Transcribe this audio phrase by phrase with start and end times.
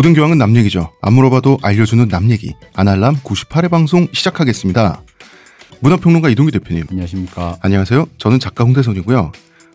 [0.00, 0.90] 모든 교황은 남 얘기죠.
[1.02, 2.54] 안 물어봐도 알려주는 남 얘기.
[2.74, 5.02] 아날람 98회 방송 시작하겠습니다.
[5.80, 6.84] 문화평론가 이동규 대표님.
[6.90, 7.58] 안녕하십니까.
[7.60, 8.06] 안녕하세요.
[8.16, 9.30] 저는 작가 홍대선이고요.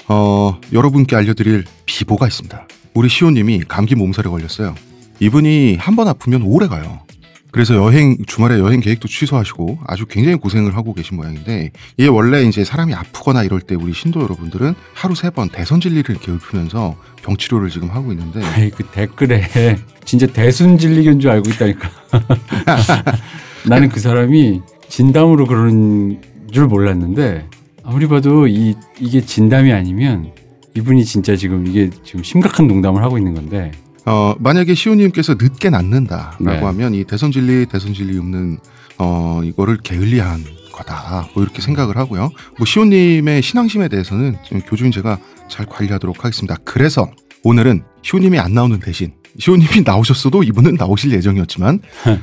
[0.07, 2.67] 어, 여러분께 알려드릴 비보가 있습니다.
[2.95, 4.73] 우리 시호님이 감기 몸살에 걸렸어요.
[5.19, 7.01] 이분이 한 번 아프면 오래 가요.
[7.55, 12.65] 그래서 여행 주말에 여행 계획도 취소하시고 아주 굉장히 고생을 하고 계신 모양인데 이게 원래 이제
[12.65, 17.69] 사람이 아프거나 이럴 때 우리 신도 여러분들은 하루 세 번 대선 진리를 읊으면서 병 치료를
[17.69, 19.41] 지금 하고 있는데 아이 그 댓글에
[20.03, 21.89] 진짜 대순 진리견 줄 알고 있다니까.
[23.67, 26.19] 나는 그 사람이 진담으로 그러는
[26.51, 27.47] 줄 몰랐는데
[27.85, 30.33] 아무리 봐도 이 이게 진담이 아니면
[30.75, 33.71] 이분이 진짜 지금 이게 지금 심각한 농담을 하고 있는 건데
[34.05, 36.59] 어, 만약에 시호님께서 늦게 낫는다라고 네.
[36.59, 38.59] 하면 이 대선 진리 대선 진리 읊는
[38.97, 42.29] 어 이거를 게을리한 거다 뭐 이렇게 생각을 하고요.
[42.57, 45.17] 뭐 시호님의 신앙심에 대해서는 교주인 제가
[45.49, 46.55] 잘 관리하도록 하겠습니다.
[46.63, 47.09] 그래서
[47.43, 51.81] 오늘은 시호님이 안 나오는 대신 시호님이 나오셨어도 이분은 나오실 예정이었지만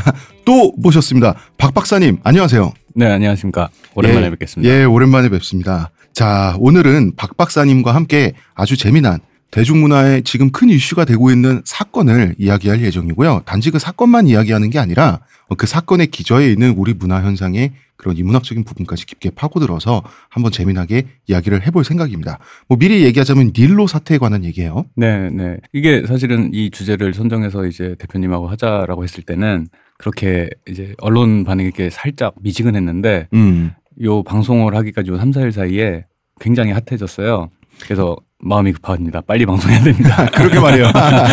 [0.44, 1.34] 또 모셨습니다.
[1.56, 2.72] 박 박사님 안녕하세요.
[2.94, 3.70] 네, 안녕하십니까.
[3.94, 4.74] 오랜만에 예, 뵙겠습니다.
[4.74, 5.90] 예, 오랜만에 뵙습니다.
[6.12, 9.20] 자, 오늘은 박 박사님과 함께 아주 재미난
[9.52, 13.42] 대중문화에 지금 큰 이슈가 되고 있는 사건을 이야기할 예정이고요.
[13.44, 15.20] 단지 그 사건만 이야기하는 게 아니라
[15.58, 21.66] 그 사건의 기저에 있는 우리 문화 현상의 그런 인문학적인 부분까지 깊게 파고들어서 한번 재미나게 이야기를
[21.66, 22.38] 해볼 생각입니다.
[22.66, 24.86] 뭐 미리 얘기하자면 닐로 사태에 관한 얘기예요.
[24.96, 25.58] 네, 네.
[25.72, 31.90] 이게 사실은 이 주제를 선정해서 이제 대표님하고 하자라고 했을 때는 그렇게 이제 언론 반응이 이렇게
[31.90, 33.72] 살짝 미지근했는데 음.
[34.02, 36.06] 요 방송을 하기까지 요 3, 4일 사이에
[36.40, 37.50] 굉장히 핫해졌어요.
[37.82, 39.20] 그래서 마음이 급합니다.
[39.22, 40.26] 빨리 방송해야 됩니다.
[40.34, 40.92] 그렇게 말이에요.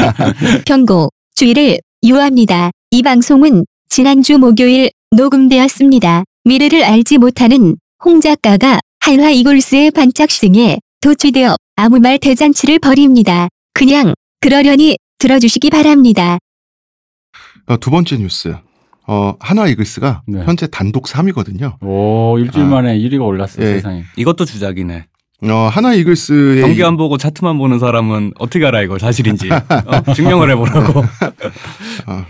[0.66, 2.72] 경고, 주의를 유합니다.
[2.92, 6.24] 이 방송은 지난주 목요일 녹음되었습니다.
[6.46, 13.48] 미래를 알지 못하는 홍 작가가 한화 이글스의 반짝싱에 도취되어 아무 말 대잔치를 벌입니다.
[13.74, 16.38] 그냥 그러려니 들어주시기 바랍니다.
[17.66, 18.56] 어, 두 번째 뉴스.
[19.08, 20.44] 어, 한화 이글스가 네.
[20.44, 21.82] 현재 단독 3위거든요.
[21.82, 22.70] 오 일주일 아.
[22.70, 23.66] 만에 1위가 올랐어 예.
[23.66, 24.04] 세상에.
[24.18, 25.08] 이것도 주작이네.
[25.42, 30.04] 어, 한화 이글스의 경기 안 보고 차트만 보는 사람은 어떻게 알아 이걸 사실인지 어?
[30.14, 31.00] 증명을 해보라고.
[32.08, 32.26] 어,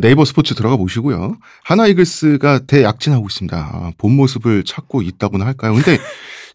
[0.00, 1.36] 네이버 스포츠 들어가 보시고요.
[1.64, 3.56] 하나 이글스가 대약진하고 있습니다.
[3.56, 5.72] 아, 본 모습을 찾고 있다고나 할까요?
[5.72, 5.98] 근데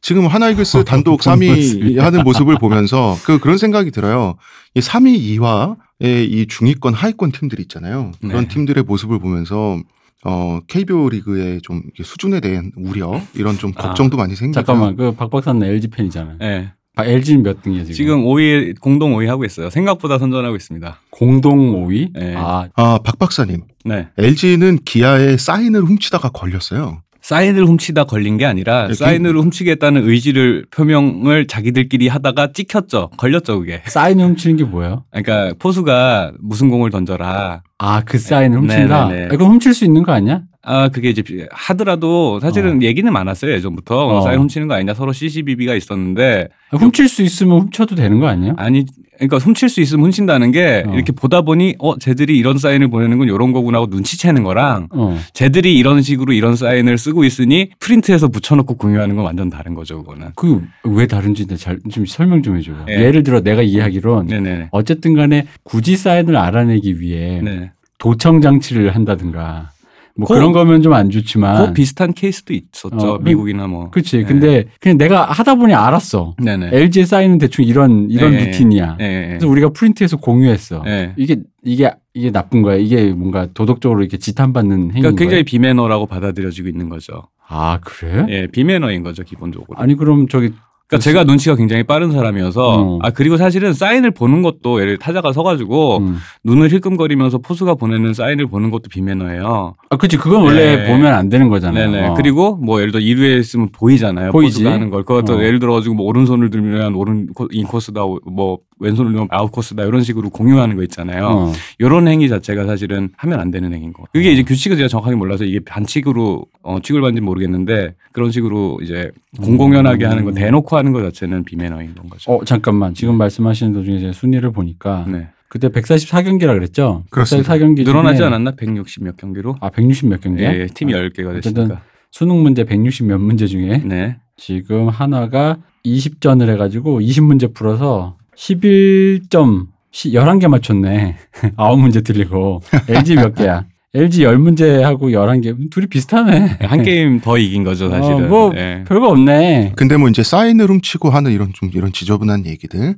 [0.02, 2.02] 지금 하나 이글스 단독 본 3위 모습이요?
[2.04, 4.36] 하는 모습을 보면서 그 그런 생각이 들어요.
[4.76, 8.12] 이 3위 이하의 이 중위권 하위권 팀들 있잖아요.
[8.22, 8.48] 그런 네.
[8.48, 9.80] 팀들의 모습을 보면서
[10.26, 15.14] 어 KBO 리그의 좀 수준에 대한 우려 이런 좀 아, 걱정도 많이 생기고 잠깐만 그
[15.16, 16.38] 박 박사는 LG 팬이잖아요.
[16.40, 16.72] 네.
[16.98, 17.94] 아, LG는 몇 등이야 지금?
[17.94, 19.70] 지금 5위 공동 5위 하고 있어요.
[19.70, 21.02] 생각보다 선전하고 있습니다.
[21.10, 22.10] 공동 5위?
[22.14, 22.34] 네.
[22.38, 23.64] 아 아, 박 박사님.
[23.84, 24.08] 네.
[24.18, 27.02] LG는 기아의 사인을 훔치다가 걸렸어요.
[27.26, 33.10] 사인을 훔치다 걸린 게 아니라 예, 사인을 훔치겠다는 의지를 표명을 자기들끼리 하다가 찍혔죠.
[33.18, 33.82] 걸렸죠, 그게.
[33.90, 35.06] 사인 훔치는 게 뭐예요?
[35.10, 37.64] 그러니까 포수가 무슨 공을 던져라.
[37.80, 39.08] 아 그 사인을 훔친다.
[39.08, 39.26] 네네네.
[39.26, 40.44] 아, 그럼 훔칠 수 있는 거 아니야?
[40.62, 44.18] 아, 그게 이제 하더라도 사실은 얘기는 많았어요, 예전부터.
[44.18, 44.22] 어.
[44.22, 44.94] 사인 훔치는 거 아니냐.
[44.94, 46.50] 서로 CCBB가 있었는데.
[46.72, 48.54] 아, 훔칠 수 있으면 훔쳐도 되는 거 아니에요?
[48.58, 48.86] 아니,
[49.18, 50.94] 그러니까 훔칠 수 있으면 훔친다는 게 어.
[50.94, 55.18] 이렇게 보다 보니 어, 쟤들이 이런 사인을 보내는 건 이런 거구나 하고 눈치채는 거랑 어.
[55.34, 60.28] 쟤들이 이런 식으로 이런 사인을 쓰고 있으니 프린트해서 붙여놓고 공유하는 건 완전 다른 거죠, 그거는.
[60.36, 62.72] 그 왜 다른지 잘 좀 설명 좀 해줘.
[62.90, 62.94] 예.
[62.94, 64.70] 예를 들어 내가 이해하기론 네네.
[64.72, 67.72] 어쨌든 간에 굳이 사인을 알아내기 위해 네.
[67.98, 69.72] 도청 장치를 한다든가
[70.18, 72.96] 뭐 그- 그런 거면 좀 안 좋지만 그 비슷한 케이스도 있었죠.
[73.16, 73.90] 어, 미국이나 뭐.
[73.90, 74.18] 그렇지.
[74.20, 74.24] 네.
[74.24, 76.36] 근데 그냥 내가 하다 보니 알았어.
[76.42, 76.70] 네네.
[76.72, 78.46] LG에 사인은 대충 이런 이런 네.
[78.46, 78.98] 루틴이야.
[79.02, 79.28] 예, 예.
[79.30, 80.84] 그래서 우리가 프린트해서 공유했어.
[80.88, 81.14] 예.
[81.18, 82.78] 이게 이게 이게 나쁜 거야.
[82.78, 85.52] 이게 뭔가 도덕적으로 이렇게 지탄받는 행위인 그러니까 굉장히 거야.
[85.52, 87.24] 비매너라고 받아들여지고 있는 거죠.
[87.48, 88.26] 아 그래?
[88.30, 89.78] 예, 비매너인 거죠 기본적으로.
[89.78, 90.52] 아니 그럼 저기
[90.88, 93.00] 그러니까 제가 눈치가 굉장히 빠른 사람이어서 어.
[93.02, 96.18] 아 그리고 사실은 사인을 보는 것도 예를 타자가 서가지고 음.
[96.44, 99.74] 눈을 힐끔거리면서 포수가 보내는 사인을 보는 것도 비매너예요.
[99.90, 100.18] 아 그렇지.
[100.18, 100.88] 그건 원래 네.
[100.88, 101.90] 보면 안 되는 거잖아요.
[101.90, 102.08] 네네.
[102.10, 102.14] 어.
[102.14, 104.32] 그리고 뭐 예를 들어 2루에 있으면 보이잖아요.
[104.32, 104.60] 보이지.
[104.60, 105.04] 포수가 하는 걸.
[105.04, 105.44] 그것도 어.
[105.44, 110.30] 예를 들어가지고 뭐 오른손을 들면 오른 코- 인코스다, 뭐 왼손을 들면 아웃 코스다 이런 식으로
[110.30, 111.28] 공유하는 거 있잖아요.
[111.28, 111.52] 어.
[111.80, 114.04] 이런 행위 자체가 사실은 하면 안 되는 행위인 거.
[114.14, 119.12] 그게 이제 규칙을 제가 정확하게 몰라서 이게 반칙으로 어, 취급을 받는지 모르겠는데 그런 식으로 이제
[119.42, 122.32] 공공연하게 하는 거 대놓고 하는 것 자체는 비매너인 건 거죠.
[122.32, 122.94] 어 잠깐만.
[122.94, 125.28] 지금 말씀하시는 도중에 제가 순위를 보니까 네.
[125.48, 127.04] 그때 144경기라 그랬죠?
[127.12, 127.54] 그렇습니다.
[127.54, 128.52] 144경기 늘어나지 않았나?
[128.58, 129.56] 160 몇 경기로?
[129.62, 130.54] 아 160 몇 경기야?
[130.54, 131.82] 예, 팀이 10개가 어쨌든 됐으니까.
[132.12, 134.18] 수능 문제 160 몇 문제 중에 네.
[134.38, 141.16] 지금 하나가 20전을 해 가지고 20문제 풀어서 11점 11개 맞췄네.
[141.58, 143.66] 9문제 틀리고 LG 몇 개야?
[143.94, 146.58] LG 열 문제하고 열한 개 둘이 비슷하네.
[146.64, 148.26] 한 게임 더 이긴 거죠 사실은.
[148.26, 148.84] 어, 뭐 예.
[148.86, 149.72] 별거 없네.
[149.78, 152.96] 근데 뭐 이제 사인을 훔치고 하는 이런 좀 이런 지저분한 얘기들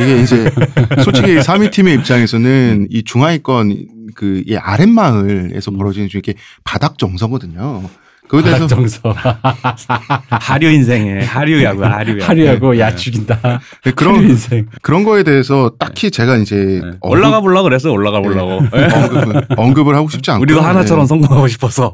[0.00, 0.50] 이게 이제
[1.04, 6.34] 솔직히 3위 팀의 입장에서는 이 중하위권 그이 아랫마을에서 벌어지는 좀 이렇게
[6.64, 7.84] 바닥 정서거든요.
[8.30, 9.00] 그거에 대해서 정서
[10.30, 12.24] 하류 인생에 하류 야구 하류야.
[12.28, 13.60] 하루하고 야 죽인다.
[13.84, 14.66] 네, 그런 인생.
[14.82, 16.90] 그런 거에 대해서 딱히 제가 이제 네.
[17.00, 18.60] 언급- 올라가 볼라 그랬어 올라가 보려고.
[18.76, 18.84] 예.
[18.84, 21.92] 언급을, 언급을 하고 싶지 않고 우리도 하나처럼 성공하고 싶어서.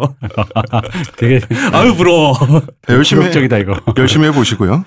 [1.17, 1.41] 되게
[1.73, 2.35] 아유 부러워.
[2.87, 3.81] 네, 열심히 해- 적이다 이거.
[3.97, 4.85] 열심히 해보시고요.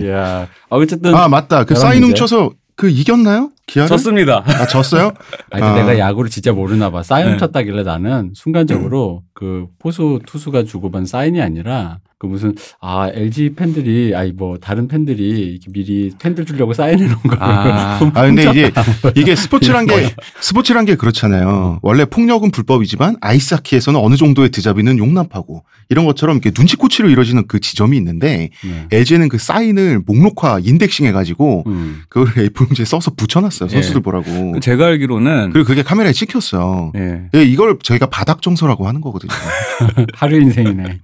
[0.00, 0.10] 예.
[0.10, 2.02] 야, 아, 어쨌든 아 맞다 그 사인.
[2.02, 3.50] 훔쳐서 그 이겼나요?
[3.66, 3.88] 기아를?
[3.88, 4.44] 좋습니다.
[4.46, 5.10] 아 졌어요?
[5.50, 5.74] 아니 아.
[5.74, 7.02] 내가 야구를 진짜 모르나 봐.
[7.02, 7.36] 사인 네.
[7.36, 14.32] 쳤다길래 나는 순간적으로 그 포수 투수가 주고받은 사인이 아니라 그 무슨 아 LG 팬들이 아니
[14.32, 17.36] 뭐 다른 팬들이 이렇게 미리 팬들 주려고 사인해 놓은 거.
[17.38, 18.00] 아.
[18.12, 18.72] 아 근데 이게
[19.14, 21.78] 이게 스포츠란 게 스포츠란 게 그렇잖아요.
[21.80, 27.96] 원래 폭력은 불법이지만 아이스하키에서는 어느 정도의 드자비는 용납하고 이런 것처럼 이렇게 눈치코치로 이루어지는 그 지점이
[27.96, 28.88] 있는데 네.
[28.90, 32.02] LG는 그 사인을 목록화 인덱싱 해가지고 음.
[32.08, 34.02] 그걸 A4용지에 써서 붙여놨어요 선수들 예.
[34.02, 34.58] 보라고.
[34.58, 36.92] 제가 알기로는 그리고 그게 카메라에 찍혔어.
[36.96, 37.28] 예.
[37.36, 39.30] 예, 이걸 저희가 바닥 정서라고 하는 거거든요.
[40.14, 40.98] 하루 인생이네.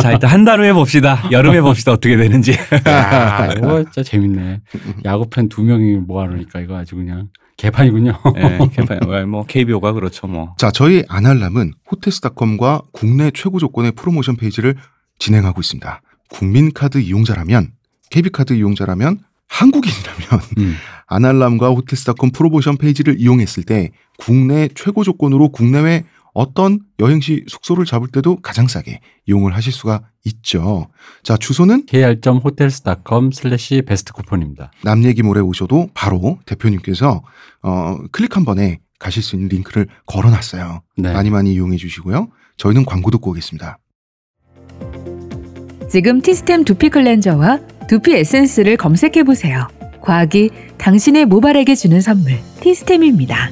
[0.00, 1.26] 자 일단 한 달 후에 봅시다.
[1.32, 2.52] 여름에 봅시다 어떻게 되는지.
[2.86, 4.60] 야, 이거 진짜 재밌네.
[5.06, 8.12] 야구 팬 두 명이 모아놓으니까 이거 아주 그냥 개판이군요.
[8.36, 8.58] 예.
[8.74, 9.00] 개판.
[9.06, 10.54] well, 뭐 KBO가 그렇죠 뭐.
[10.58, 14.74] 자, 저희 아날람은 호텔스닷컴과 국내 최고 조건의 프로모션 페이지를
[15.18, 16.02] 진행하고 있습니다.
[16.28, 17.70] 국민카드 이용자라면,
[18.10, 20.74] KB카드 이용자라면, 한국인이라면 음.
[21.06, 26.04] 아날람과 호텔스닷컴 프로모션 페이지를 이용했을 때 국내 최고 조건으로 국내외
[26.36, 30.88] 어떤 여행시 숙소를 잡을 때도 가장 싸게 이용을 하실 수가 있죠.
[31.22, 34.70] 자, 주소는 kr.hotels.com 슬래시 best coupon입니다.
[34.84, 37.22] 남 얘기몰에 오셔도 바로 대표님께서
[37.62, 40.82] 어, 클릭 한 번에 가실 수 있는 링크를 걸어놨어요.
[40.98, 41.12] 네.
[41.14, 42.28] 많이 많이 이용해 주시고요.
[42.58, 43.78] 저희는 광고 듣고 오겠습니다.
[45.90, 49.68] 지금 티스템 두피 클렌저와 두피 에센스를 검색해 보세요.
[50.02, 53.50] 과학이 당신의 모발에게 주는 선물 티스템입니다.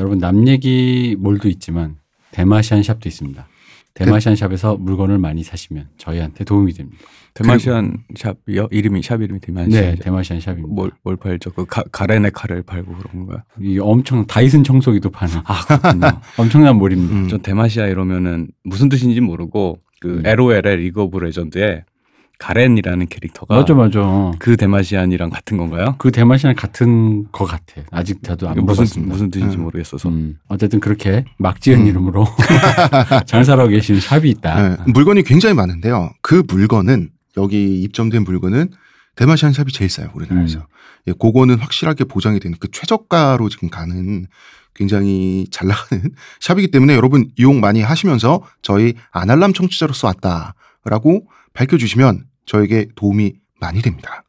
[0.00, 1.96] 여러분 남 얘기 몰도 있지만
[2.32, 3.46] 대마시안 샵도 있습니다.
[3.92, 6.98] 대마시안 샵에서 물건을 많이 사시면 저희한테 도움이 됩니다.
[7.34, 9.70] 대마시안 샵 여- 이름이 샵 이름이 대마시안.
[9.70, 10.68] 네, 대마시안 샵입니다.
[10.72, 11.50] 뭘, 뭘 팔죠?
[11.52, 13.44] 그 가, 가렌의 칼을 팔고 그런 거야.
[13.60, 16.20] 이 엄청 다이슨 청소기도 파는 아.
[16.38, 17.14] 엄청난 몰입니다.
[17.14, 17.28] 음.
[17.28, 20.22] 전 대마시아 이러면은 무슨 뜻인지 모르고 그 음.
[20.26, 21.84] LOL의 리그 오브 레전드에
[22.40, 24.32] 가렌이라는 캐릭터가 맞아 맞아.
[24.38, 25.94] 그 대마시안이랑 같은 건가요?
[25.98, 27.82] 그 대마시안 같은 거 같아.
[27.90, 29.12] 아직 저도 안 무슨 먹었습니다.
[29.12, 29.62] 무슨 뜻인지 음.
[29.64, 30.08] 모르겠어서.
[30.08, 31.86] 음, 어쨌든 그렇게 막 지은 음.
[31.86, 32.26] 이름으로
[33.26, 34.68] 장사하고 계시는 샵이 있다.
[34.68, 36.10] 네, 물건이 굉장히 많은데요.
[36.22, 38.70] 그 물건은 여기 입점된 물건은
[39.16, 40.60] 대마시안 샵이 제일 싸요 우리나라에서.
[40.60, 40.64] 음.
[41.08, 44.26] 예, 그거는 확실하게 보장이 되는 그 최저가로 지금 가는
[44.74, 46.02] 굉장히 잘 나가는
[46.40, 54.24] 샵이기 때문에 여러분 이용 많이 하시면서 저희 아날람 청취자로서 왔다라고 밝혀주시면 저에게 도움이 많이 됩니다.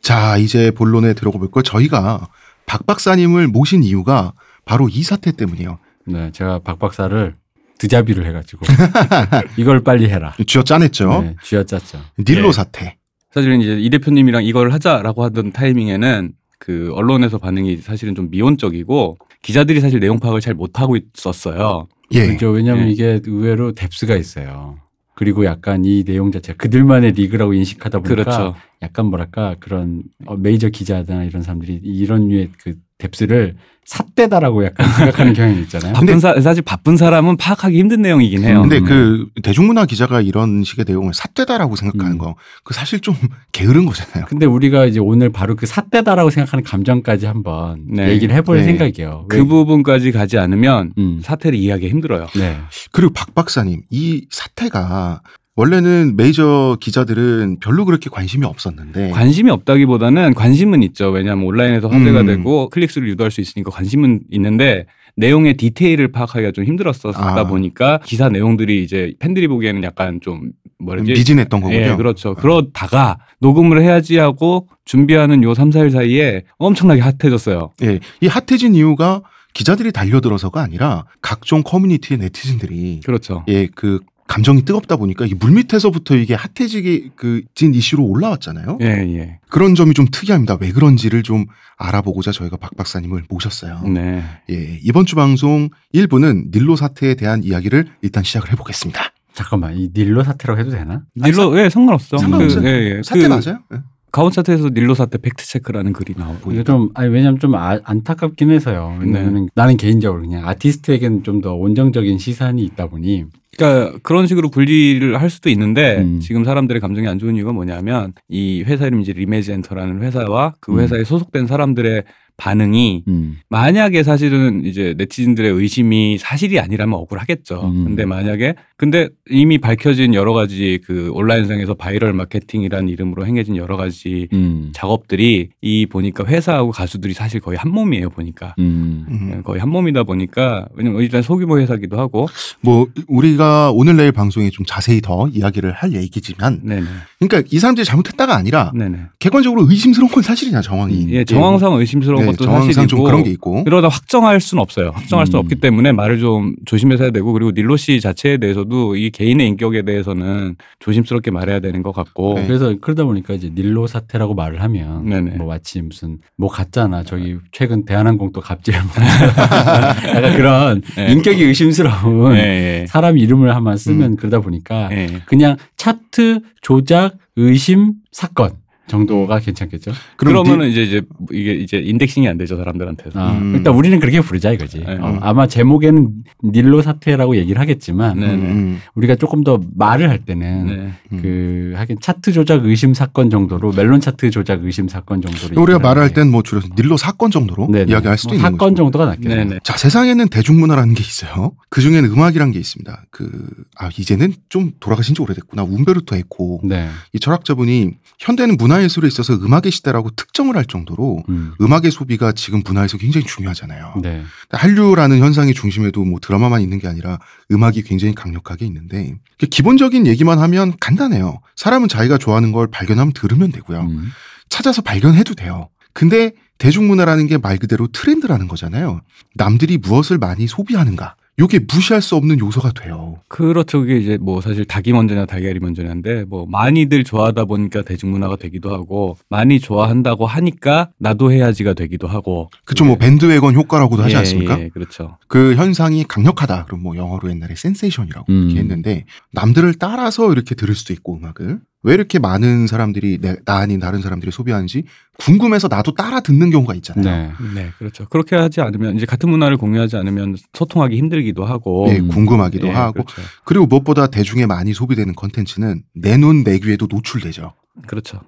[0.00, 1.62] 자 이제 본론에 들어가 볼까요?
[1.62, 2.28] 저희가
[2.66, 4.32] 박 박사님을 모신 이유가
[4.64, 5.78] 바로 이 사태 때문이에요.
[6.06, 7.34] 네, 제가 박 박사를
[7.78, 8.66] 드자비를 해가지고
[9.56, 10.34] 이걸 빨리 해라.
[10.46, 11.22] 쥐어 짜냈죠.
[11.22, 11.98] 네, 쥐어 짰죠.
[12.18, 12.52] 닐로 네.
[12.52, 12.96] 사태.
[13.32, 19.80] 사실은 이제 이 대표님이랑 이걸 하자라고 하던 타이밍에는 그 언론에서 반응이 사실은 좀 미온적이고 기자들이
[19.80, 21.88] 사실 내용 파악을 잘 못하고 있었어요.
[22.12, 22.26] 예.
[22.26, 22.50] 그렇죠.
[22.50, 22.92] 왜냐하면 예.
[22.92, 24.78] 이게 의외로 depth가 있어요.
[25.14, 28.54] 그리고 약간 이 내용 자체가 그들만의 리그라고 인식하다 보니까 그렇죠.
[28.82, 33.56] 약간 뭐랄까 그런 어, 메이저 기자나 이런 사람들이 이런 류의 그 depth를
[33.90, 35.94] 삿되다라고 약간 생각하는 경향이 있잖아요.
[35.94, 38.60] 바쁜 사, 사실 바쁜 사람은 파악하기 힘든 내용이긴 해요.
[38.60, 38.84] 근데 음.
[38.84, 42.18] 그 대중문화 기자가 이런 식의 내용을 삿되다라고 생각하는 음.
[42.18, 43.16] 거, 그 사실 좀
[43.50, 44.26] 게으른 거잖아요.
[44.28, 48.10] 근데 우리가 이제 오늘 바로 그 삿되다라고 생각하는 감정까지 한번 네.
[48.10, 48.64] 얘기를 해볼 네.
[48.64, 49.26] 생각이에요.
[49.28, 51.20] 그 부분까지 가지 않으면 음.
[51.22, 52.28] 사태를 이해하기 힘들어요.
[52.36, 52.58] 네.
[52.92, 55.22] 그리고 박 박사님, 이 사태가
[55.56, 61.10] 원래는 메이저 기자들은 별로 그렇게 관심이 없었는데 관심이 없다기보다는 관심은 있죠.
[61.10, 62.26] 왜냐하면 온라인에서 화제가 음.
[62.26, 67.44] 되고 클릭수를 유도할 수 있으니까 관심은 있는데 내용의 디테일을 파악하기가 좀 힘들었었다 아.
[67.44, 71.78] 보니까 기사 내용들이 이제 팬들이 보기에는 약간 좀 뭐라지 미진했던 거군요.
[71.78, 72.34] 예, 그렇죠.
[72.34, 77.72] 그러다가 녹음을 해야지 하고 준비하는 요 3, 4일 사이에 엄청나게 핫해졌어요.
[77.82, 83.44] 예, 이 핫해진 이유가 기자들이 달려들어서가 아니라 각종 커뮤니티의 네티즌들이 그렇죠.
[83.48, 83.98] 예, 그
[84.30, 88.78] 감정이 뜨겁다 보니까 이게 물 밑에서부터 이게 핫해지게 커진 이슈로 올라왔잖아요.
[88.80, 89.40] 예, 예.
[89.48, 90.56] 그런 점이 좀 특이합니다.
[90.60, 91.46] 왜 그런지를 좀
[91.78, 93.82] 알아보고자 저희가 박 박사님을 모셨어요.
[93.92, 94.22] 네.
[94.48, 99.00] 예, 이번 주 방송 1부는 닐로 사태에 대한 이야기를 일단 시작을 해보겠습니다.
[99.34, 101.02] 잠깐만 이 닐로 사태라고 해도 되나?
[101.16, 102.16] 닐로 예, 상관없어.
[102.18, 102.62] 상관없어요.
[102.62, 103.02] 그, 예, 예.
[103.02, 103.58] 사태 그, 맞아요?
[103.74, 103.78] 예.
[104.12, 108.50] 가온 차트에서 닐로 사태 팩트 체크라는 글이 나오고 이게 좀 아니 왜냐면 좀 아- 안타깝긴
[108.50, 108.96] 해서요.
[109.00, 113.24] 왜냐면 나는 개인적으로 그냥 아티스트에게는 좀 더 온정적인 시선이 있다 보니
[113.60, 116.20] 그러니까 그런 식으로 분리를 할 수도 있는데 음.
[116.20, 120.72] 지금 사람들의 감정이 안 좋은 이유가 뭐냐면 이 회사 이름이 이제 리메지 엔터라는 회사와 그
[120.72, 120.80] 음.
[120.80, 122.04] 회사에 소속된 사람들의
[122.40, 123.36] 반응이 음.
[123.50, 127.60] 만약에 사실은 이제 네티즌들의 의심이 사실이 아니라면 억울하겠죠.
[127.66, 127.84] 음.
[127.84, 134.28] 근데 만약에 근데 이미 밝혀진 여러 가지 그 온라인상에서 바이럴 마케팅이라는 이름으로 행해진 여러 가지
[134.32, 134.70] 음.
[134.72, 139.04] 작업들이 이 보니까 회사하고 가수들이 사실 거의 한 몸이에요 보니까 음.
[139.10, 139.42] 음.
[139.44, 142.26] 거의 한 몸이다 보니까 왜냐면 일단 소규모 회사기도 하고
[142.62, 146.86] 뭐 우리가 오늘 내일 방송에 좀 자세히 더 이야기를 할 얘기지만 네네
[147.18, 152.29] 그러니까 이 사람들이 잘못했다가 아니라 네네 객관적으로 의심스러운 건 사실이냐 정황이 예 정황상 의심스러운 네,
[152.32, 154.90] 것도 정황상 사실이고 좀 그런 게 있고 그러다 확정할 수는 없어요.
[154.94, 155.44] 확정할 수는 음.
[155.44, 159.82] 없기 때문에 말을 좀 조심해서 해야 되고 그리고 닐로 씨 자체에 대해서도 이 개인의 인격에
[159.82, 162.46] 대해서는 조심스럽게 말해야 되는 것 같고 네.
[162.46, 165.36] 그래서 그러다 보니까 이제 닐로 사태라고 말을 하면 네네.
[165.36, 171.12] 뭐 마치 무슨 뭐 같잖아 저기 최근 대한항공 또 갑질 약간 그런 네.
[171.12, 175.00] 인격이 의심스러운 예, 사람 이름을 한번 쓰면 그러다 보니까 예.
[175.00, 175.22] 예.
[175.26, 178.59] 그냥 차트 조작 의심 사건
[178.90, 179.92] 정도가 괜찮겠죠.
[180.16, 183.18] 그러면은 이제 이제 이게 이제 인덱싱이 안 되죠 사람들한테서.
[183.18, 183.54] 아, 음.
[183.56, 184.80] 일단 우리는 그렇게 부르자 이거지.
[184.86, 184.98] 네.
[185.00, 186.08] 어, 아마 제목에는
[186.44, 188.26] 닐로 사태라고 얘기를 하겠지만 네.
[188.26, 190.92] 음, 음, 우리가 조금 더 말을 할 때는 네.
[191.12, 191.18] 음.
[191.22, 196.10] 그 하긴 차트 조작 의심 사건 정도로 멜론 차트 조작 의심 사건 정도로 우리가 말할.
[196.12, 197.90] 땐 뭐 줄여서 닐로 사건 정도로 네네.
[197.92, 198.74] 이야기할 수도 뭐 있는 사건 거죠.
[198.82, 199.58] 정도가 낫겠네요.
[199.62, 201.52] 자 세상에는 대중문화라는 게 있어요.
[201.70, 203.04] 그 중에는 음악이란 게 있습니다.
[203.10, 203.30] 그
[203.76, 205.62] 아 이제는 좀 돌아가신 지 오래됐구나.
[205.62, 206.88] 움베르토 에코 네.
[207.14, 211.52] 이 철학자분이 현대는 문화 예술에 있어서 음악의 시대라고 특정을 할 정도로 음.
[211.60, 213.94] 음악의 소비가 지금 문화에서 굉장히 중요하잖아요.
[214.02, 214.22] 네.
[214.50, 217.18] 한류라는 현상의 중심에도 뭐 드라마만 있는 게 아니라
[217.50, 221.40] 음악이 굉장히 강력하게 있는데 그 기본적인 얘기만 하면 간단해요.
[221.56, 223.80] 사람은 자기가 좋아하는 걸 발견하면 들으면 되고요.
[223.80, 224.10] 음.
[224.48, 225.68] 찾아서 발견해도 돼요.
[225.92, 229.00] 근데 대중문화라는 게 말 그대로 트렌드라는 거잖아요.
[229.34, 231.16] 남들이 무엇을 많이 소비하는가.
[231.40, 233.16] 요게 무시할 수 없는 요소가 돼요.
[233.28, 233.80] 그렇죠.
[233.80, 239.16] 그게 이제 뭐 사실 닭이 먼저냐 달걀이 먼저냐인데 뭐 많이들 좋아하다 보니까 대중문화가 되기도 하고
[239.30, 242.50] 많이 좋아한다고 하니까 나도 해야지가 되기도 하고.
[242.66, 244.60] 그쵸, 뭐 밴드웨건 효과라고도 하지 예, 않습니까?
[244.60, 245.16] 예, 그렇죠.
[245.28, 246.66] 그 현상이 강력하다.
[246.66, 248.44] 그럼 뭐 영어로 옛날에 센세이션이라고 음.
[248.44, 253.56] 이렇게 했는데 남들을 따라서 이렇게 들을 수도 있고 음악을 왜 이렇게 많은 사람들이 내, 나
[253.56, 254.84] 아닌 다른 사람들이 소비하는지
[255.18, 257.32] 궁금해서 나도 따라 듣는 경우가 있잖아요.
[257.54, 257.62] 네.
[257.62, 258.06] 네, 그렇죠.
[258.08, 261.86] 그렇게 하지 않으면 이제 같은 문화를 공유하지 않으면 소통하기 힘들기도 하고.
[261.88, 262.08] 예, 음.
[262.08, 263.22] 궁금하기도 예, 하고 그렇죠.
[263.44, 267.54] 그리고 무엇보다 대중에 많이 소비되는 컨텐츠는 내 눈 내 귀에도 노출되죠.
[267.86, 268.20] 그렇죠.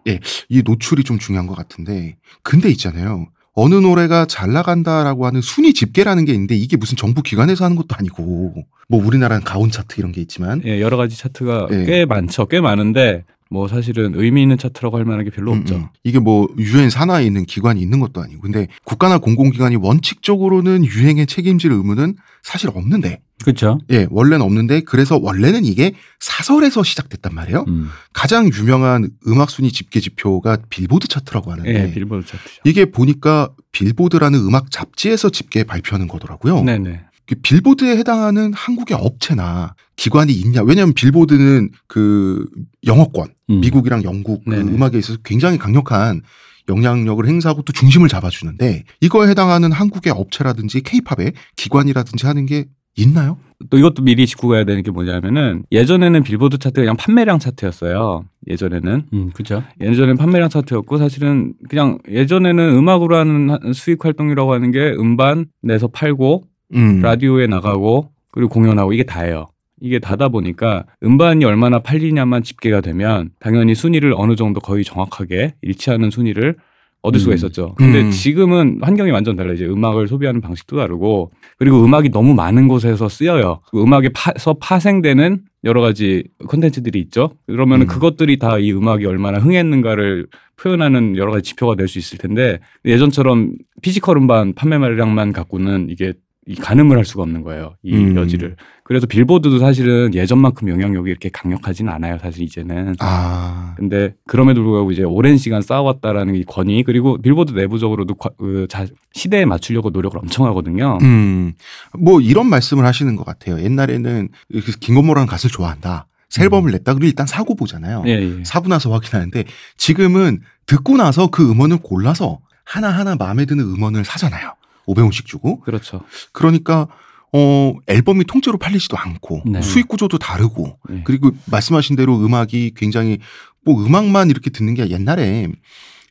[0.49, 3.27] 이 노출이 좀 중요한 것 같은데 근데 있잖아요.
[3.55, 7.89] 어느 노래가 잘 나간다라고 하는 순위 집계라는 게 있는데 이게 무슨 정부 기관에서 하는 것도
[7.99, 8.55] 아니고
[8.89, 11.85] 뭐 우리나라는 가온 차트 이런 게 있지만 예, 여러 가지 차트가 예.
[11.85, 12.47] 꽤 많죠.
[12.47, 15.77] 꽤 많은데 뭐 사실은 의미 있는 차트라고 할 만한 게 별로 음, 없죠.
[15.77, 15.87] 음.
[16.05, 21.71] 이게 뭐 유엔 산하에 있는 기관이 있는 것도 아니고 근데 국가나 공공기관이 원칙적으로는 유행에 책임질
[21.71, 23.79] 의무는 사실 없는데 그렇죠.
[23.91, 27.67] 예 원래는 없는데 그래서 원래는 이게 사설에서 시작됐단 말이에요.
[27.69, 27.91] 음.
[28.15, 32.63] 가장 유명한 음악 순위 집계 지표가 빌보드 차트라고 하는데 예, 빌보드 차트죠.
[32.65, 36.63] 이게 보니까 빌보드라는 음악 잡지에서 집계 발표하는 거더라고요.
[36.63, 37.01] 네네.
[37.33, 40.63] 그 빌보드에 해당하는 한국의 업체나 기관이 있냐?
[40.63, 42.47] 왜냐하면 빌보드는 그
[42.87, 43.61] 영어권, 음.
[43.61, 44.53] 미국이랑 영국 그.
[44.55, 46.21] 음악에 있어서 굉장히 강력한
[46.69, 53.39] 영향력을 행사하고 또 중심을 잡아주는데 이거에 해당하는 한국의 업체라든지 케이팝의 기관이라든지 하는 게 있나요?
[53.71, 58.25] 또 이것도 미리 짚고 가야 되는 게 뭐냐면은 예전에는 빌보드 차트가 그냥 판매량 차트였어요.
[58.49, 59.63] 예전에는 음, 그렇죠.
[59.81, 65.89] 예전에는 판매량 차트였고 사실은 그냥 예전에는 음악으로 하는 하- 수익 활동이라고 하는 게 음반 내서
[65.89, 67.01] 팔고 음.
[67.01, 69.49] 라디오에 나가고 그리고 공연하고 이게 다예요.
[69.81, 76.11] 이게 다다 보니까 음반이 얼마나 팔리냐만 집계가 되면 당연히 순위를 어느 정도 거의 정확하게 일치하는
[76.11, 76.57] 순위를
[77.03, 77.35] 얻을 수가 음.
[77.35, 77.75] 있었죠.
[77.77, 78.11] 근데 음.
[78.13, 79.55] 지금은 환경이 완전 달라요.
[79.55, 83.61] 이제 음악을 소비하는 방식도 다르고 그리고 음악이 너무 많은 곳에서 쓰여요.
[83.73, 87.33] 그 음악에 파서 파생되는 여러 가지 콘텐츠들이 있죠.
[87.49, 87.89] 그러면은 음.
[87.89, 90.29] 그것들이 다 이 음악이 얼마나 흥했는가를
[90.61, 96.13] 표현하는 여러 가지 지표가 될 수 있을 텐데 예전처럼 physical 음반 판매량만 갖고는 이게
[96.47, 97.77] 이 가늠을 할 수가 없는 거예요.
[97.85, 98.17] 이 음.
[98.17, 98.57] 여지를.
[98.83, 102.19] 그래서 빌보드도 사실은 예전만큼 영향력이 이렇게 강력하지는 않아요.
[102.21, 102.97] 사실 이제는.
[102.99, 108.67] 아, 근데 그럼에도 불구하고 이제 오랜 시간 쌓아왔다라는 이 권위 그리고 빌보드 내부적으로도 과- 그
[108.69, 110.99] 자- 시대에 맞추려고 노력을 엄청 하거든요.
[111.03, 111.53] 음,
[111.97, 113.61] 뭐 이런 말씀을 하시는 것 같아요.
[113.63, 116.07] 옛날에는 그 김건모라는 가수를 좋아한다.
[116.29, 116.95] 새 앨범을 냈다.
[116.95, 118.03] 그리고 일단 사고 보잖아요.
[118.07, 118.45] 예, 예.
[118.45, 119.45] 사고 나서 확인하는데
[119.77, 124.55] 지금은 듣고 나서 그 음원을 골라서 하나하나 마음에 드는 음원을 사잖아요.
[124.87, 125.61] 500원씩 주고.
[125.61, 126.03] 그렇죠.
[126.33, 126.89] 그러니까
[127.33, 129.63] 어 앨범이 통째로 팔리지도 않고 네.
[129.63, 131.03] 수익 구조도 다르고 예.
[131.05, 133.19] 그리고 말씀하신 대로 음악이 굉장히
[133.65, 135.49] 뭐 음악만 이렇게 듣는 게 옛날에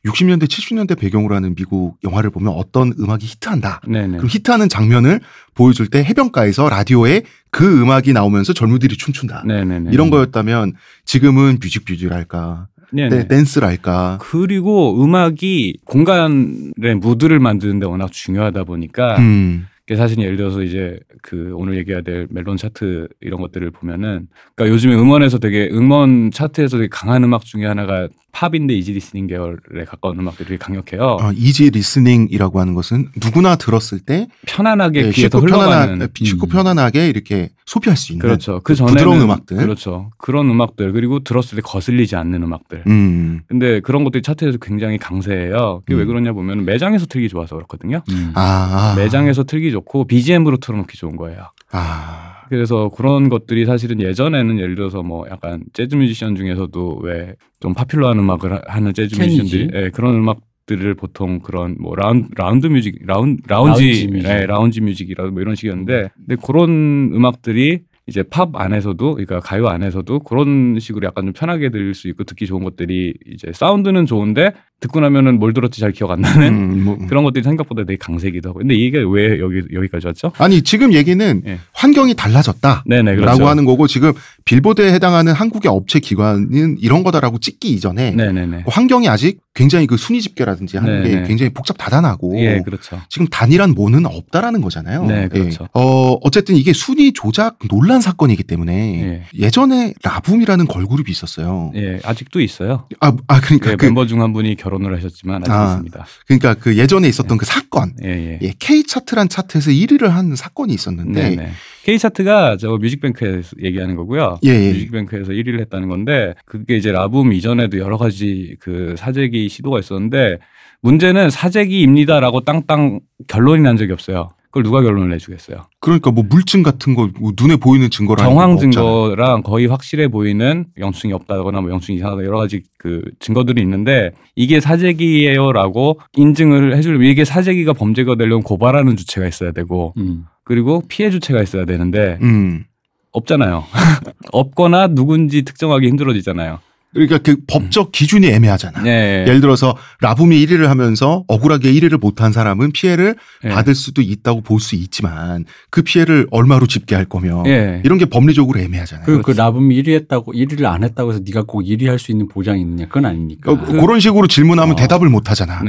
[0.04, 3.82] 60년대 70년대 배경으로 하는 미국 영화를 보면 어떤 음악이 히트한다.
[3.86, 4.16] 네네.
[4.16, 5.20] 그럼 히트하는 장면을
[5.54, 9.44] 보여줄 때 해변가에서 라디오에 그 음악이 나오면서 젊은이들이 춤춘다.
[9.46, 9.90] 네네네.
[9.92, 10.74] 이런 거였다면
[11.04, 13.08] 지금은 뮤직비디오랄까, 네네.
[13.08, 14.18] 네, 댄스랄까.
[14.20, 21.00] 그리고 음악이 공간의 무드를 만드는데 워낙 중요하다 보니까 음, 그 게 사실 예를 들어서 이제
[21.22, 26.76] 그 오늘 얘기해야 될 멜론 차트 이런 것들을 보면은 그러니까 요즘에 음원에서 되게 음원 차트에서
[26.76, 31.18] 되게 강한 음악 중에 하나가 팝인데 easy listening 계열에 가까운 음악들이 되게 강력해요.
[31.20, 36.48] 어, easy listening이라고 하는 것은 누구나 들었을 때 편안하게 네, 귀에서 흘러가는 편안하, 쉽고 음.
[36.48, 38.60] 편안하게 이렇게 소비할 수 있는 그렇죠.
[38.64, 39.58] 그 전에 부드러운 음악들.
[39.58, 40.10] 그렇죠.
[40.16, 42.84] 그런 음악들 그리고 들었을 때 거슬리지 않는 음악들.
[42.86, 45.82] 음, 근데 그런 것들이 차트에서 굉장히 강세예요.
[45.84, 46.06] 그게 왜 음.
[46.06, 48.02] 그러냐 보면 매장에서 틀기 좋아서 그렇거든요.
[48.10, 48.32] 음.
[48.34, 51.46] 아, 매장에서 틀기 좋고 BGM으로 틀어놓기 좋은 거예요.
[51.72, 57.74] 아, 그래서 그런 것들이 사실은 예전에는 예를 들어서 뭐 약간 재즈 뮤지션 중에서도 왜 좀
[57.74, 59.14] popular한 음악을 하- 하는 재즈.
[59.20, 64.28] 뮤지션들이 예, 그런 음악 들을 보통 그런 뭐 라운, round music 라운, lounge lounge music.
[64.28, 70.20] 예, lounge music이라고 뭐 이런 식이었는데 근데 그런 음악들이 이제 팝 안에서도 그러니까 가요 안에서도
[70.20, 74.98] 그런 식으로 약간 좀 편하게 들을 수 있고 듣기 좋은 것들이 이제 사운드는 좋은데 듣고
[74.98, 78.58] 나면은 뭘 들었지 잘 기억 안 나는 음, 뭐, 그런 것들이 생각보다 되게 강세기도 하고
[78.58, 80.32] 근데 이게 왜 여기 여기까지 왔죠?
[80.38, 81.58] 아니 지금 얘기는 예.
[81.72, 82.82] 환경이 달라졌다.
[82.86, 83.24] 네네 그렇죠.
[83.24, 84.12] 라고 하는 거고 지금
[84.44, 88.64] 빌보드에 해당하는 한국의 업체 기관은 이런 거다라고 찍기 이전에 네네네.
[88.66, 91.28] 환경이 아직 굉장히 그 순위 집계라든지 하는 게 네네.
[91.28, 93.00] 굉장히 복잡 다단하고 예, 그렇죠.
[93.08, 95.04] 지금 단일한 뭐는 없다라는 거잖아요.
[95.04, 95.64] 네, 그렇죠.
[95.64, 95.68] 예.
[95.74, 99.22] 어, 어쨌든 이게 순위 조작 논란 사건이기 때문에 예.
[99.38, 101.72] 예전에 라붐이라는 걸그룹이 있었어요.
[101.74, 102.88] 예, 아직도 있어요.
[103.00, 106.06] 아, 아 그러니까 예, 그 멤버 중 한 분이 결혼을 하셨지만 아직 아, 있습니다.
[106.26, 107.92] 그러니까 그 예전에 있었던 그 사건.
[108.04, 108.38] 예, 예.
[108.40, 111.50] 예, K 차트란 차트에서 1위를 한 사건이 있었는데 네, 네.
[111.84, 114.38] K 차트가 저 뮤직뱅크에서 얘기하는 거고요.
[114.44, 114.72] 예, 예.
[114.72, 120.38] 뮤직뱅크에서 1위를 했다는 건데 그게 이제 라붐 이전에도 여러 가지 그 사재기 시도가 있었는데
[120.82, 124.30] 문제는 사재기입니다라고 땅땅 결론이 난 적이 없어요.
[124.52, 125.64] 그걸 누가 결론을 내주겠어요?
[125.80, 128.60] 그러니까 뭐 물증 같은 거 뭐 눈에 보이는 증거라는 정황 거.
[128.60, 134.60] 증거랑 거의 확실해 보이는 영수증이 없다거나 뭐 영수증이 이상하다 여러 가지 그 증거들이 있는데 이게
[134.60, 140.26] 사재기예요라고 인증을 해주려면 이게 사재기가 범죄가 되려면 고발하는 주체가 있어야 되고 음.
[140.44, 142.64] 그리고 피해 주체가 있어야 되는데 음.
[143.12, 143.64] 없잖아요.
[144.32, 146.58] 없거나 누군지 특정하기 힘들어지잖아요.
[146.94, 148.82] 그러니까 그 법적 기준이 애매하잖아.
[148.82, 149.24] 네.
[149.26, 153.48] 예를 들어서 라붐이 1위를 하면서 억울하게 1위를 못한 사람은 피해를 예.
[153.48, 157.80] 받을 수도 있다고 볼 수 있지만 그 피해를 얼마로 집계할 거며 예.
[157.84, 159.06] 이런 게 법리적으로 애매하잖아요.
[159.06, 162.28] 그, 그 라붐이 1위 했다고 1위를 안 했다고 해서 네가 꼭 1위 할 수 있는
[162.28, 163.50] 보장이 있느냐 그건 아닙니까?
[163.52, 164.76] 어, 그런 식으로 질문하면 어.
[164.76, 165.62] 대답을 못 하잖아.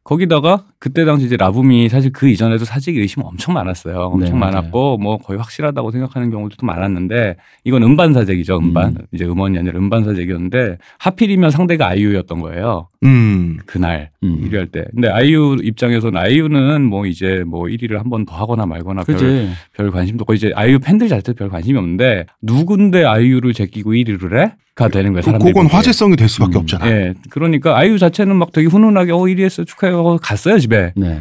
[0.00, 0.04] 네.
[0.04, 3.96] 거기다가 그때 당시 이제 라붐이 사실 그 이전에도 사재기 의심 엄청 많았어요.
[4.00, 4.38] 엄청 네.
[4.38, 8.58] 많았고 뭐 거의 확실하다고 생각하는 경우도 많았는데 이건 음반 사재기죠.
[8.58, 8.96] 음반.
[8.96, 9.06] 음.
[9.12, 12.88] 이제 음원이 아니라 음반 사재기였는데 하필이면 상대가 아이유였던 거예요.
[13.02, 13.58] 음.
[13.66, 14.40] 그날 음.
[14.44, 14.84] 1위 할 때.
[14.92, 19.48] 근데 아이유 입장에서는 아이유는 뭐 이제 뭐 1위를 한 번 더 하거나 말거나 별.
[19.74, 24.52] 별 관심도 없고 이제 아이유 팬들 자체도 별 관심이 없는데 누군데 아이유를 제끼고 1위를 해?
[24.74, 25.20] 가 되는 거예요.
[25.22, 25.52] 그- 사람들이.
[25.52, 25.66] 그건.
[25.66, 26.60] 화제성이 될 수밖에 음.
[26.60, 26.90] 없잖아.
[26.90, 27.14] 예.
[27.30, 30.92] 그러니까 아이유 자체는 막 되게 훈훈하게 어 1위 했어 축하해 하고 갔어요 집에.
[30.96, 31.20] 네.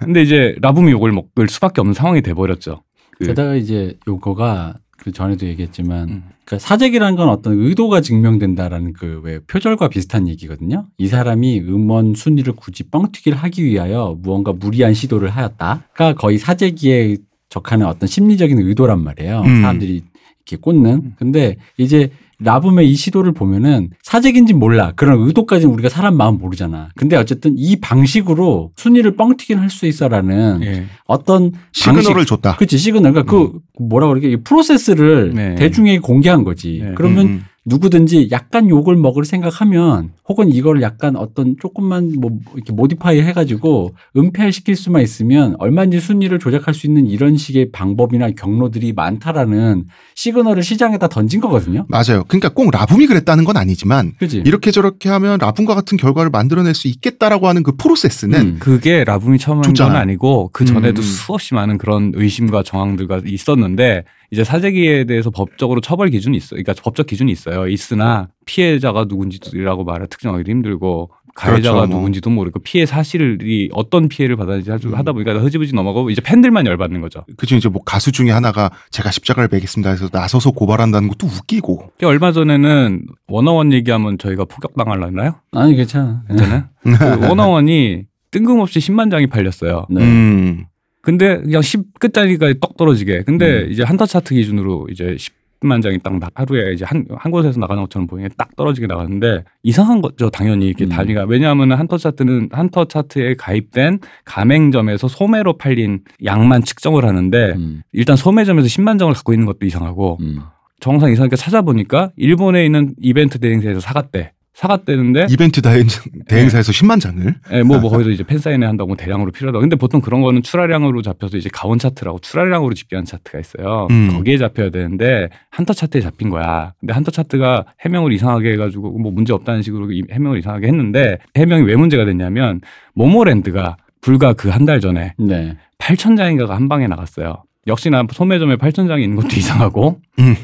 [0.00, 2.82] 근데 이제 라붐이 욕을 먹을 수밖에 없는 상황이 돼 버렸죠.
[3.18, 6.22] 그- 게다가 이제 요거가 그 전에도 얘기했지만 음.
[6.44, 10.86] 그러니까 사재기라는 건 어떤 의도가 증명된다라는 그 왜 표절과 비슷한 얘기거든요.
[10.98, 17.16] 이 사람이 음원 순위를 굳이 뻥튀기를 하기 위하여 무언가 무리한 시도를 하였다가 거의 사재기에
[17.48, 19.40] 적하는 어떤 심리적인 의도란 말이에요.
[19.40, 19.60] 음.
[19.62, 20.02] 사람들이
[20.46, 21.14] 이렇게 꽂는.
[21.16, 22.10] 근데 이제
[22.40, 24.92] 라붐의 이 시도를 보면은 사재기인지 몰라.
[24.96, 26.88] 그런 의도까지는 우리가 사람 마음 모르잖아.
[26.96, 30.84] 근데 어쨌든 이 방식으로 순위를 뻥튀기는 할수 있어라는 예.
[31.06, 32.56] 어떤 시그널을 방식, 줬다.
[32.56, 35.54] 그치 시그널 그러니까 그 뭐라 그러게 이 프로세스를 네.
[35.56, 36.80] 대중에게 공개한 거지.
[36.82, 36.92] 네.
[36.94, 43.20] 그러면 음, 누구든지 약간 욕을 먹을 생각하면 혹은 이걸 약간 어떤 조금만 뭐 이렇게 modify
[43.20, 49.86] 해가지고 은폐 시킬 수만 있으면 얼마든지 순위를 조작할 수 있는 이런 식의 방법이나 경로들이 많다라는
[50.14, 51.84] 시그널을 시장에다 던진 거거든요.
[51.88, 52.22] 맞아요.
[52.28, 54.44] 그러니까 꼭 라붐이 그랬다는 건 아니지만 그지?
[54.46, 58.56] 이렇게 저렇게 하면 라붐과 같은 결과를 만들어낼 수 있겠다라고 하는 그 프로세스는 음.
[58.60, 59.96] 그게 라붐이 처음 한 건.
[59.96, 61.02] 아니고 그 전에도 음.
[61.02, 66.50] 수없이 많은 그런 의심과 정황들과 있었는데 이제 사재기에 대해서 법적으로 처벌 기준이 있어.
[66.50, 67.66] 그러니까 법적 기준이 있어요.
[67.66, 71.98] 있으나 피해자가 누군지라고 말을 특정하기도 힘들고 가해자가 그렇죠, 뭐.
[71.98, 74.94] 누군지도 모르고 피해 사실이 어떤 피해를 받았는지 음.
[74.94, 77.24] 하다 보니까 흐지부지 넘어가고 이제 팬들만 열받는 거죠.
[77.36, 82.06] 그죠 이제 뭐 가수 중에 하나가 제가 십자가를 매겠습니다 해서 나서서 고발한다는 것도 웃기고 그
[82.06, 85.36] 얼마 전에는 원어원 얘기하면 저희가 폭격당할라나요?
[85.52, 86.24] 아니 괜찮아.
[86.26, 86.64] 괜찮아요?
[86.82, 89.86] 그 원어원이 뜬금없이 10만 장이 팔렸어요.
[89.90, 90.02] 네.
[90.02, 90.64] 음.
[91.02, 93.22] 근데 그냥 10 끝자리가 떡 떨어지게.
[93.22, 93.70] 근데 음.
[93.70, 97.60] 이제 한터 차트 기준으로 이제 10 10만 장이 딱 나- 하루에 이제 한, 한 곳에서
[97.60, 100.88] 나가는 것처럼 보이게 딱 떨어지게 나갔는데 이상한 거죠 당연히 이렇게 음.
[100.88, 108.16] 단위가 왜냐하면 한터 차트는 한터 차트에 가입된 가맹점에서 소매로 팔린 양만 측정을 하는데 음, 일단
[108.16, 110.40] 소매점에서 10만 장을 갖고 있는 것도 이상하고 음.
[110.80, 115.86] 정상 이상하게 찾아보니까 일본에 있는 이벤트 대행사에서 사갔대 사갔대는데 이벤트 대행,
[116.28, 119.58] 대행사에서 10만 장을 예, 뭐, 뭐, 거기서 이제 팬사인회 한다고 뭐 대량으로 필요하다.
[119.60, 123.86] 근데 보통 그런 거는 출하량으로 잡혀서 이제 가온 차트라고 출하량으로 집계한 차트가 있어요.
[123.90, 124.10] 음.
[124.12, 126.74] 거기에 잡혀야 되는데 한터 차트에 잡힌 거야.
[126.80, 131.62] 근데 한터 차트가 해명을 이상하게 해가지고 뭐 문제 없다는 식으로 이- 해명을 이상하게 했는데 해명이
[131.64, 132.60] 왜 문제가 됐냐면
[132.94, 135.56] 모모랜드가 불과 그 한 달 전에 네.
[135.78, 137.44] 8천 장인가가 한 방에 나갔어요.
[137.66, 140.34] 역시나 소매점에 8천 장이 있는 것도 이상하고 음.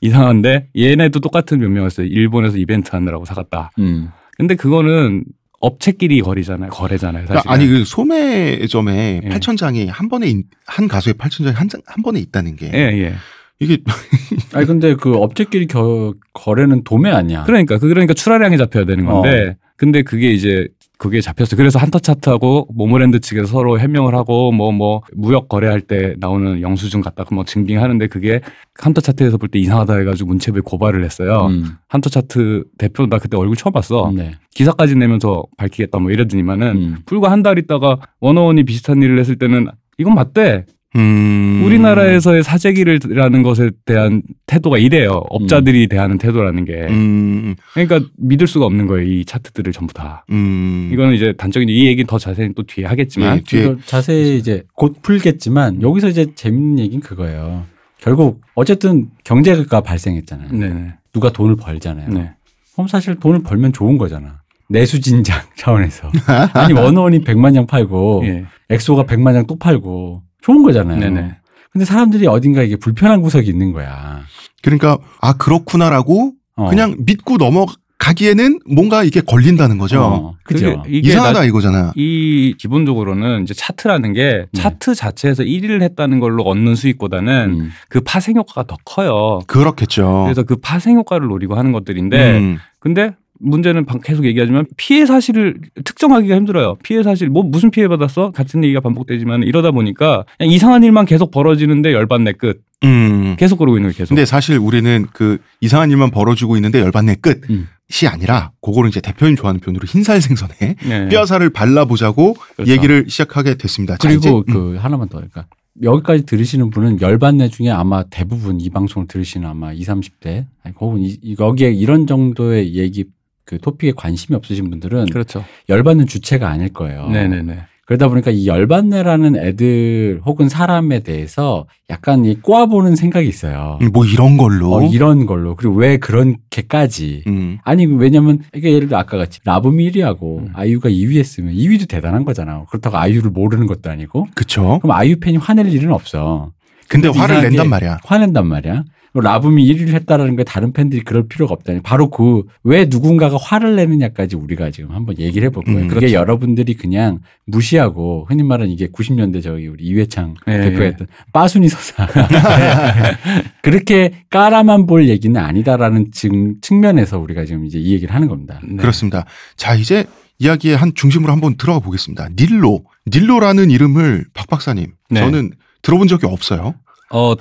[0.00, 2.06] 이상한데 얘네도 똑같은 변명이었어요.
[2.06, 3.70] 일본에서 이벤트 하느라고 사갔다.
[3.78, 4.08] 음.
[4.36, 5.24] 근데 그거는
[5.60, 6.70] 업체끼리 거리잖아요.
[6.70, 7.26] 거래잖아요.
[7.26, 7.42] 사실.
[7.42, 9.28] 그러니까 아니 그 소매점에 예.
[9.30, 12.70] 8천 장이 한 번에 있- 한 가수의 8천 장이 한, 장- 한 번에 있다는 게
[12.74, 13.14] 예, 예.
[13.60, 13.78] 이게
[14.52, 17.44] 아니 근데 그 업체끼리 겨, 거래는 도매 아니야.
[17.44, 21.56] 그러니까 그 그러니까 출하량이 잡혀야 되는 건데 근데 그게 이제 그게 잡혔어.
[21.56, 27.24] 그래서 한터 차트하고 모모랜드 측에서 서로 해명을 하고 뭐뭐 무역 거래할 때 나오는 영수증 갖다
[27.32, 28.40] 뭐 증빙하는데 그게
[28.74, 31.46] 한터 차트에서 볼 때 이상하다 해가지고 문체부에 고발을 했어요.
[31.50, 31.64] 음.
[31.88, 34.12] 한터 차트 대표 나 그때 얼굴 처음 봤어.
[34.14, 34.32] 네.
[34.54, 36.96] 기사까지 내면서 밝히겠다 뭐 이러더니만은 음.
[37.06, 40.64] 불과 한 달 있다가 원어원이 비슷한 일을 했을 때는 이건 맞대.
[40.96, 45.22] 음 우리나라에서의 사재기를라는 것에 대한 태도가 이래요.
[45.30, 46.86] 업자들이 대하는 태도라는 게.
[46.90, 49.06] 음, 그러니까 믿을 수가 없는 거예요.
[49.08, 50.24] 이 차트들을 전부 다.
[50.30, 50.90] 음.
[50.92, 55.00] 이거는 이제 단적인 이 얘기는 더 자세히 또 뒤에 하겠지만 예, 뒤에 자세히 이제 곧
[55.02, 57.64] 풀겠지만 여기서 이제 재밌는 얘기는 그거예요.
[58.00, 60.50] 결국 어쨌든 경제가 발생했잖아요.
[60.52, 60.92] 네네.
[61.12, 62.08] 누가 돈을 벌잖아요.
[62.10, 62.30] 네.
[62.74, 64.42] 그럼 사실 돈을 벌면 좋은 거잖아.
[64.68, 66.10] 내수진장 차원에서.
[66.52, 68.44] 아니 원원이 100만 장 팔고 예.
[68.70, 71.00] 엑소가 100만 장 또 팔고 좋은 거잖아요.
[71.00, 71.36] 네네.
[71.72, 74.20] 근데 사람들이 어딘가 이게 불편한 구석이 있는 거야.
[74.62, 76.68] 그러니까 아 그렇구나라고 어.
[76.68, 80.02] 그냥 믿고 넘어가기에는 뭔가 이게 걸린다는 거죠.
[80.02, 80.82] 어, 그죠.
[80.86, 81.92] 이상하다 나- 이거잖아.
[81.96, 84.60] 이 기본적으로는 이제 차트라는 게 네.
[84.60, 87.70] 차트 자체에서 1위를 했다는 걸로 얻는 수익보다는 음.
[87.88, 89.40] 그 파생 효과가 더 커요.
[89.46, 90.24] 그렇겠죠.
[90.24, 92.58] 그래서 그 파생 효과를 노리고 하는 것들인데 음.
[92.78, 96.76] 근데 문제는 방- 계속 얘기하지만 피해 사실을 특정하기가 힘들어요.
[96.82, 98.30] 피해 사실 뭐 무슨 피해 받았어?
[98.30, 102.62] 같은 얘기가 반복되지만 이러다 보니까 그냥 이상한 일만 계속 벌어지는데 열받네 끝.
[102.84, 103.34] 음.
[103.38, 103.96] 계속 그러고 있는 거예요.
[103.96, 104.10] 계속.
[104.14, 107.66] 근데 사실 우리는 그 이상한 일만 벌어지고 있는데 열받네 끝이 음.
[108.10, 111.08] 아니라 그거를 이제 대표님 좋아하는 표현으로 흰살 생선에 네.
[111.08, 112.70] 뼈살을 발라보자고 그렇죠.
[112.70, 113.96] 얘기를 시작하게 됐습니다.
[113.96, 114.42] 자, 그리고 이제, 음.
[114.52, 115.46] 그 하나만 더 그러니까
[115.82, 121.00] 여기까지 들으시는 분은 열반내 중에 아마 대부분 이 방송을 들으시는 아마 20, 30대 아니 혹은
[121.00, 123.06] 이, 이- 여기에 이런 정도의 얘기
[123.44, 125.44] 그 토픽에 관심이 없으신 분들은 그렇죠.
[125.68, 127.08] 열받는 주체가 아닐 거예요.
[127.08, 127.58] 네네네.
[127.86, 133.78] 그러다 보니까 이 열받네라는 애들 혹은 사람에 대해서 약간 이 꼬아보는 생각이 있어요.
[133.82, 134.72] 음, 뭐 이런 걸로.
[134.72, 137.58] 어, 이런 걸로 그리고 왜 그렇게까지 음.
[137.62, 140.48] 아니 왜냐면 이게 예를 들어 아까 같이 라붐이 1위하고 음.
[140.54, 142.64] 아이유가 2위 했으면 2위도 대단한 거잖아.
[142.70, 144.78] 그렇다고 아이유를 모르는 것도 아니고 그쵸.
[144.80, 146.52] 그럼 아이유 팬이 화낼 일은 없어.
[146.88, 147.98] 근데 화를 낸단 말이야.
[148.04, 148.84] 화낸단 말이야.
[149.20, 151.80] 라붐이 1위를 했다라는 게 다른 팬들이 그럴 필요가 없다니.
[151.82, 155.80] 바로 그 왜 누군가가 화를 내느냐까지 우리가 지금 한번 얘기를 해볼 거예요.
[155.80, 156.14] 음, 그게 그렇죠.
[156.14, 160.88] 여러분들이 그냥 무시하고 흔히 말하는 이게 90년대 저기 우리 이회창 예, 대표가 예.
[160.88, 162.08] 했던 빠순이 서사.
[163.62, 168.60] 그렇게 깔아만 볼 얘기는 아니다라는 증, 측면에서 우리가 지금 이제 이 얘기를 하는 겁니다.
[168.64, 168.76] 네.
[168.76, 169.24] 그렇습니다.
[169.56, 170.04] 자, 이제
[170.38, 172.30] 이야기의 한 중심으로 한번 들어가 보겠습니다.
[172.36, 172.84] 닐로.
[173.12, 174.86] 닐로라는 이름을 박 박사님.
[175.10, 175.20] 네.
[175.20, 176.74] 저는 들어본 적이 없어요.
[177.10, 177.34] 어,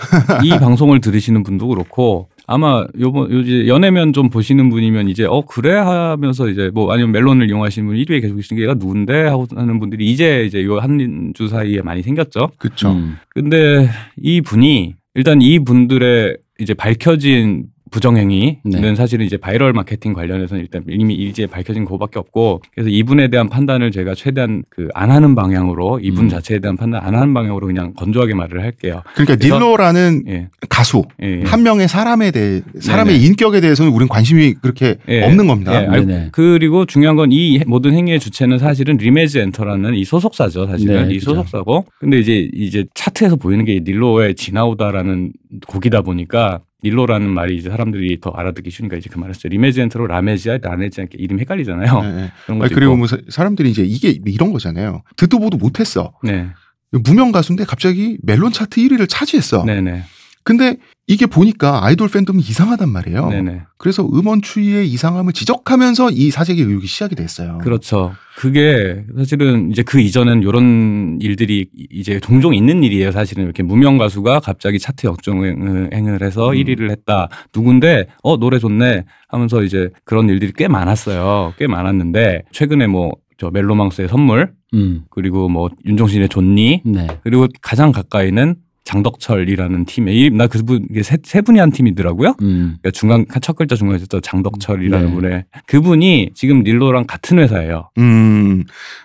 [0.44, 5.74] 이 방송을 들으시는 분도 그렇고 아마 요번 요즘 연애면 좀 보시는 분이면 이제 어 그래
[5.74, 9.80] 하면서 이제 뭐 아니면 멜론을 이용하시는 분 1위에 계속 계신 게 얘가 누군데 하고 하는
[9.80, 12.50] 분들이 이제 이제 요 한 주 사이에 많이 생겼죠.
[12.58, 12.92] 그쵸.
[12.92, 13.18] 음.
[13.30, 18.96] 근데 이 분이 일단 이 분들의 이제 밝혀진 부정행위는 네.
[18.96, 23.92] 사실은 이제 바이럴 마케팅 관련해서는 일단 이미 이제 밝혀진 그거밖에 없고 그래서 이분에 대한 판단을
[23.92, 26.30] 제가 최대한 그 안 하는 방향으로 이분 음.
[26.30, 29.02] 자체에 대한 판단 안 하는 방향으로 그냥 건조하게 말을 할게요.
[29.16, 30.50] 그러니까 닐로라는 예.
[30.70, 31.44] 가수 예, 예.
[31.46, 33.26] 한 명의 사람에 대해 사람의 네네.
[33.28, 35.24] 인격에 대해서는 우린 관심이 그렇게 예.
[35.24, 35.82] 없는 겁니다.
[35.84, 36.30] 예, 알고- 네네.
[36.32, 41.20] 그리고 중요한 건 이 모든 행위의 주체는 사실은 리메즈 엔터라는 이 소속사죠, 사실은 네, 이.
[41.20, 41.86] 소속사고.
[42.00, 45.32] 근데 이제 이제 차트에서 보이는 게 닐로의 지나오다라는
[45.68, 49.50] 곡이다 보니까 닐로라는 말이 이제 사람들이 더 알아듣기 쉬우니까 이제 그 말을 했어요.
[49.50, 52.02] 리메즈 엔터로 라메지아, 라네지아 이렇게 이름 헷갈리잖아요.
[52.04, 52.32] 예, 예.
[52.46, 52.96] 그런 것도 그리고.
[52.98, 55.04] 뭐 사- 사람들이 이제 이게 이런 거잖아요.
[55.16, 56.14] 듣도 보도 못했어.
[56.24, 56.50] 네,
[56.92, 59.64] 무명 가수인데 갑자기 멜론 차트 1위를 차지했어.
[59.66, 60.04] 네, 네.
[60.44, 60.78] 근데
[61.08, 63.30] 이게 보니까 아이돌 팬덤이 이상하단 말이에요.
[63.30, 63.62] 네네.
[63.78, 67.58] 그래서 음원 추이의 이상함을 지적하면서 이 사재기 의혹이 시작이 됐어요.
[67.60, 68.14] 그렇죠.
[68.38, 73.12] 그게 사실은 이제 그 이전엔 이런 일들이 이제 종종 있는 일이에요.
[73.12, 76.56] 사실은 이렇게 무명 가수가 갑자기 차트 역주행을 해서 음.
[76.56, 77.30] 1위를 했다.
[77.54, 81.54] 누군데 어 노래 좋네 하면서 이제 그런 일들이 꽤 많았어요.
[81.58, 85.02] 꽤 많았는데 최근에 뭐 저 멜로망스의 선물 음.
[85.10, 87.08] 그리고 뭐 윤종신의 좋니 네.
[87.24, 92.36] 그리고 가장 가까이는 장덕철이라는 팀에 이- 나 그분 이게 세, 세 분이 한 팀이더라고요.
[92.42, 92.78] 음.
[92.82, 95.14] 그러니까 중간 첫 글자 중간에 있었던 장덕철이라는 네.
[95.14, 97.90] 분의 그분이 지금 닐로랑 같은 회사예요.
[97.98, 98.64] 음,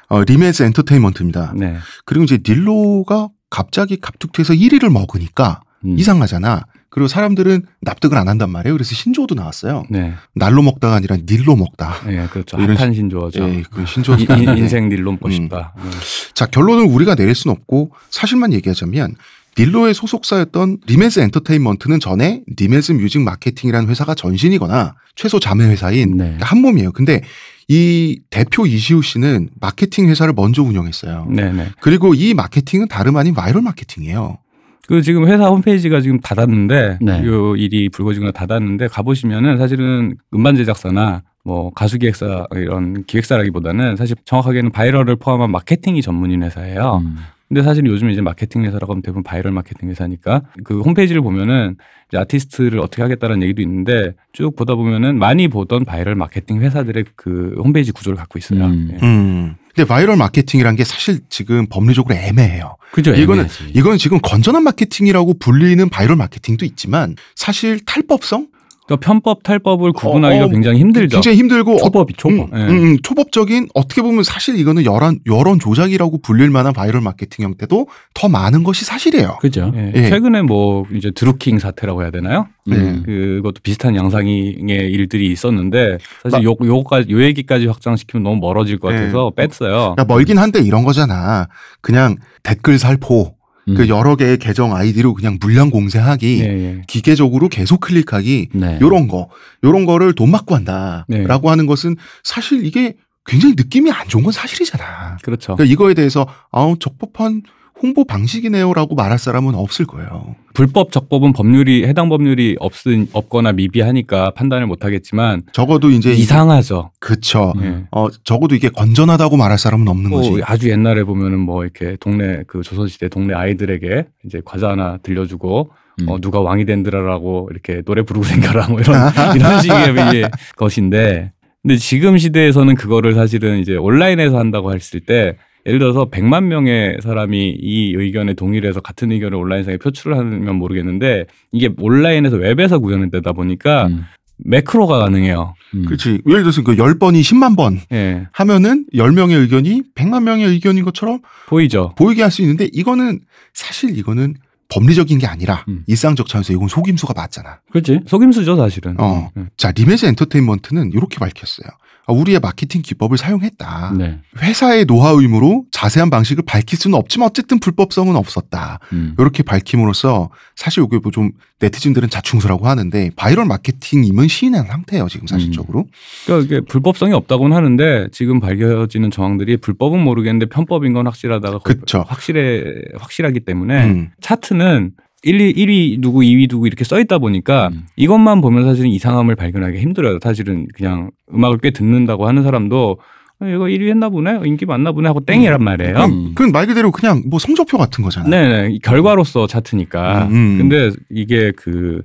[0.09, 1.55] 어, 리메스 엔터테인먼트입니다.
[1.57, 1.77] 네.
[2.05, 5.99] 그리고 이제 닐로가 갑자기 갑툭튀해서 1위를 먹으니까 음.
[5.99, 6.63] 이상하잖아.
[6.91, 8.75] 그리고 사람들은 납득을 안 한단 말이에요.
[8.75, 9.85] 그래서 신조어도 나왔어요.
[9.91, 10.15] 네.
[10.35, 11.95] 날로 먹다가 아니라 닐로 먹다.
[12.07, 12.57] 네, 그렇죠.
[12.59, 13.45] 이런 핫한 신조어죠.
[13.49, 14.17] 예, 그 신조어.
[14.17, 15.33] 인- 인생 닐로 먹고 음.
[15.33, 15.75] 싶다.
[15.77, 15.91] 네.
[16.35, 19.15] 자, 결론을 우리가 내릴 순 없고 사실만 얘기하자면
[19.59, 26.39] 닐로의 소속사였던 리메즈 엔터테인먼트는 전에 리메즈 뮤직 마케팅이라는 회사가 전신이거나 최소 자매 회사인 네.
[26.41, 26.93] 한 몸이에요.
[26.93, 27.23] 근데
[27.67, 31.27] 이 대표 이시우 씨는 마케팅 회사를 먼저 운영했어요.
[31.31, 31.69] 네, 네.
[31.81, 34.39] 그리고 이 마케팅은 다름 아닌 바이럴 마케팅이에요.
[34.87, 37.25] 그 지금 회사 홈페이지가 지금 닫았는데 네.
[37.27, 44.71] 요 일이 불거지거나 닫았는데 가보시면은 사실은 음반 제작사나 뭐 가수 기획사 이런 기획사라기보다는 사실 정확하게는
[44.71, 47.03] viral을 포함한 마케팅이 전문인 회사예요.
[47.05, 47.19] 음.
[47.49, 51.77] 근데 사실 요즘 이제 마케팅 회사라고 하면 대부분 바이럴 마케팅 회사니까 그 홈페이지를 보면은
[52.09, 57.55] 이제 아티스트를 어떻게 하겠다는 얘기도 있는데 쭉 보다 보면은 많이 보던 바이럴 마케팅 회사들의 그
[57.59, 58.67] 홈페이지 구조를 갖고 있어요.
[58.67, 58.91] 음.
[58.93, 58.99] 예.
[59.05, 59.55] 음.
[59.75, 62.77] 근데 바이럴 마케팅이란 게 사실 지금 법리적으로 애매해요.
[62.93, 63.13] 그죠.
[63.15, 63.73] 이거는 애매하지.
[63.75, 68.49] 이건 지금 건전한 마케팅이라고 불리는 바이럴 마케팅도 있지만 사실 탈법성
[68.89, 71.17] 그러니까 편법 탈법을 구분하기가 어, 굉장히 힘들죠.
[71.17, 72.53] 굉장히 힘들고 초법이 초법.
[72.55, 72.63] 음, 예.
[72.65, 77.87] 음, 음, 초법적인 어떻게 보면 사실 이거는 여론 여론 조작이라고 불릴 만한 바이럴 마케팅 형태도
[78.15, 79.37] 더 많은 것이 사실이에요.
[79.43, 79.71] 그죠.
[79.77, 79.93] 예.
[79.95, 80.09] 예.
[80.09, 82.49] 최근에 뭐 이제 드루킹 사태라고 해야 되나요?
[82.69, 83.03] 음.
[83.05, 88.93] 그것도 비슷한 양상의 일들이 있었는데 사실 마- 요 요거까지 요 얘기까지 확장시키면 너무 멀어질 것
[88.93, 88.97] 예.
[88.97, 89.95] 같아서 뺐어요.
[89.97, 91.49] 그러니까 멀긴 한데 이런 거잖아.
[91.83, 93.35] 그냥 댓글 살포
[93.69, 93.75] 음.
[93.75, 96.83] 그 여러 개의 계정 아이디로 그냥 물량 공세하기 예, 예.
[96.87, 98.79] 기계적으로 계속 클릭하기 네.
[98.81, 99.29] 요런 거
[99.65, 101.49] 요런 거를 돈 받고 한다라고 네.
[101.49, 102.95] 하는 것은 사실 이게
[103.27, 105.19] 굉장히 느낌이 안 좋은 건 사실이잖아.
[105.23, 105.55] 그렇죠.
[105.55, 107.43] 그러니까 이거에 대해서 아우 적법한
[107.81, 110.35] 홍보 방식이네요라고 말할 사람은 없을 거예요.
[110.55, 116.91] 불법 적법은 법률이 해당 법률이 없은 없거나 미비하니까 판단을 못 하겠지만 적어도 이제 이상하죠.
[116.99, 117.53] 그쵸.
[117.63, 117.85] 예.
[117.93, 120.43] 어 적어도 이게 건전하다고 말할 사람은 없는 뭐 거지.
[120.45, 126.09] 아주 옛날에 보면은 뭐 이렇게 동네 그 조선시대 동네 아이들에게 이제 과자 하나 들려주고 음.
[126.09, 131.77] 어, 누가 왕이 된드라라고 이렇게 노래 부르고 생겨라 뭐 이런 이런 식의 이제 것인데 근데
[131.77, 135.37] 지금 시대에서는 그거를 사실은 이제 온라인에서 한다고 했을 때
[135.67, 141.27] 예를 들어서 100만 명의 사람이 이 의견에 동의를 해서 같은 의견을 온라인상에 표출을 하면 모르겠는데
[141.53, 144.05] 이게 온라인에서 웹에서 구현되다 보니까 음.
[144.39, 145.55] 매크로가 가능해요.
[145.75, 145.85] 음.
[145.87, 146.21] 그렇지.
[146.27, 148.29] 예를 들어서 그 10번이 10만 번 예.
[148.33, 151.93] 하면은 10명의 의견이 100만 명의 의견인 것처럼 보이죠?
[151.99, 153.21] 보이게 할 수 있는데 이거는
[153.53, 154.35] 사실 이거는
[154.71, 155.83] 법리적인 게 아니라 음.
[155.87, 157.59] 일상적 차원에서 이건 속임수가 맞잖아.
[157.73, 158.01] 그렇지.
[158.07, 158.95] 속임수죠, 사실은.
[159.01, 159.31] 어.
[159.37, 159.47] 예.
[159.57, 161.69] 자, 리메즈 엔터테인먼트는 이렇게 밝혔어요.
[162.09, 163.93] 아, 우리의 마케팅 기법을 사용했다.
[163.99, 164.19] 네.
[164.41, 168.81] 회사의 노하우이므로 자세한 방식을 밝힐 수는 없지만 어쨌든 불법성은 없었다.
[168.95, 169.15] 음.
[169.19, 175.87] 이렇게 밝힘으로써 사실 이게 뭐 좀 네티즌들은 자충수라고 하는데 바이럴 마케팅임은 시인한 상태예요 지금 사실적으로.
[176.25, 182.05] 그러니까 이게 불법성이 없다고는 하는데 지금 밝혀지는 정황들이 불법은 모르겠는데 편법인 건 확실하다가 그쵸.
[182.07, 182.63] 확실해
[182.97, 184.11] 확실하기 때문에 음.
[184.21, 184.93] 차트는
[185.25, 187.87] 1, 2, 1위 누구 2위 누구 이렇게 써 있다 보니까 음.
[187.97, 190.19] 이것만 보면 사실은 이상함을 발견하기 힘들어요.
[190.23, 192.99] 사실은 그냥 음악을 꽤 듣는다고 하는 사람도
[193.41, 195.97] 어, 이거 1위 했나 보네 인기 많나 보네 하고 땡이란 말이에요.
[196.05, 196.33] 음.
[196.35, 198.29] 그건 말 그대로 그냥 뭐 성적표 같은 거잖아.
[198.29, 200.29] 네네 이 결과로서 차트니까.
[200.29, 200.59] 음, 음.
[200.59, 202.03] 근데 이게 그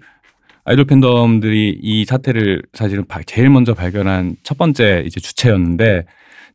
[0.66, 6.06] 아이돌 팬덤들이 이 사태를 사실은 바- 제일 먼저 발견한 첫 번째 이제 주체였는데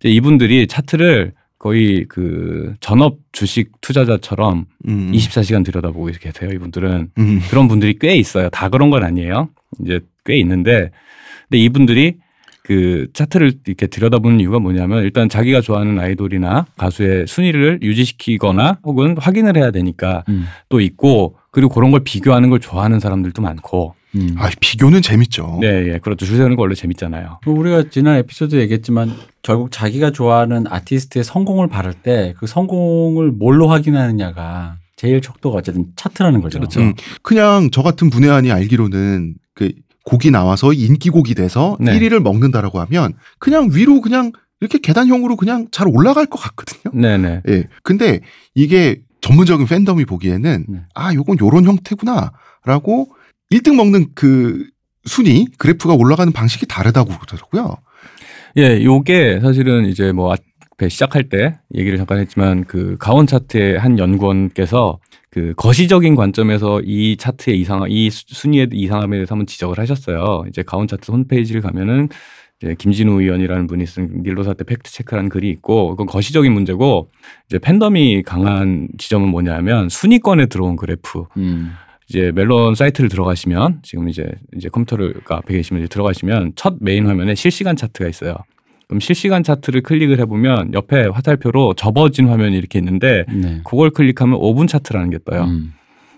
[0.01, 5.13] 이제 이분들이 차트를 거의 그 전업 주식 투자자처럼 음.
[5.13, 6.51] 24시간 들여다보고 계세요.
[6.53, 7.41] 이분들은 음.
[7.51, 8.49] 그런 분들이 꽤 있어요.
[8.51, 9.49] 다 그런 건 아니에요.
[9.81, 10.91] 이제 꽤 있는데
[11.49, 12.17] 근데 이분들이
[12.63, 19.57] 그 차트를 이렇게 들여다보는 이유가 뭐냐면 일단 자기가 좋아하는 아이돌이나 가수의 순위를 유지시키거나 혹은 확인을
[19.57, 20.45] 해야 되니까 음.
[20.69, 24.35] 또 있고 그리고 그런 걸 비교하는 걸 좋아하는 사람들도 많고 음.
[24.39, 25.59] 아, 비교는 재밌죠.
[25.61, 26.25] 네, 예, 그렇죠.
[26.25, 27.41] 줄 세우는 거 원래 재밌잖아요.
[27.45, 33.69] 그 우리가 지난 에피소드 얘기했지만 결국 자기가 좋아하는 아티스트의 성공을 바를 때 그 성공을 뭘로
[33.69, 36.59] 확인하느냐가 제일 척도가 어쨌든 차트라는 거죠.
[36.59, 36.81] 그렇죠.
[36.81, 36.95] 음.
[37.23, 39.73] 그냥 저 같은 문외한이 알기로는 그
[40.05, 41.99] 곡이 나와서 인기곡이 돼서 네.
[41.99, 46.93] 1위를 먹는다라고 하면 그냥 위로 그냥 이렇게 계단형으로 그냥 잘 올라갈 것 같거든요.
[47.01, 47.43] 네, 네.
[47.49, 47.65] 예.
[47.83, 48.21] 근데
[48.55, 50.81] 이게 전문적인 팬덤이 보기에는 네.
[50.95, 52.33] 아, 요건 요런 형태구나
[52.65, 53.09] 라고
[53.51, 54.67] 1등 먹는 그
[55.05, 57.77] 순위 그래프가 올라가는 방식이 다르다고 그러더라고요.
[58.57, 63.99] 예, 요게 사실은 이제 뭐 앞에 시작할 때 얘기를 잠깐 했지만 그 가온 차트의 한
[63.99, 64.99] 연구원께서
[65.31, 70.45] 그 거시적인 관점에서 이 차트의 이상, 이 수- 순위의 이상함에 대해서 한번 지적을 하셨어요.
[70.49, 72.09] 이제 가온 차트 홈페이지를 가면은
[72.61, 77.09] 이제 김진우 위원이라는 분이 쓴 닐로 사태 fact check라는 글이 있고 그건 거시적인 문제고
[77.49, 81.73] 이제 팬덤이 강한 지점은 뭐냐면 순위권에 들어온 그래프 음.
[82.09, 87.07] 이제 멜론 사이트를 들어가시면 지금 이제 이제 컴퓨터를 그 앞에 계시면 이제 들어가시면 첫 메인
[87.07, 88.37] 화면에 실시간 차트가 있어요.
[88.87, 93.61] 그럼 실시간 차트를 클릭을 해보면 옆에 화살표로 접어진 화면이 이렇게 있는데 네.
[93.65, 95.45] 그걸 클릭하면 5분 차트라는 게 떠요.
[95.45, 95.75] 음.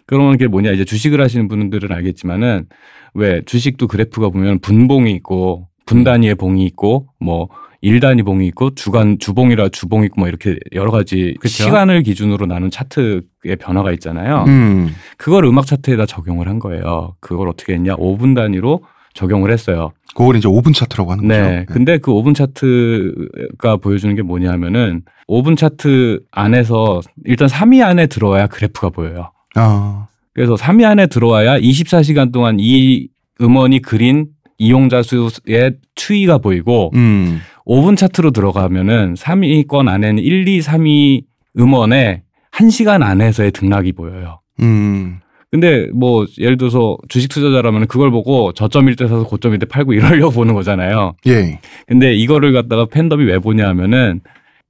[0.06, 2.66] 그러면 그게 뭐냐 이제 주식을 하시는 분들은 알겠지만은
[3.14, 7.48] 왜 주식도 그래프가 보면 분봉이 있고 분 단위의 봉이 있고 뭐
[7.82, 11.64] 일 단위 봉이 있고 주간 주봉이라 주봉이 있고 뭐 이렇게 여러 가지 그쵸.
[11.64, 13.22] 시간을 기준으로 나눈 차트의
[13.58, 14.44] 변화가 있잖아요.
[14.48, 14.94] 음.
[15.16, 17.14] 그걸 음악 차트에다 적용을 한 거예요.
[17.20, 17.96] 그걸 어떻게 했냐?
[17.96, 18.82] 5분 단위로
[19.14, 19.92] 적용을 했어요.
[20.14, 21.40] 그걸 이제 5분 차트라고 하는 거죠.
[21.40, 21.64] 네.
[21.68, 28.90] 근데 그 5분 차트가 보여주는 게 뭐냐면은 5분 차트 안에서 일단 3위 안에 들어와야 그래프가
[28.90, 29.32] 보여요.
[29.54, 33.08] 아, 그래서 3위 안에 들어와야 24시간 동안 이
[33.40, 34.26] 음원이 그린
[34.58, 37.40] 이용자 수의 추이가 보이고 음.
[37.70, 41.22] 5분 차트로 들어가면은 3위권 안에는 1, 2, 3위
[41.56, 44.40] 음원에 1시간 안에서의 등락이 보여요.
[44.60, 45.20] 음.
[45.52, 50.32] 근데 뭐 예를 들어서 주식 투자자라면 그걸 보고 저점일 때 사서 고점일 때 팔고 이러려고
[50.34, 51.14] 보는 거잖아요.
[51.28, 51.60] 예.
[51.86, 54.20] 근데 이거를 갖다가 팬덤이 왜 보냐 하면은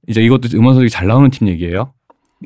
[0.07, 1.93] 이제 이것도 음원 선택이 잘 나오는 팀 얘기예요.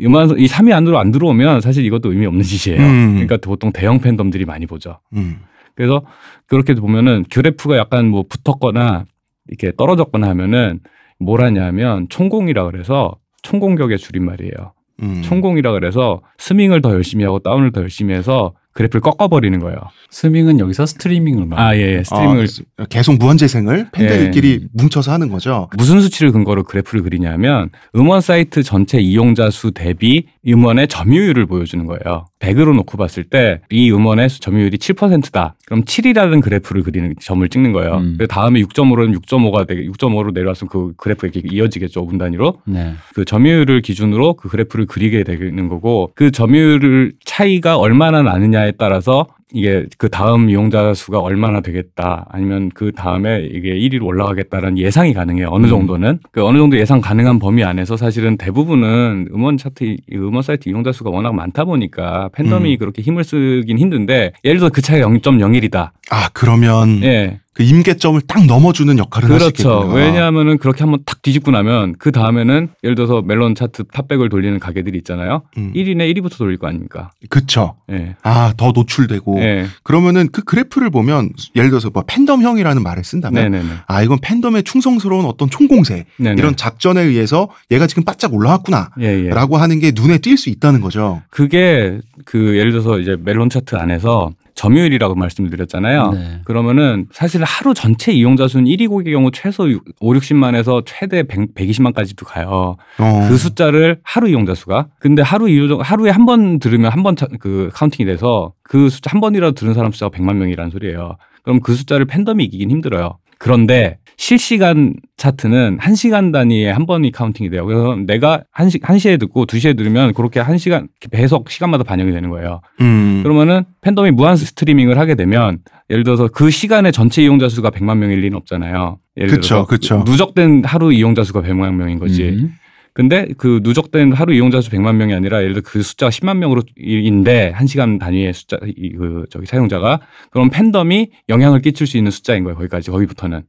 [0.01, 2.81] 음원 선- 이 3위 안으로 안 들어오면 사실 이것도 의미 없는 짓이에요.
[2.81, 3.11] 음.
[3.15, 4.99] 그러니까 보통 대형 팬덤들이 많이 보죠.
[5.15, 5.37] 음.
[5.75, 6.01] 그래서
[6.47, 9.05] 그렇게 보면은 그래프가 약간 뭐 붙었거나
[9.47, 10.79] 이렇게 떨어졌거나 하면은
[11.19, 14.73] 뭘 하냐면 총공이라 그래서 총공격의 줄임말이에요.
[15.03, 15.21] 음.
[15.23, 19.77] 총공이라 그래서 스밍을 더 열심히 하고 다운을 더 열심히 해서 그래프를 꺾어버리는 거예요.
[20.11, 21.65] 스밍은 여기서 스트리밍을 말해요.
[21.67, 22.03] 아, 예, 예.
[22.03, 22.45] 스트리밍을
[22.77, 25.69] 아, 계속 무한 재생을 팬들끼리 뭉쳐서 하는 거죠.
[25.77, 32.27] 무슨 수치를 근거로 그래프를 그리냐면 음원 사이트 전체 이용자 수 대비 음원의 점유율을 보여주는 거예요.
[32.39, 35.55] 100으로 놓고 봤을 때 이 음원의 수- 점유율이 7%다.
[35.65, 37.95] 그럼 7이라는 그래프를 그리는 점을 찍는 거예요.
[37.97, 38.15] 음.
[38.19, 42.05] 그 다음에 6.5로는 6.5가 되게 6.5로 내려왔으면 그 그래프 이렇게 이어지겠죠.
[42.05, 42.59] 5분 단위로.
[42.65, 42.93] 네.
[43.15, 49.27] 그 점유율을 기준으로 그 그래프를 그리게 되는 거고 그 점유율 차이가 얼마나 나느냐 에 따라서
[49.55, 55.47] 이게 그 다음 이용자 수가 얼마나 되겠다 아니면 그 다음에 이게 1위로 올라가겠다라는 예상이 가능해요
[55.49, 55.69] 어느 음.
[55.69, 60.67] 정도는 그 어느 정도 예상 가능한 범위 안에서 사실은 대부분은 음원 차트 이 음원 사이트
[60.67, 62.77] 이용자 수가 워낙 많다 보니까 팬덤이 음.
[62.77, 68.45] 그렇게 힘을 쓰긴 힘든데 예를 들어 서그 차이가 0.01이다 아 그러면 예 그 임계점을 딱
[68.45, 69.89] 넘어주는 역할을 그렇죠.
[69.93, 74.97] 왜냐하면은 그렇게 한번 탁 뒤집고 나면 그 다음에는 예를 들어서 멜론 차트 탑백을 돌리는 가게들이
[74.97, 75.43] 있잖아요.
[75.57, 75.71] 음.
[75.73, 77.11] 1위네 1위부터 돌릴 거 아닙니까?
[77.29, 77.77] 그쵸.
[77.91, 78.17] 예.
[78.23, 79.44] 아 더 노출되고 예.
[79.83, 83.73] 그러면은 그 그래프를 보면 예를 들어서 뭐 팬덤형이라는 말을 쓴다면 네네네.
[83.87, 86.35] 아 이건 팬덤의 충성스러운 어떤 총공세 네네.
[86.37, 89.59] 이런 작전에 의해서 얘가 지금 바짝 올라왔구나라고 예, 예.
[89.59, 91.21] 하는 게 눈에 띌 수 있다는 거죠.
[91.29, 96.11] 그게 그 예를 들어서 이제 멜론 차트 안에서 점유율이라고 말씀을 드렸잖아요.
[96.11, 96.39] 네.
[96.45, 99.65] 그러면은 사실 하루 전체 이용자 수는 1위 곡의 경우 최소
[99.99, 102.77] 5, 60만에서 최대 100, 120만까지도 가요.
[102.97, 103.27] 어.
[103.29, 104.87] 그 숫자를 하루 이용자 수가.
[104.99, 109.21] 근데 하루 이용 하루에 한 번 들으면 한 번 그 counting이 돼서 그 숫자 한
[109.21, 111.17] 번이라도 들은 사람 숫자가 100만 명이라는 소리예요.
[111.43, 113.19] 그럼 그 숫자를 팬덤이 이기긴 힘들어요.
[113.37, 117.65] 그런데 실시간 차트는 한시간 단위에 한 번이 카운팅이 돼요.
[117.65, 122.61] 그래서 내가 한시한시에 듣고 두시에 들으면 그렇게 한시간 배속 시간마다 반영이 되는 거예요.
[122.81, 123.21] 음.
[123.23, 128.21] 그러면은 팬덤이 무한 스트리밍을 하게 되면 예를 들어서 그 시간에 전체 이용자 수가 100만 명일
[128.21, 128.99] 리는 없잖아요.
[129.17, 130.03] 예를 그쵸, 들어서 그쵸.
[130.05, 132.23] 누적된 하루 이용자 수가 100만 명인 거지.
[132.29, 132.55] 음.
[132.95, 136.61] 근데 그 누적된 하루 이용자 수 100만 명이 아니라 예를 들어 그 숫자가 10만 명으로
[136.77, 139.99] 인데 한 시간 단위의 숫자 이그 저기 사용자가
[140.31, 142.55] 그럼 팬덤이 영향을 끼칠 수 있는 숫자인 거예요.
[142.55, 143.43] 거기까지 거기부터는.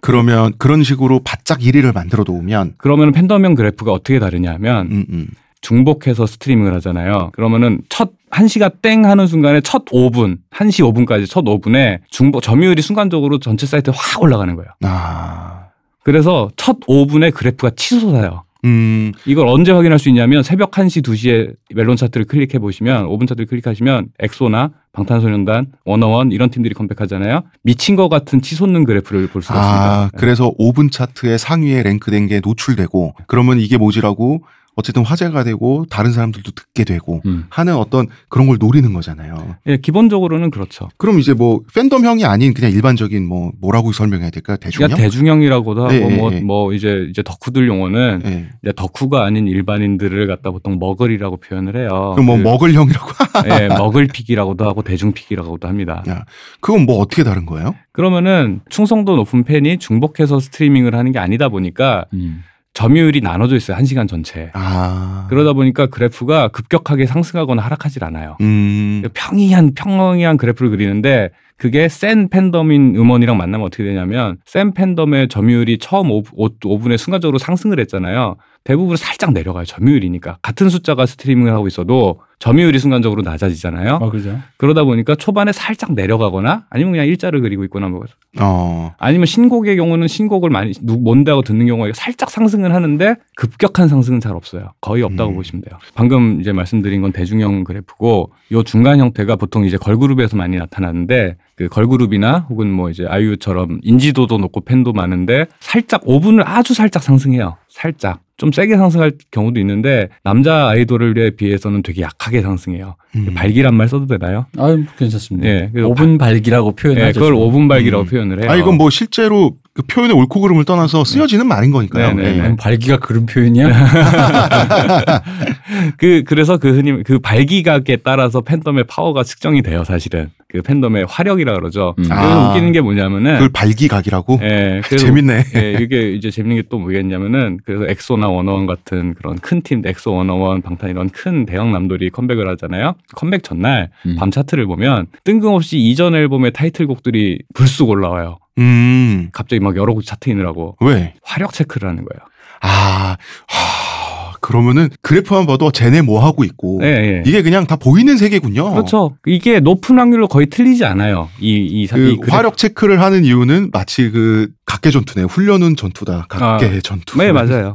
[0.00, 5.26] 그러면 그런 식으로 바짝 1위를 만들어 놓으면 그러면 팬덤형 그래프가 어떻게 다르냐면 음, 음.
[5.60, 7.32] 중복해서 스트리밍을 하잖아요.
[7.34, 13.40] 그러면은 첫 1시가 땡 하는 순간에 첫 5분, 1시 5분까지 첫 5분에 중복 점유율이 순간적으로
[13.40, 14.70] 전체 사이트에 확 올라가는 거예요.
[14.84, 15.66] 아.
[16.02, 18.45] 그래서 첫 5분에 그래프가 치솟아요.
[18.66, 19.12] 음.
[19.24, 24.08] 이걸 언제 확인할 수 있냐면 새벽 1시, 2시에 멜론 차트를 클릭해 보시면 5분 차트를 클릭하시면
[24.18, 27.42] 엑소나 방탄소년단, 워너원 이런 팀들이 컴백하잖아요.
[27.62, 29.60] 미친 것 같은 치솟는 그래프를 볼 수가 아,
[30.06, 30.18] 있습니다.
[30.18, 34.42] 그래서 5분 차트의 상위에 랭크된 게 노출되고 그러면 이게 뭐지라고
[34.76, 37.44] 어쨌든 화제가 되고 다른 사람들도 듣게 되고 음.
[37.48, 39.56] 하는 어떤 그런 걸 노리는 거잖아요.
[39.66, 40.90] 예, 기본적으로는 그렇죠.
[40.98, 44.88] 그럼 이제 뭐 팬덤형이 아닌 그냥 일반적인 뭐 뭐라고 설명해야 될까 대중형?
[44.88, 46.40] 그러니까 대중형이라고도 하고 예, 예, 뭐, 예.
[46.40, 48.48] 뭐 이제 이제 덕후들 용어는 예.
[48.62, 52.12] 이제 덕후가 아닌 일반인들을 갖다 보통 머글이라고 표현을 해요.
[52.14, 53.10] 그럼 뭐 그, 머글형이라고?
[53.48, 56.04] 예, 머글픽이라고도 하고 대중픽이라고도 합니다.
[56.06, 56.26] 야,
[56.60, 57.74] 그건 뭐 어떻게 다른 거예요?
[57.92, 62.42] 그러면은 충성도 높은 팬이 중복해서 스트리밍을 하는 게 아니다 보니까 음.
[62.76, 63.74] 점유율이 나눠져 있어요.
[63.74, 64.50] 한 시간 전체에.
[64.52, 65.26] 아.
[65.30, 68.36] 그러다 보니까 그래프가 급격하게 상승하거나 하락하질 않아요.
[68.42, 69.02] 음.
[69.14, 76.10] 평이한 평이한 그래프를 그리는데 그게 센 팬덤인 음원이랑 만나면 어떻게 되냐면 센 팬덤의 점유율이 처음
[76.10, 78.36] 5, 5 분에 순간적으로 상승을 했잖아요.
[78.62, 79.64] 대부분 살짝 내려가요.
[79.64, 83.94] 점유율이니까 같은 숫자가 스트리밍을 하고 있어도 점유율이 순간적으로 낮아지잖아요.
[84.02, 84.38] 어, 그죠.
[84.58, 88.04] 그러다 보니까 초반에 살짝 내려가거나 아니면 그냥 일자를 그리고 있거나 뭐
[88.38, 88.92] 어.
[88.98, 94.20] 아니면 신곡의 경우는 신곡을 많이 누- 뭔데 하고 듣는 경우가 살짝 상승을 하는데 급격한 상승은
[94.20, 94.72] 잘 없어요.
[94.82, 95.34] 거의 없다고 음.
[95.36, 95.78] 보시면 돼요.
[95.94, 101.68] 방금 이제 말씀드린 건 대중형 그래프고 요 중간 형태가 보통 이제 걸그룹에서 많이 나타나는데 그
[101.68, 107.56] 걸그룹이나 혹은 뭐 이제 아이유처럼 인지도도 높고 팬도 많은데 살짝 5분을 아주 살짝 상승해요.
[107.70, 108.20] 살짝.
[108.36, 112.96] 좀 세게 상승할 경우도 있는데 남자 아이돌에 비해서는 되게 약 하게 상승해요.
[113.14, 113.34] 음.
[113.34, 114.46] 발기란 말 써도 되나요?
[114.58, 115.48] 아, 괜찮습니다.
[115.48, 117.20] 예, 그래서 5분 발기라고 예, 표현하죠.
[117.20, 118.08] 그걸 5분 발기라고 음.
[118.08, 118.50] 표현을 해요.
[118.50, 122.14] 아 이건 뭐 실제로 그 표현의 옳고 그름을 떠나서 쓰여지는 말인 거니까요.
[122.14, 122.40] 네, 네, 예.
[122.42, 122.48] 네.
[122.48, 123.68] 음, 발기가 그런 표현이야?
[125.98, 130.30] 그 그래서 그 흔히 그 발기각에 따라서 팬덤의 파워가 측정이 돼요, 사실은.
[130.48, 131.94] 그 팬덤의 화력이라 그러죠.
[131.98, 132.04] 음.
[132.10, 132.50] 아.
[132.50, 134.38] 웃기는 게 뭐냐면은 그걸 발기각이라고?
[134.42, 135.44] 예, 그래서 재밌네.
[135.56, 140.14] 예, 이게 이제 재밌는 게 또 뭐겠냐면은 그래서 엑소나 워너원 같은 그런 큰 팀, 엑소,
[140.14, 142.94] 워너원, 방탄 이런 큰 대형 남돌들이 컴백을 하잖아요.
[143.14, 144.16] 컴백 전날 음.
[144.18, 148.38] 밤 차트를 보면 뜬금없이 이전 앨범의 타이틀곡들이 불쑥 올라와요.
[148.58, 149.28] 음.
[149.32, 151.14] 갑자기 막 여러 곡 차트인을 하고 왜?
[151.22, 152.26] 화력 체크를 하는 거예요.
[152.62, 153.16] 아,
[153.48, 157.22] 하, 그러면은 그래프만 봐도 쟤네 뭐 하고 있고 예, 예.
[157.26, 158.70] 이게 그냥 다 보이는 세계군요.
[158.70, 159.16] 그렇죠.
[159.26, 161.28] 이게 높은 확률로 거의 틀리지 않아요.
[161.40, 162.16] 이, 이, 사- 그.
[162.28, 165.26] 화력 체크를 하는 이유는 마치 그 각개 전투네.
[165.26, 166.26] 훈련은 전투다.
[166.28, 167.18] 각개 전투.
[167.18, 167.74] 네, 맞아요.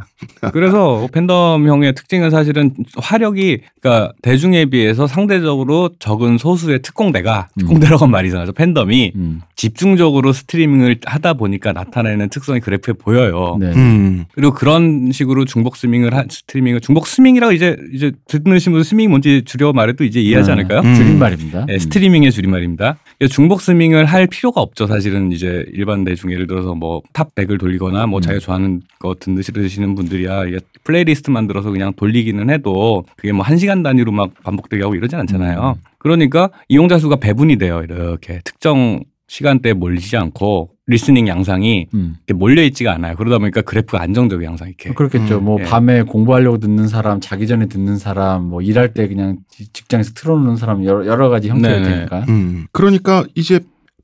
[0.53, 7.59] 그래서 팬덤형의 특징은 사실은 화력이 그러니까 대중에 비해서 상대적으로 적은 소수의 특공대가 음.
[7.59, 8.53] 특공대라고 한 말이 이상하죠.
[8.53, 9.41] 팬덤이 음.
[9.55, 13.57] 집중적으로 스트리밍을 하다 보니까 나타내는 특성이 그래프에 보여요.
[13.59, 13.71] 네.
[13.73, 14.25] 음.
[14.33, 19.43] 그리고 그런 식으로 중복 스밍을 한 스트리밍을 중복 스밍이라고 이제 이제 듣는 분들 스밍이 뭔지
[19.45, 20.79] 줄여 말해도 이제 이해하지 아, 않을까요?
[20.81, 20.95] 음.
[20.95, 21.65] 줄임말입니다.
[21.65, 22.97] 네, 스트리밍의 줄임말입니다.
[23.17, 24.87] 그래서 중복 스밍을 할 필요가 없죠.
[24.87, 28.21] 사실은 이제 일반 대중 예를 들어서 뭐 탑 100을 돌리거나 뭐 음.
[28.21, 33.57] 자기가 좋아하는 거 듣으시는 분들 이야 이게 플레이리스트 만들어서 그냥 돌리기는 해도 그게 뭐 한
[33.57, 35.75] 시간 단위로 막 반복되게 하고 이러진 않잖아요.
[35.77, 35.81] 음.
[35.99, 37.81] 그러니까 이용자 수가 배분이 돼요.
[37.83, 42.15] 이렇게 특정 시간대에 몰리지 않고 리스닝 양상이 음.
[42.27, 43.15] 이렇게 몰려 있지가 않아요.
[43.15, 44.91] 그러다 보니까 그래프가 안정적인 양상 이렇게.
[44.93, 45.37] 그렇겠죠.
[45.37, 45.63] 음, 뭐 예.
[45.63, 50.57] 밤에 공부하려고 듣는 사람, 자기 전에 듣는 사람, 뭐 일할 때 그냥 지- 직장에서 틀어놓는
[50.57, 51.89] 사람 여러, 여러 가지 형태가 네네.
[51.95, 52.25] 되니까.
[52.27, 52.65] 음.
[52.73, 53.61] 그러니까 이제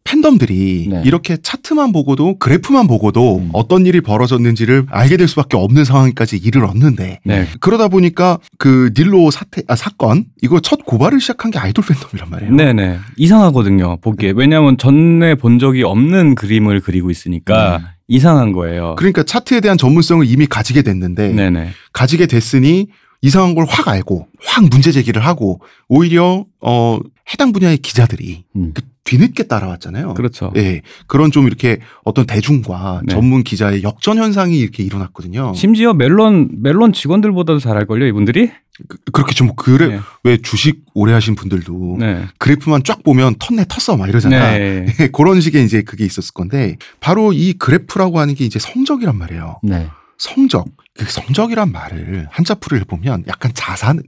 [0.07, 1.01] 팬덤들이 네.
[1.03, 3.49] 이렇게 차트만 보고도 그래프만 보고도 음.
[3.51, 7.47] 어떤 일이 벌어졌는지를 알게 될 수밖에 없는 상황까지 이르렀는데 네.
[7.59, 12.53] 그러다 보니까 그 닐로 사태 아 사건 이거 첫 고발을 시작한 게 아이돌 팬덤이란 말이에요.
[12.53, 12.99] 네네.
[13.17, 13.97] 이상하거든요.
[13.97, 14.31] 보기에.
[14.33, 17.85] 왜냐하면 전에 본 적이 없는 그림을 그리고 있으니까 음.
[18.07, 18.95] 이상한 거예요.
[18.97, 21.71] 그러니까 차트에 대한 전문성을 이미 가지게 됐는데 네네.
[21.91, 22.87] 가지게 됐으니
[23.21, 26.99] 이상한 걸 확 알고 확 문제 제기를 하고 오히려 어
[27.33, 28.71] 해당 분야의 기자들이 음.
[28.73, 30.15] 그 뒤늦게 따라왔잖아요.
[30.15, 30.51] 그렇죠.
[30.57, 33.13] 예, 그런 좀 이렇게 어떤 대중과 네.
[33.13, 35.53] 전문 기자의 역전 현상이 이렇게 일어났거든요.
[35.55, 38.51] 심지어 멜론 멜론 직원들보다도 잘 알걸요 이분들이?
[38.89, 39.99] 그, 그렇게 좀 그래 네.
[40.23, 42.25] 왜 주식 오래 하신 분들도 네.
[42.37, 44.57] 그래프만 쫙 보면 턴내 텄어 막 이러잖아.
[44.57, 44.85] 네.
[45.13, 49.61] 그런 식의 이제 그게 있었을 건데 바로 이 그래프라고 하는 게 이제 성적이란 말이에요.
[49.63, 49.87] 네.
[50.17, 50.65] 성적.
[50.97, 54.01] 그 성적이란 말을 한자풀이를 보면 약간 자산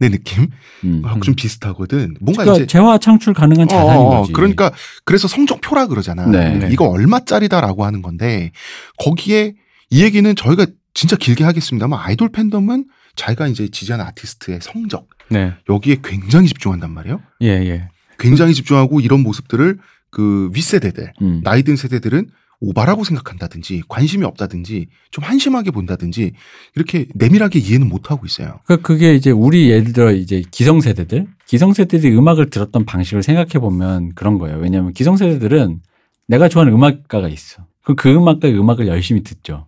[0.00, 0.48] 의 느낌
[0.84, 1.02] 음.
[1.04, 2.16] 하고 좀 비슷하거든.
[2.20, 4.32] 뭔가 그러니까 이제 재화 창출 가능한 자산인 어, 어, 거지.
[4.32, 4.72] 그러니까
[5.04, 6.26] 그래서 성적표라 그러잖아.
[6.26, 6.58] 네.
[6.58, 6.68] 네.
[6.72, 8.50] 이거 얼마짜리다라고 하는 건데
[8.98, 9.54] 거기에
[9.90, 15.54] 이 얘기는 저희가 진짜 길게 하겠습니다만 아이돌 팬덤은 자기가 이제 지지하는 아티스트의 성적 네.
[15.68, 17.20] 여기에 굉장히 집중한단 말이에요.
[17.42, 17.88] 예, 예.
[18.18, 19.78] 굉장히 집중하고 이런 모습들을
[20.10, 21.40] 그 윗세대들 음.
[21.44, 22.28] 나이 든 세대들은
[22.64, 26.32] 오바라고 생각한다든지 관심이 없다든지 좀 한심하게 본다든지
[26.74, 28.60] 이렇게 내밀하게 이해는 못 하고 있어요.
[28.64, 34.38] 그러니까 그게 이제 우리 예를 들어 이제 기성세대들, 기성세대들이 음악을 들었던 방식을 생각해 보면 그런
[34.38, 34.58] 거예요.
[34.58, 35.80] 왜냐하면 기성세대들은
[36.26, 37.64] 내가 좋아하는 음악가가 있어.
[37.82, 39.66] 그럼 그 음악가의 음악을 열심히 듣죠.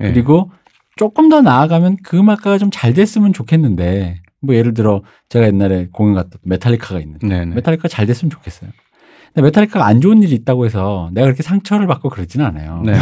[0.00, 0.12] 예.
[0.12, 0.50] 그리고
[0.96, 6.14] 조금 더 나아가면 그 음악가가 좀 잘 됐으면 좋겠는데 뭐 예를 들어 제가 옛날에 공연
[6.14, 7.54] 갔던 메탈리카가 있는데 네, 네.
[7.56, 8.70] 메탈리카 잘 됐으면 좋겠어요.
[9.34, 12.82] 근데 메탈리카가 안 좋은 일이 있다고 해서 내가 그렇게 상처를 받고 그러지는 않아요.
[12.84, 12.94] 네.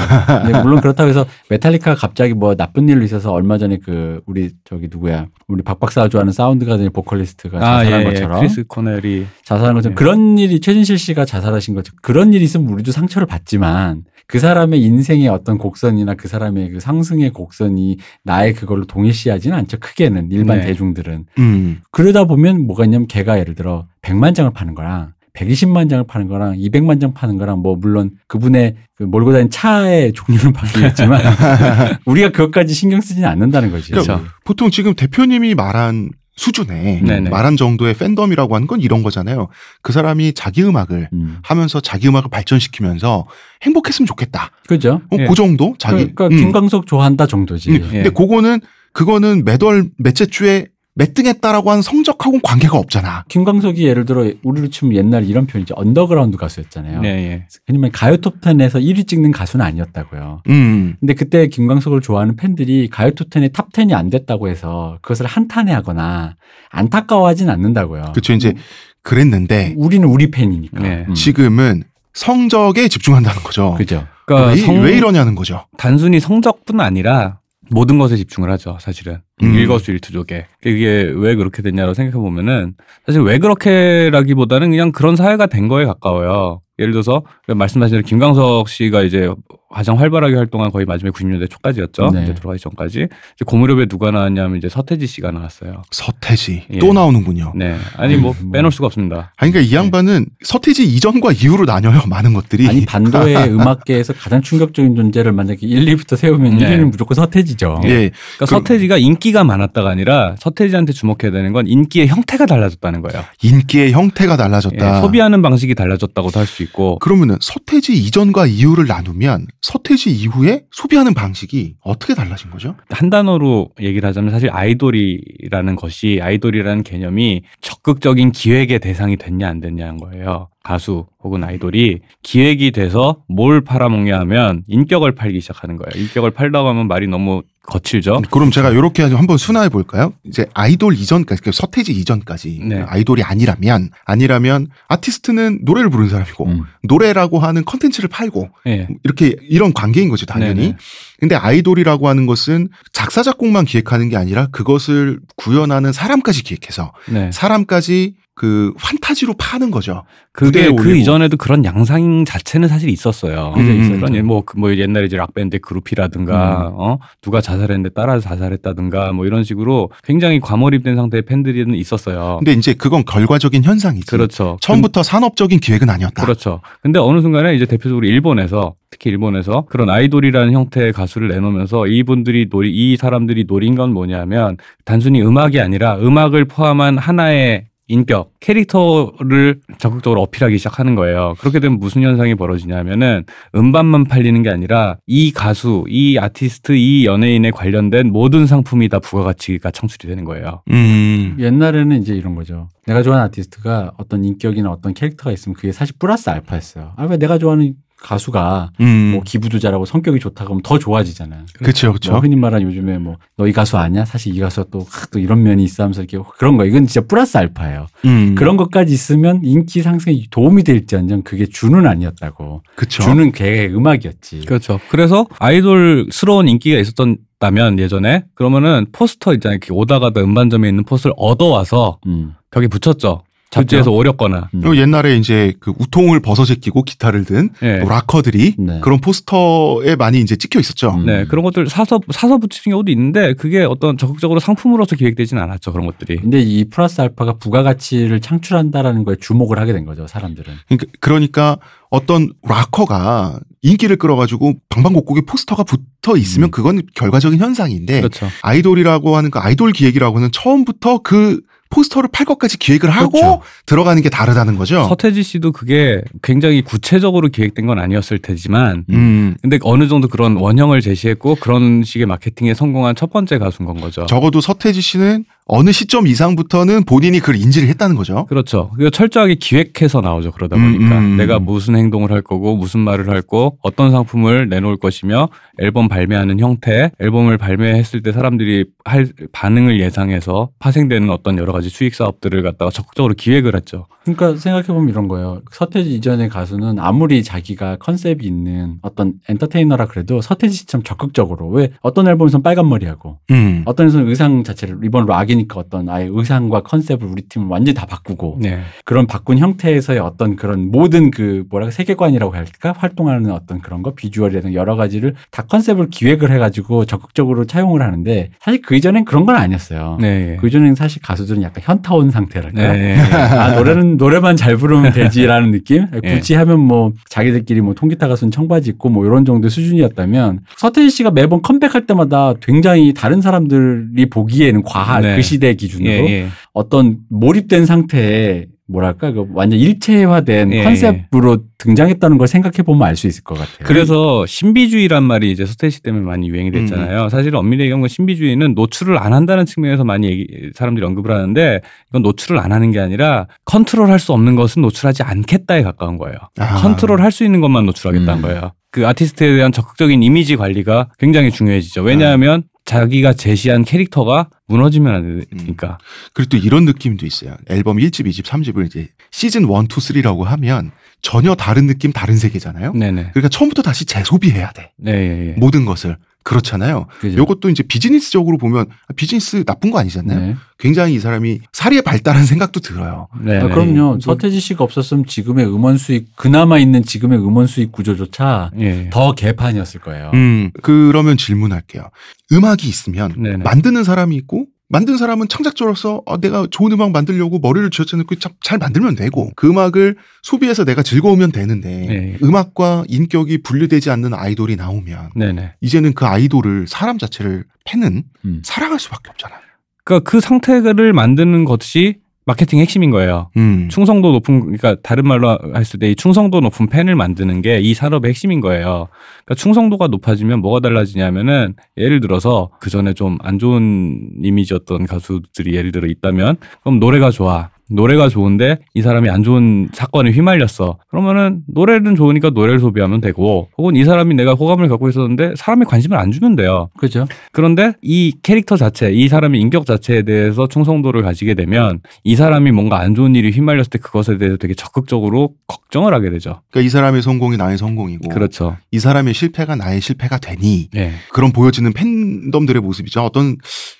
[0.62, 5.26] 물론 그렇다고 해서 메탈리카가 갑자기 뭐 나쁜 일로 있어서 얼마 전에 그 우리 저기 누구야
[5.48, 8.12] 우리 박 박사가 좋아하는 사운드 가든의 보컬리스트가 아, 자살한 예, 예.
[8.12, 9.94] 것처럼 크리스 코넬이 자살한 것처럼 예.
[9.94, 15.28] 그런 일이 최진실 씨가 자살하신 것처럼 그런 일이 있으면 우리도 상처를 받지만 그 사람의 인생의
[15.28, 19.78] 어떤 곡선이나 그 사람의 그 상승의 곡선이 나의 그걸로 동일시하지는 않죠.
[19.78, 20.66] 크게는 일반 네.
[20.66, 21.80] 대중들은 음.
[21.92, 26.56] 그러다 보면 뭐가 있냐면 걔가 예를 들어 100만 장을 파는 거랑 120만 장을 파는 거랑
[26.56, 31.20] 200만 장 파는 거랑 뭐 물론 그분의 그 몰고 다니는 차의 종류는 바뀌겠지만
[32.06, 33.92] 우리가 그것까지 신경 쓰지는 않는다는 거지.
[33.92, 34.24] 그렇죠.
[34.44, 37.30] 보통 지금 대표님이 말한 수준의 네네.
[37.30, 39.48] 말한 정도의 팬덤이라고 하는 건 이런 거잖아요.
[39.82, 41.38] 그 사람이 자기 음악을 음.
[41.42, 43.26] 하면서 자기 음악을 발전시키면서
[43.62, 44.50] 행복했으면 좋겠다.
[44.68, 45.00] 그죠?
[45.10, 45.26] 어, 예.
[45.26, 45.96] 그 정도 자기.
[46.14, 46.36] 그러니까 음.
[46.36, 47.70] 김광석 좋아한다 정도지.
[47.70, 47.74] 음.
[47.76, 47.78] 예.
[48.02, 48.60] 근데 그거는
[48.92, 50.66] 그거는 매달 몇째 주에
[50.98, 53.24] 몇등 했다라고 하는 성적하고는 관계가 없잖아.
[53.28, 55.74] 김광석이 예를 들어 우리로 치면 옛날 이런 표현이죠.
[55.76, 57.02] 언더그라운드 가수였잖아요.
[57.02, 57.46] 네, 예.
[57.66, 60.42] 그러면 가요 톱10에서 1위 찍는 가수는 아니었다고요.
[60.48, 60.96] 음.
[60.98, 66.36] 근데 그때 김광석을 좋아하는 팬들이 가요 톱10의 탑10이 안 됐다고 해서 그것을 한탄해하거나
[66.70, 68.12] 안타까워하진 않는다고요.
[68.14, 68.54] 그쵸 이제
[69.02, 70.80] 그랬는데 우리는 우리 팬이니까.
[70.82, 71.04] 네.
[71.08, 71.14] 음.
[71.14, 71.82] 지금은
[72.14, 73.74] 성적에 집중한다는 거죠.
[73.76, 74.06] 그죠.
[74.24, 75.66] 그러니까 왜, 성- 왜 이러냐는 거죠.
[75.76, 77.38] 단순히 성적뿐 아니라
[77.70, 79.20] 모든 것에 집중을 하죠, 사실은.
[79.42, 79.54] 음.
[79.54, 80.46] 일거수일투족에.
[80.62, 82.74] 그게 왜 그렇게 됐냐고 생각해 보면은
[83.06, 86.60] 사실 왜 그렇게라기보다는 그냥 그런 사회가 된 거에 가까워요.
[86.78, 89.30] 예를 들어서 말씀하신 김광석 씨가 이제
[89.74, 92.10] 가장 활발하게 활동한 거의 마지막 90년대 초까지였죠.
[92.12, 92.22] 네.
[92.22, 92.98] 이제 돌아가기 전까지.
[93.00, 95.82] 이제 고무렵에 누가 나왔냐면 이제 서태지 씨가 나왔어요.
[95.90, 96.78] 서태지 예.
[96.78, 97.52] 또 나오는군요.
[97.56, 97.76] 네.
[97.96, 98.52] 아니 뭐 음, 뭐.
[98.52, 99.32] 빼놓을 수가 없습니다.
[99.36, 102.02] 아니 그러니까 이 양반은 서태지 이전과 이후로 나뉘어요.
[102.06, 102.66] 많은 것들이.
[102.68, 106.66] 아니 반도의 음악계에서 가장 충격적인 존재를 만약에 1, 2부터 세우면 네.
[106.78, 107.80] 1위는 무조건 서태지죠.
[107.84, 107.88] 예.
[107.88, 113.24] 그러니까 그- 서태지가 인기가 많았다가 아니라 서태지한테 주목해야 되는 건 인기의 형태가 달라졌다는 거예요.
[113.42, 115.00] 인기의 형태가 예, 달라졌다.
[115.02, 121.74] 소비하는 방식이 달라졌다고도 할 수 있고 그러면은 서태지 이전과 이후를 나누면 서태지 이후에 소비하는 방식이
[121.80, 122.76] 어떻게 달라진 거죠?
[122.88, 129.96] 한 단어로 얘기를 하자면 사실 아이돌이라는 것이 아이돌이라는 개념이 적극적인 기획의 대상이 됐냐 안 됐냐는
[129.96, 130.50] 거예요.
[130.62, 136.00] 가수 혹은 아이돌이 기획이 돼서 뭘 팔아먹냐 하면 인격을 팔기 시작하는 거예요.
[136.00, 138.22] 인격을 팔다고 하면 말이 너무 거칠죠.
[138.30, 140.12] 그럼 제가 이렇게 한번 순화해 볼까요?
[140.24, 142.84] 이제 아이돌 이전까지, 그러니까 서태지 이전까지 네.
[142.86, 146.62] 아이돌이 아니라면 아니라면 아티스트는 노래를 부르는 사람이고 음.
[146.82, 148.88] 노래라고 하는 컨텐츠를 팔고 예.
[149.04, 150.60] 이렇게 이런 관계인 거죠 당연히.
[150.60, 150.76] 네네.
[151.18, 157.30] 근데 아이돌이라고 하는 것은 작사 작곡만 기획하는 게 아니라 그것을 구현하는 사람까지 기획해서 네.
[157.32, 160.04] 사람까지 그 환타지로 파는 거죠.
[160.32, 160.94] 그게 그.
[160.94, 163.52] 이전에도 그런 양상 자체는 사실 있었어요.
[163.56, 163.96] 그죠, 있었죠.
[163.96, 169.42] 그런 예, 뭐, 그뭐 옛날에 이제 락밴드 그룹이라든가 어 누가 자살했는데 따라서 자살했다든가 뭐 이런
[169.42, 172.36] 식으로 굉장히 과몰입된 상태의 팬들은 있었어요.
[172.40, 174.06] 근데 이제 그건 결과적인 현상이지.
[174.06, 174.58] 그렇죠.
[174.60, 176.22] 처음부터 산업적인 기획은 아니었다.
[176.22, 176.60] 그렇죠.
[176.82, 182.70] 근데 어느 순간에 이제 대표적으로 일본에서 특히 일본에서 그런 아이돌이라는 형태의 가수를 내놓으면서 이분들이 노리
[182.70, 190.58] 이 사람들이 노린 건 뭐냐면 단순히 음악이 아니라 음악을 포함한 하나의 인격, 캐릭터를 적극적으로 어필하기
[190.58, 191.34] 시작하는 거예요.
[191.38, 193.24] 그렇게 되면 무슨 현상이 벌어지냐면은
[193.54, 199.70] 음반만 팔리는 게 아니라 이 가수, 이 아티스트, 이 연예인에 관련된 모든 상품이 다 부가가치가
[199.70, 200.62] 창출이 되는 거예요.
[200.70, 201.36] 음.
[201.38, 202.68] 옛날에는 이제 이런 거죠.
[202.86, 206.92] 내가 좋아하는 아티스트가 어떤 인격이나 어떤 캐릭터가 있으면 그게 사실 플러스 알파였어요.
[206.96, 207.74] 아, 왜 내가 좋아하는
[208.06, 209.10] 가수가 음.
[209.14, 211.42] 뭐 기부도 잘하고 성격이 좋다 그러면 더 좋아지잖아요.
[211.58, 212.12] 그렇죠, 그렇죠.
[212.12, 214.04] 뭐 흔히 말하는 요즘에 뭐 너 이 가수 아니야?
[214.04, 217.06] 사실 이 가수가 또, 하, 또 이런 면이 있어 하면서 이렇게 그런 거 이건 진짜
[217.06, 217.86] 플러스 알파예요.
[218.06, 218.34] 음.
[218.34, 222.62] 그런 것까지 있으면 인기 상승에 도움이 될지언정 그게 주는 아니었다고.
[222.76, 223.02] 그쵸.
[223.02, 224.42] 주는 걔의 음악이었지.
[224.46, 224.80] 그렇죠.
[224.88, 229.56] 그래서 아이돌스러운 인기가 있었다면 예전에 그러면은 포스터 있잖아요.
[229.56, 232.34] 이렇게 오다 가다 음반점에 있는 포스터를 얻어와서 음.
[232.50, 233.22] 벽에 붙였죠.
[233.50, 234.48] 잡지에서 오렸거나.
[234.54, 234.60] 음.
[234.60, 237.78] 그리고 옛날에 이제 그 우통을 벗어 제 끼고 기타를 든 예.
[237.78, 238.80] 락커들이 네.
[238.80, 240.90] 그런 포스터에 많이 이제 찍혀 있었죠.
[240.90, 241.06] 음.
[241.06, 245.72] 네, 그런 것들 사서 사서 붙이는 경우도 있는데 그게 어떤 적극적으로 상품으로서 기획되지는 않았죠.
[245.72, 246.16] 그런 것들이.
[246.16, 250.52] 근데 이 플러스 알파가 부가가치를 창출한다라는 거에 주목을 하게 된 거죠, 사람들은.
[250.68, 251.58] 그러니까, 그러니까
[251.90, 256.50] 어떤 락커가 인기를 끌어가지고 방방곡곡에 포스터가 붙어 있으면 음.
[256.50, 258.26] 그건 결과적인 현상인데 그렇죠.
[258.42, 261.40] 아이돌이라고 하는 그 아이돌 기획이라고는 처음부터 그
[261.70, 263.42] 포스터를 팔 것까지 기획을 하고 그렇죠.
[263.66, 264.86] 들어가는 게 다르다는 거죠.
[264.88, 269.36] 서태지 씨도 그게 굉장히 구체적으로 기획된 건 아니었을 테지만 음.
[269.42, 274.06] 근데 어느 정도 그런 원형을 제시했고 그런 식의 마케팅에 성공한 첫 번째 가수인 건 거죠.
[274.06, 278.26] 적어도 서태지 씨는 어느 시점 이상부터는 본인이 그걸 인지를 했다는 거죠.
[278.26, 278.70] 그렇죠.
[278.76, 280.32] 그 철저하게 기획해서 나오죠.
[280.32, 281.16] 그러다 보니까 음, 음.
[281.16, 285.28] 내가 무슨 행동을 할 거고 무슨 말을 할 거, 어떤 상품을 내놓을 것이며
[285.58, 291.94] 앨범 발매하는 형태, 앨범을 발매했을 때 사람들이 할 반응을 예상해서 파생되는 어떤 여러 가지 수익
[291.94, 293.86] 사업들을 갖다가 적극적으로 기획을 했죠.
[294.02, 295.42] 그러니까 생각해 보면 이런 거예요.
[295.50, 302.06] 서태지 이전의 가수는 아무리 자기가 컨셉이 있는 어떤 엔터테이너라 그래도 서태지 씨처럼 적극적으로 왜 어떤
[302.06, 303.62] 앨범에서는 빨간 머리하고 음.
[303.64, 305.06] 어떤 에서는 의상 자체를 이번
[305.36, 308.60] 락이니까 어떤 아예 의상과 컨셉을 우리 팀을 완전히 다 바꾸고 네.
[308.84, 314.54] 그런 바꾼 형태에서의 어떤 그런 모든 그 뭐랄까 세계관이라고 할까 활동하는 어떤 그런 거 비주얼이라든
[314.54, 319.98] 여러 가지를 다 컨셉을 기획을 해가지고 적극적으로 차용을 하는데 사실 그 이전엔 그런 건 아니었어요.
[320.00, 320.36] 네.
[320.40, 322.72] 그 이전엔 사실 가수들은 약간 현타 온 상태랄까.
[322.72, 322.96] 네.
[323.12, 325.86] 아 노래는 노래만 잘 부르면 되지라는 느낌.
[326.02, 326.14] 예.
[326.14, 331.10] 굳이 하면 뭐 자기들끼리 뭐 통기타 가수는 청바지 입고 뭐 이런 정도의 수준이었다면 서태지 씨가
[331.10, 335.16] 매번 컴백할 때마다 굉장히 다른 사람들이 보기에는 과한 네.
[335.16, 336.26] 그 시대 기준으로 예, 예.
[336.52, 343.06] 어떤 몰입된 상태에 뭐랄까 그 완전 일체화된 예, 컨셉으로 등장했다는 걸 생각해 보면 알 수
[343.06, 343.58] 있을 것 같아요.
[343.62, 347.08] 그래서 신비주의란 말이 이제 서태지 때문에 많이 유행이 됐잖아요.
[347.08, 351.60] 사실 엄밀히 얘기하면 신비주의는 노출을 안 한다는 측면에서 많이 얘기, 사람들이 언급을 하는데
[351.90, 356.16] 이건 노출을 안 하는 게 아니라 컨트롤할 수 없는 것은 노출하지 않겠다에 가까운 거예요.
[356.38, 356.56] 아.
[356.56, 358.22] 컨트롤 할 수 있는 것만 노출하겠다는 음.
[358.22, 358.52] 거예요.
[358.72, 361.82] 그 아티스트에 대한 적극적인 이미지 관리가 굉장히 중요해지죠.
[361.82, 365.78] 왜냐하면 자기가 제시한 캐릭터가 무너지면 안 되니까.
[366.12, 367.36] 그리고 또 이런 느낌도 있어요.
[367.48, 372.72] 앨범 1집, 2집, 3집을 이제 시즌 1, 2, 3라고 하면 전혀 다른 느낌, 다른 세계잖아요.
[372.72, 373.10] 네네.
[373.12, 374.72] 그러니까 처음부터 다시 재소비해야 돼.
[374.76, 375.34] 네, 예, 예.
[375.38, 375.96] 모든 것을.
[376.26, 376.86] 그렇잖아요.
[376.98, 377.16] 그죠?
[377.16, 380.18] 요것도 이제 비즈니스적으로 보면 아, 비즈니스 나쁜 거 아니잖아요.
[380.18, 380.36] 네.
[380.58, 383.06] 굉장히 이 사람이 살이 발달한 생각도 들어요.
[383.22, 383.54] 네, 아, 네.
[383.54, 384.00] 그럼요.
[384.00, 388.90] 서태지 씨가 없었으면 지금의 음원 수익 그나마 있는 지금의 음원 수익 구조조차 예.
[388.90, 390.10] 더 개판이었을 거예요.
[390.14, 391.90] 음, 그러면 질문할게요.
[392.32, 393.44] 음악이 있으면 네네.
[393.44, 398.58] 만드는 사람이 있고 만든 사람은 창작자로서 어, 내가 좋은 음악 만들려고 머리를 쥐어짜놓고 참- 잘
[398.58, 402.18] 만들면 되고 그 음악을 소비해서 내가 즐거우면 되는데 네.
[402.22, 405.54] 음악과 인격이 분리되지 않는 아이돌이 나오면 네네.
[405.60, 408.42] 이제는 그 아이돌을 사람 자체를 팬은 음.
[408.44, 409.38] 사랑할 수밖에 없잖아요.
[409.84, 413.30] 그러니까 그 상태를 만드는 것이 마케팅 핵심인 거예요.
[413.36, 413.68] 음.
[413.70, 418.08] 충성도 높은 그러니까 다른 말로 했을 때 이 충성도 높은 팬을 만드는 게 이 산업의
[418.08, 418.88] 핵심인 거예요.
[419.24, 425.70] 그러니까 충성도가 높아지면 뭐가 달라지냐면은 예를 들어서 그 전에 좀 안 좋은 이미지였던 가수들이 예를
[425.72, 427.50] 들어 있다면 그럼 노래가 좋아.
[427.70, 430.78] 노래가 좋은데 이 사람이 안 좋은 사건에 휘말렸어.
[430.88, 435.96] 그러면은 노래는 좋으니까 노래를 소비하면 되고 혹은 이 사람이 내가 호감을 갖고 있었는데 사람이 관심을
[435.96, 436.68] 안 주면 돼요.
[436.78, 437.06] 그죠?
[437.32, 442.78] 그런데 이 캐릭터 자체, 이 사람의 인격 자체에 대해서 충성도를 가지게 되면 이 사람이 뭔가
[442.78, 446.40] 안 좋은 일이 휘말렸을 때 그것에 대해서 되게 적극적으로 걱정을 하게 되죠.
[446.50, 448.56] 그러니까 이 사람의 성공이 나의 성공이고 그렇죠.
[448.70, 450.92] 이 사람의 실패가 나의 실패가 되니 예.
[451.12, 453.02] 그런 보여지는 팬덤들의 모습이죠.
[453.02, 453.36] 어떤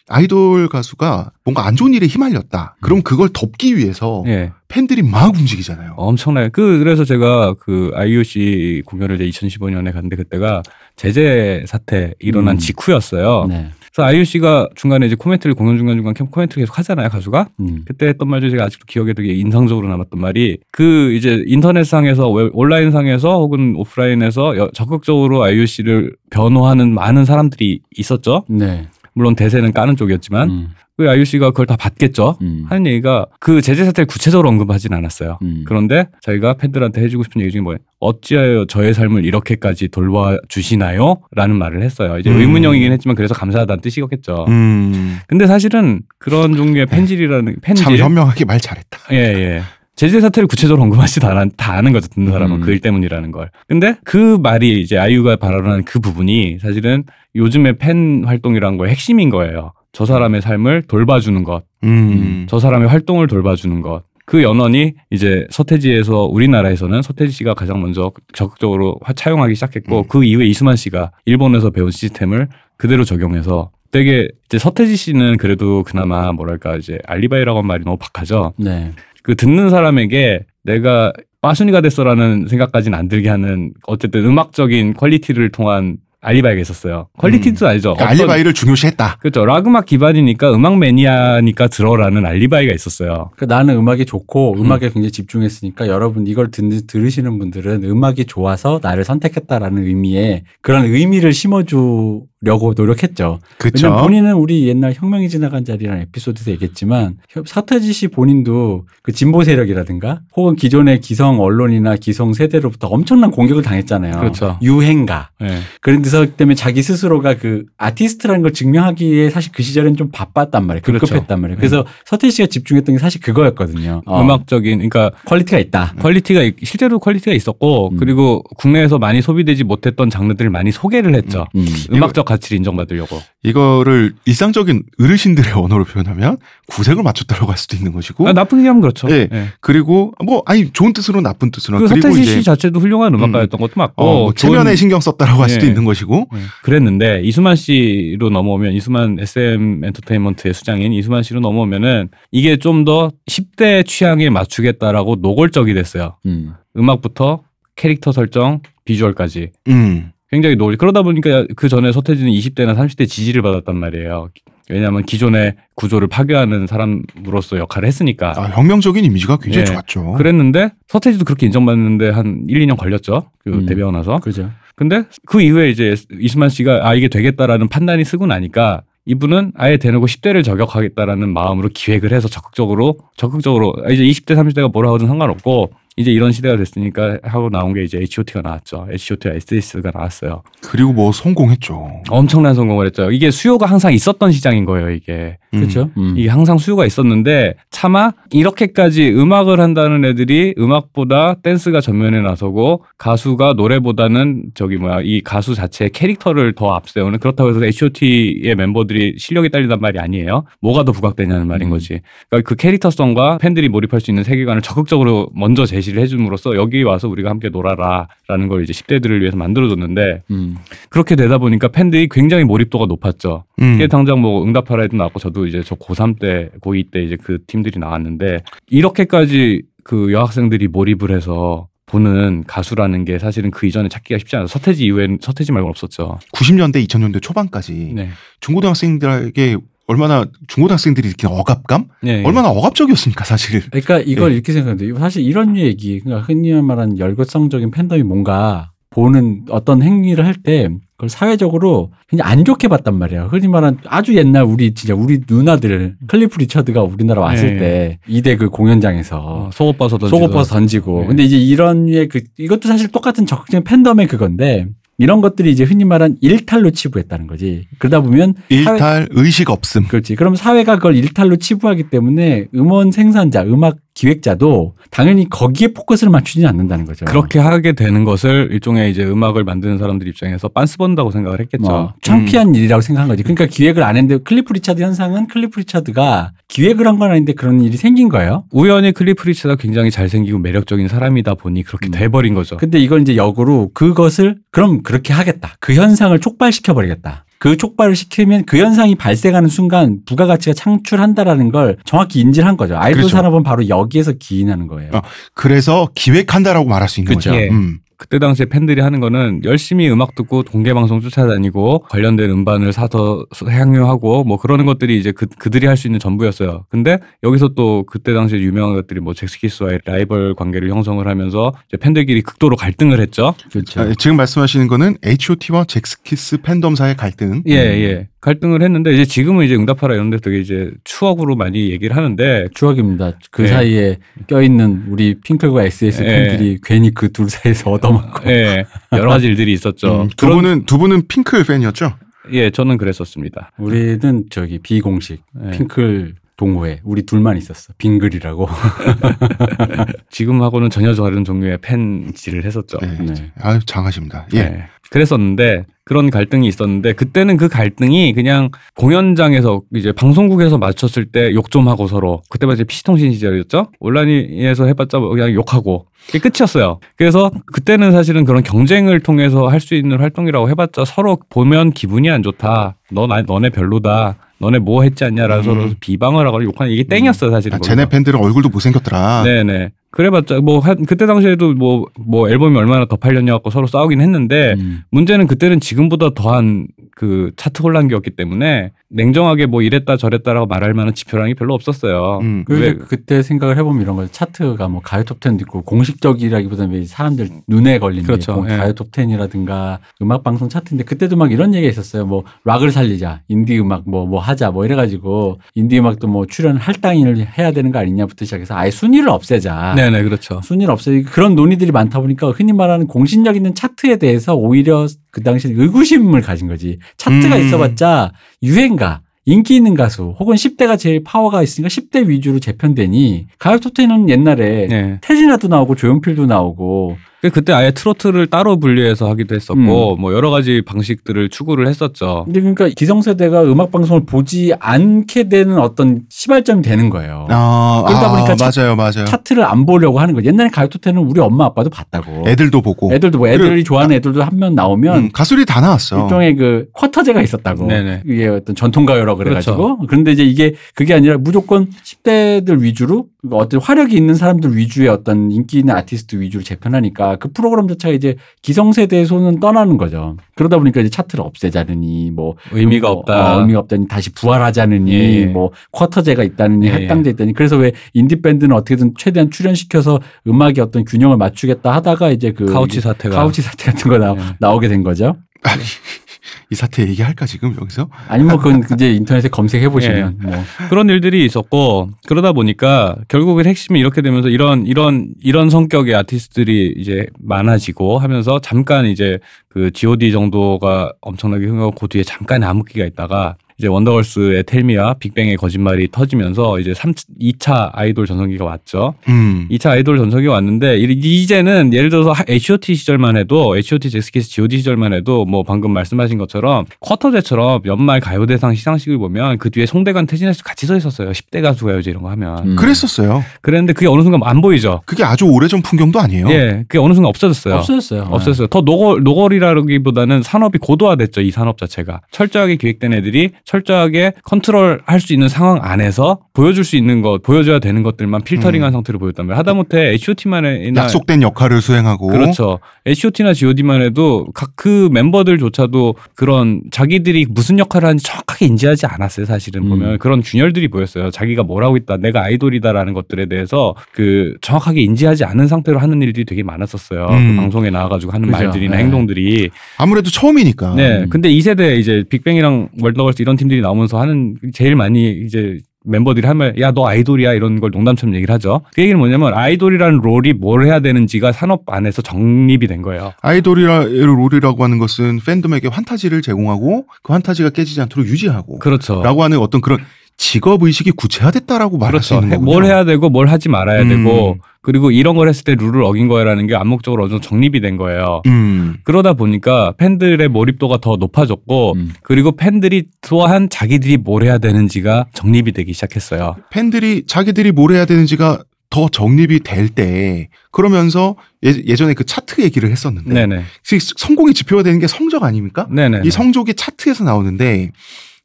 [0.09, 2.77] 아이돌 가수가 뭔가 안 좋은 일에 휘말렸다.
[2.81, 4.53] 그럼 그걸 덮기 위해서 예.
[4.69, 5.95] 팬들이 막 움직이잖아요.
[5.97, 6.49] 엄청나요.
[6.53, 10.63] 그, 그래서 제가 그 아이유 씨 공연을 이제 2015년에 갔는데 그때가
[10.97, 12.59] 제제 사태 일어난 음.
[12.59, 13.47] 직후였어요.
[13.49, 13.71] 네.
[13.93, 17.49] 그래서 아이유 씨가 중간에 이제 코멘트를 공연 중간 중간 캠- 코멘트를 계속 하잖아요, 가수가.
[17.61, 17.83] 음.
[17.87, 22.51] 그때 했던 말 중에 제가 아직도 기억에 되게 인상적으로 남았던 말이 그 이제 인터넷상에서 웹-
[22.55, 28.45] 온라인상에서 혹은 오프라인에서 여- 적극적으로 아이유 씨를 변호하는 많은 사람들이 있었죠.
[28.49, 28.89] 네.
[29.17, 30.69] 물론 대세는 까는 쪽이었지만 음.
[30.99, 32.37] 그 아이유 씨가 그걸 다 받겠죠.
[32.43, 32.67] 음.
[32.69, 35.39] 하는 얘기가 그 제재 사태를 구체적으로 언급하진 않았어요.
[35.43, 35.65] 음.
[35.67, 37.79] 그런데 저희가 팬들한테 해주고 싶은 얘기 중에 뭐예요?
[37.99, 41.23] 어찌하여 저의 삶을 이렇게까지 돌봐주시나요?
[41.33, 42.19] 라는 말을 했어요.
[42.19, 42.41] 이제 음.
[42.41, 44.45] 의문형이긴 했지만 그래서 감사하다는 뜻이겠죠.
[44.49, 45.19] 음.
[45.29, 48.99] 근데 사실은 그런 종류의 팬질이라는 팬질 참 현명하게 말 잘했다.
[49.13, 49.63] 예, 예.
[49.97, 52.57] 제재 사태를 구체적으로 언급하지도 않아, 다 아는 거죠, 듣는 사람은.
[52.57, 52.61] 음.
[52.61, 53.51] 그 일 때문이라는 걸.
[53.67, 59.73] 근데 그 말이 이제 아이유가 발언한 그 부분이 사실은 요즘의 팬 활동이라는 거의 핵심인 거예요.
[59.93, 62.47] 저 사람의 삶을 돌봐주는 것, 음.
[62.51, 64.03] 저 사람의 활동을 돌봐주는 것.
[64.27, 70.05] 그 연원이 이제 서태지에서 우리나라에서는 서태지 씨가 가장 먼저 적극적으로 화- 차용하기 시작했고 음.
[70.09, 76.33] 그 이후에 이수만 씨가 일본에서 배운 시스템을 그대로 적용해서 되게 이제 서태지 씨는 그래도 그나마
[76.33, 78.53] 뭐랄까 이제 알리바이라고 한 말이 너무 박하죠.
[78.59, 78.91] 네.
[79.27, 86.61] 그 듣는 사람에게 내가 빠순이가 됐어라는 생각까지는 안 들게 하는 어쨌든 음악적인 퀄리티를 통한 알리바이가
[86.61, 87.09] 있었어요.
[87.19, 87.95] 퀄리티도 아니죠.
[87.95, 89.17] 그러니까 어떤- 알리바이를 중요시했다.
[89.21, 89.45] 그렇죠.
[89.45, 93.31] 락 음악 기반이니까 음악 매니아니까 들어라는 알리바이가 있었어요.
[93.37, 94.61] 그 나는 음악이 좋고 음.
[94.65, 101.33] 음악에 굉장히 집중했으니까 여러분 이걸 듣, 들으시는 분들은 음악이 좋아서 나를 선택했다라는 의미에 그런 의미를
[101.33, 103.39] 심어주 려고 노력했죠.
[103.59, 103.87] 그쵸.
[103.87, 107.17] 왜냐면 본인은 우리 옛날 혁명이 지나간 자리라는 에피소드에서 얘기했지만
[107.47, 114.19] 서태지 씨 본인도 그 진보 세력이라든가 혹은 기존의 기성 언론이나 기성 세대로부터 엄청난 공격을 당했잖아요.
[114.21, 114.59] 그렇죠.
[114.61, 115.31] 유행가.
[115.43, 115.59] 예.
[115.81, 120.83] 그런 데서 때문에 자기 스스로가 그 아티스트라는 걸 증명하기에 사실 그 시절엔 좀 바빴단 말이에요.
[120.83, 121.07] 그렇죠.
[121.07, 121.57] 급급했단 말이에요.
[121.57, 124.03] 그래서 서태지 씨가 집중했던 게 사실 그거였거든요.
[124.05, 125.95] 어, 음악적인 그러니까 퀄리티가 있다.
[125.99, 127.97] 퀄리티가 있- 실제로 퀄리티가 있었고 음.
[127.97, 131.47] 그리고 국내에서 많이 소비되지 못했던 장르들을 많이 소개를 했죠.
[131.57, 131.65] 음.
[131.93, 133.21] 음악적 가치를 인정받으려고.
[133.43, 139.09] 이거를 일상적인 어르신들의 언어로 표현하면 구색을 맞췄다고 할 수도 있는 것이고 아, 나쁘게 하면 그렇죠.
[139.11, 139.29] 예.
[139.33, 139.49] 예.
[139.61, 143.61] 그리고 뭐 아니 좋은 뜻으로 나쁜 뜻으로 그 그리고 서태지 이제 씨 자체도 훌륭한 음악가였던
[143.61, 145.69] 것도 맞고 어, 뭐 체면에 신경 썼다라고 할 수도 예.
[145.69, 146.39] 있는 것이고 예.
[146.63, 153.85] 그랬는데 이수만 씨로 넘어오면 이수만 SM 엔터테인먼트의 수장인 이수만 씨로 넘어오면은 이게 좀 더 10대
[153.85, 156.17] 취향에 맞추겠다라고 노골적이 됐어요.
[156.25, 156.55] 음.
[156.77, 157.43] 음악부터
[157.75, 159.51] 캐릭터 설정, 비주얼까지.
[159.69, 160.13] 음.
[160.31, 160.77] 굉장히 노골.
[160.77, 164.29] 그러다 보니까 그 전에 서태지는 20대나 30대 지지를 받았단 말이에요.
[164.69, 168.33] 왜냐하면 기존의 구조를 파괴하는 사람으로서 역할을 했으니까.
[168.37, 169.73] 아, 혁명적인 이미지가 굉장히 예.
[169.73, 170.15] 좋았죠.
[170.15, 173.31] 그랬는데 서태지도 그렇게 인정받는데 한 1, 2년 걸렸죠.
[173.45, 173.67] 그 음.
[173.67, 174.19] 데뷔하고 나서.
[174.19, 174.51] 그죠.
[174.75, 180.07] 근데 그 이후에 이제 이수만 씨가 아 이게 되겠다라는 판단이 쓰고 나니까 이분은 아예 대놓고
[180.07, 186.11] 10대를 저격하겠다라는 마음으로 기획을 해서 적극적으로 적극적으로 아, 이제 20대 30대가 뭐라 하든 상관없고 이제
[186.11, 188.87] 이런 시대가 됐으니까 하고 나온 게 이제 H.O.T가 나왔죠.
[188.91, 190.43] H.O.T와 SS가 나왔어요.
[190.61, 192.03] 그리고 뭐 성공했죠.
[192.11, 193.11] 엄청난 성공을 했죠.
[193.11, 194.91] 이게 수요가 항상 있었던 시장인 거예요.
[194.91, 195.46] 이게 음.
[195.57, 195.91] 그렇죠.
[195.97, 196.15] 음.
[196.17, 204.51] 이게 항상 수요가 있었는데 차마 이렇게까지 음악을 한다는 애들이 음악보다 댄스가 전면에 나서고 가수가 노래보다는
[204.55, 209.99] 저기 뭐야 이 가수 자체의 캐릭터를 더 앞세우는 그렇다고 해서 H.O.T의 멤버들이 실력이 딸린단 말이
[209.99, 210.45] 아니에요.
[210.61, 211.71] 뭐가 더 부각되냐는 말인 음.
[211.71, 212.01] 거지.
[212.29, 217.31] 그러니까 그 캐릭터성과 팬들이 몰입할 수 있는 세계관을 적극적으로 먼저 제시를 해줌으로써 여기 와서 우리가
[217.31, 220.57] 함께 놀아라라는 걸 이제 10대들을 위해서 만들어줬는데 음.
[220.89, 223.45] 그렇게 되다 보니까 팬들이 굉장히 몰입도가 높았죠.
[223.61, 223.75] 음.
[223.75, 227.39] 이게 당장 뭐 응답하라 에도 나왔고 저도 이제 저 고3 때 고2 때 이제 그
[227.47, 234.37] 팀들이 나왔는데 이렇게까지 그 여학생들이 몰입을 해서 보는 가수라는 게 사실은 그 이전에 찾기가 쉽지
[234.37, 234.49] 않아요.
[234.49, 236.19] 서태지 이후엔 서태지 말고는 없었죠.
[236.35, 238.11] 90년대 2000년대 초반까지 네.
[238.41, 242.25] 중고등학생들에게 얼마나 중고등학생들이 느끼는 억압감 네.
[242.25, 243.63] 얼마나 억압적이었습니까 사실.
[243.71, 244.35] 그러니까 이걸 예.
[244.35, 250.35] 이렇게 생각하는데 사실 이런 얘기 그러니까 흔히 말하는 열거성적인 팬덤이 뭔가 보는 어떤 행위를 할
[250.43, 253.25] 때 그걸 사회적으로 그냥 안 좋게 봤단 말이야.
[253.27, 257.59] 흔히 말하는 아주 옛날 우리 진짜 우리 누나들 클리프 리처드가 우리나라 왔을 네.
[257.59, 261.01] 때 이대 그 공연장에서 어, 속옷 벗어 던지고 속옷 벗어 던지고.
[261.03, 261.07] 네.
[261.09, 264.69] 근데 이제 이런 류의 그 이것도 사실 똑같은 적극적인 팬덤의 그건데
[264.99, 267.67] 이런 것들이 이제 흔히 말하는 일탈로 치부했다는 거지.
[267.79, 269.89] 그러다 보면 사회- 일탈 의식 없음.
[269.89, 270.15] 그렇지.
[270.15, 276.85] 그럼 사회가 그걸 일탈로 치부하기 때문에 음원 생산자, 음악 기획자도 당연히 거기에 포커스를 맞추지 않는다는
[276.85, 277.07] 거죠.
[277.07, 281.63] 그렇게 하게 되는 것을 일종의 이제 음악을 만드는 사람들 입장에서 빤스 번다고 생각을 했겠죠.
[281.65, 283.23] 뭐 창피한 일이라고 생각한 거지.
[283.23, 287.77] 그러니까 기획을 안 했는데 클리프 리차드 현상은 클리프 리차드가 기획을 한 건 아닌데 그런 일이
[287.77, 288.45] 생긴 거예요.
[288.53, 291.91] 우연히 클리프 리차드가 굉장히 잘생기고 매력적인 사람이다 보니 그렇게 음.
[291.91, 292.57] 돼버린 거죠.
[292.57, 295.57] 근데 이걸 이제 역으로 그것을 그럼 그렇게 하겠다.
[295.61, 297.25] 그 현상을 촉발시켜 버리겠다.
[297.39, 302.77] 그 촉발을 시키면 그 현상이 발생하는 순간 부가가치가 창출한다라는 걸 정확히 인지를 한 거죠.
[302.77, 303.17] 아이돌 그렇죠.
[303.17, 304.91] 산업은 바로 여기에서 기인하는 거예요.
[304.95, 305.03] 어.
[305.35, 307.31] 그래서 기획한다라고 말할 수 있는 그쵸.
[307.31, 307.41] 거죠.
[307.41, 307.49] 예.
[307.51, 307.79] 음.
[307.99, 314.25] 그때 당시에 팬들이 하는 거는 열심히 음악 듣고 공개 방송 쫓아다니고 관련된 음반을 사서 향유하고
[314.25, 316.65] 뭐 그러는 것들이 이제 그, 그들이 할 수 있는 전부였어요.
[316.71, 322.23] 근데 여기서 또 그때 당시에 유명한 것들이 뭐 잭스키스와의 라이벌 관계를 형성을 하면서 이제 팬들끼리
[322.23, 323.35] 극도로 갈등을 했죠.
[323.53, 323.81] 그렇죠.
[323.83, 327.43] 아, 지금 말씀하시는 거는 H.O.T.와 잭스키스 팬덤 사이의 갈등.
[327.47, 328.09] 예, 예.
[328.23, 333.13] 갈등을 했는데 이제 지금은 이제 응답하라 이런 데 되게 이제 추억으로 많이 얘기를 하는데 추억입니다.
[333.31, 333.49] 그 네.
[333.49, 336.09] 사이에 껴있는 우리 핑클과 SS 네.
[336.29, 338.31] 팬들이 괜히 그 둘 사이에서 얻어 먹고.
[338.31, 340.03] 예, 여러 가지 일들이 있었죠.
[340.03, 341.95] 음, 두 그런- 분은 두 분은 핑클 팬이었죠.
[342.33, 343.53] 예, 저는 그랬었습니다.
[343.59, 345.51] 우리는 저기 비공식 예.
[345.53, 347.73] 핑클 동호회 우리 둘만 있었어.
[347.79, 348.47] 빙글이라고.
[350.11, 352.79] 지금하고는 전혀 다른 종류의 팬질을 했었죠.
[352.83, 352.89] 네.
[353.01, 353.33] 네.
[353.41, 354.27] 아유 장하십니다.
[354.35, 354.43] 예.
[354.43, 354.69] 네.
[354.91, 361.69] 그랬었는데 그런 갈등이 있었는데 그때는 그 갈등이 그냥 공연장에서 이제 방송국에서 맞췄을 때 욕 좀
[361.69, 363.71] 하고 서로 그때만 이제 PC통신 시절이었죠.
[363.79, 366.81] 온라인에서 해봤자 뭐 그냥 욕하고 그게 끝이었어요.
[366.97, 372.23] 그래서 그때는 사실은 그런 경쟁을 통해서 할 수 있는 활동이라고 해봤자 서로 보면 기분이 안
[372.23, 372.77] 좋다.
[372.93, 374.17] 너 나 너네 별로다.
[374.39, 375.75] 너네 뭐 했지 않냐라고 음.
[375.81, 377.57] 비방을 하거나 욕하는 이게 땡이었어요 사실은.
[377.57, 379.23] 아, 쟤네 팬들은 얼굴도 못생겼더라.
[379.25, 379.71] 네네.
[379.91, 384.83] 그래봤자 뭐 한- 그때 당시에도 뭐뭐 앨범이 얼마나 더 팔렸냐고 서로 싸우긴 했는데 음.
[384.91, 391.31] 문제는 그때는 지금보다 더한 그 차트 혼란기였기 때문에 냉정하게 뭐 이랬다 저랬다라고 말할 만한 지표라는
[391.33, 392.21] 게 별로 없었어요.
[392.23, 392.45] 음.
[392.47, 394.11] 그래서 왜- 그때 생각을 해보면 이런 거죠.
[394.13, 398.35] 차트가 뭐 가요 톱10도 있고 공식적이라기보다는 왜 사람들 눈에 걸리는 그렇죠.
[398.35, 398.57] 공- 예.
[398.57, 402.07] 가요 톱10이라든가 음악 방송 차트인데 그때도 막 이런 얘기가 있었어요.
[402.07, 407.53] 뭐 락을 살리자, 인디 음악 뭐뭐 하자 뭐 이래가지고 인디 음악도 뭐 출연 할당을 해야
[407.53, 409.75] 되는 거 아니냐부터 시작해서 아예 순위를 없애자.
[409.77, 410.41] 네네 그렇죠.
[410.43, 415.53] 순위를 없애 그런 논의들이 많다 보니까 흔히 말하는 공신력 있는 차트에 대해서 오히려 그 당시에
[415.55, 416.79] 의구심을 가진 거지.
[416.97, 417.43] 차트가 음.
[417.43, 418.13] 있어봤자
[418.43, 419.03] 유행가.
[419.29, 424.99] 인기 있는 가수 혹은 10대가 제일 파워가 있으니까 10대 위주로 재편되니 가요 톱텐은 옛날에 네.
[425.03, 430.63] 태진아도 나오고 조용필도 나오고 그 그때 아예 트로트를 따로 분리해서 하기도 했었고 뭐 여러 가지
[430.65, 432.23] 방식들을 추구를 했었죠.
[432.27, 437.27] 근데 그러니까 기성세대가 음악 방송을 보지 않게 되는 어떤 시발점이 되는 거예요.
[437.31, 439.07] 아, 그러다 아, 보니까 차- 맞아요, 맞아요.
[439.07, 440.29] 차트를 안 보려고 하는 거예요.
[440.29, 442.25] 옛날에 가요 톱텐은 우리 엄마 아빠도 봤다고.
[442.29, 446.03] 애들도 보고 애들도 뭐 애들이 좋아하는 애들도 한 명 나오면 음, 가수들이 다 나왔어.
[446.05, 447.67] 일종의 그 쿼터제가 있었다고.
[447.67, 448.03] 네네.
[448.07, 449.87] 이게 어떤 전통 가요라고 그래가지고.
[449.87, 455.59] 그런데 이제 이게 그게 아니라 무조건 10대들 위주로 어떤 화력이 있는 사람들 위주의 어떤 인기
[455.61, 460.17] 있는 아티스트 위주로 재편하니까 그 프로그램 자체가 이제 기성세대의 손은 떠나는 거죠.
[460.35, 463.37] 그러다 보니까 이제 차트를 없애자느니 뭐 의미가 뭐, 없다.
[463.37, 465.27] 어, 의미가 없다니 다시 부활하자느니 예, 예.
[465.27, 466.73] 뭐 쿼터제가 있다느니 예, 예.
[466.73, 472.33] 할당제 있다니 그래서 왜 인디 밴드는 어떻게든 최대한 출연시켜서 음악의 어떤 균형을 맞추겠다 하다가 이제
[472.33, 474.37] 그 카우치 사태가 카우치 사태 같은 거 나, 예.
[474.39, 475.17] 나오게 된 거죠.
[476.51, 477.89] 이 사태 얘기할까 지금 여기서?
[478.09, 480.35] 아니면 그건 이제 인터넷에 검색해 보시면 뭐
[480.69, 487.07] 그런 일들이 있었고 그러다 보니까 결국은 핵심이 이렇게 되면서 이런 이런 이런 성격의 아티스트들이 이제
[487.21, 489.19] 많아지고 하면서 잠깐 이제
[489.49, 495.89] 그 G.O.D 정도가 엄청나게 흥하고 그 뒤에 잠깐 암흑기가 있다가 이제 원더걸스의 텔미와 빅뱅의 거짓말이
[495.91, 498.95] 터지면서 이제 3, 2차 아이돌 전성기가 왔죠.
[499.09, 499.49] 음.
[499.51, 504.93] 2차 아이돌 전성기가 왔는데 이- 이제는 예를 들어서 H.O.T 시절만 해도 H.O.T 젝스키스 G.O.D 시절만
[504.93, 510.67] 해도 뭐 방금 말씀하신 것처럼 쿼터제처럼 연말 가요대상 시상식을 보면 그 뒤에 송대관 태진아씨 같이
[510.67, 511.13] 서 있었어요.
[511.13, 512.39] 10대 가수 가요제 이런 거 하면.
[512.51, 512.57] 음.
[512.57, 513.25] 그랬었어요.
[513.41, 514.83] 그랬는데 그게 어느 순간 안 보이죠.
[514.85, 516.29] 그게 아주 오래전 풍경도 아니에요.
[516.29, 517.55] 예, 그게 어느 순간 없어졌어요.
[517.55, 518.09] 없어졌어요.
[518.11, 518.49] 없었어요.
[518.49, 521.23] 더 노골, 노골이라기보다는 산업이 고도화됐죠.
[521.23, 522.03] 이 산업 자체가.
[522.11, 527.61] 철저하게 기획된 애들이 철저하게 컨트롤 할 수 있는 상황 안에서 보여줄 수 있는 것, 보여줘야
[527.61, 529.39] 되는 것들만 필터링한 상태로 보였단 말이에요.
[529.39, 532.59] 하다못해 H.O.T.만의 약속된 역할을 수행하고 그렇죠.
[532.87, 539.27] H.O.T.나 G.O.D만 해도 각 그 멤버들조차도 그런 자기들이 무슨 역할을 하는지 정확하게 인지하지 않았어요.
[539.27, 539.69] 사실은 음.
[539.69, 541.11] 보면 그런 균열들이 보였어요.
[541.11, 546.25] 자기가 뭘 하고 있다, 내가 아이돌이다라는 것들에 대해서 그 정확하게 인지하지 않은 상태로 하는 일들이
[546.25, 547.07] 되게 많았었어요.
[547.11, 547.37] 음.
[547.37, 548.43] 그 방송에 나와가지고 하는 그죠.
[548.45, 548.83] 말들이나 네.
[548.83, 549.51] 행동들이.
[549.77, 550.75] 아무래도 처음이니까.
[550.75, 551.03] 네.
[551.03, 551.09] 음.
[551.11, 556.59] 근데 이 세대 이제 빅뱅이랑 월드걸스 이런 팀들이 나오면서 하는 제일 많이 이제 멤버들이 하면
[556.59, 558.63] 야너 아이돌이야 이런 걸 농담처럼 얘기를 하죠.
[558.75, 563.13] 그 얘기는 뭐냐면 아이돌이라는 롤이 뭘 해야 되는지가 산업 안에서 정립이 된 거예요.
[563.23, 569.03] 아이돌이라 롤이라고 하는 것은 팬덤에게 환타지를 제공하고 그 환타지가 깨지지 않도록 유지하고 그렇죠.
[569.03, 569.79] 라고 하는 어떤 그런
[570.17, 572.25] 직업 의식이 구체화됐다라고 말할 수 그렇죠.
[572.25, 572.53] 있는 해- 거군요.
[572.53, 573.89] 뭘 해야 되고 뭘 하지 말아야 음.
[573.89, 577.77] 되고 그리고 이런 걸 했을 때 룰을 어긴 거야라는 게 암묵적으로 어느 정도 정립이 된
[577.77, 578.23] 거예요.
[578.27, 578.77] 음.
[578.85, 581.93] 그러다 보니까 팬들의 몰입도가 더 높아졌고 음.
[582.03, 586.37] 그리고 팬들이 또한 자기들이 뭘 해야 되는지가 정립이 되기 시작했어요.
[586.51, 591.15] 팬들이 자기들이 뭘 해야 되는지가 더 정립이 될 때 그러면서
[591.45, 593.43] 예, 전에그 차트 얘기를 했었는데 네네.
[593.63, 595.69] 시- 성공의 지표가 되는 게 성적 아닙니까?
[595.71, 596.01] 네네.
[596.05, 597.71] 이 성적이 차트에서 나오는데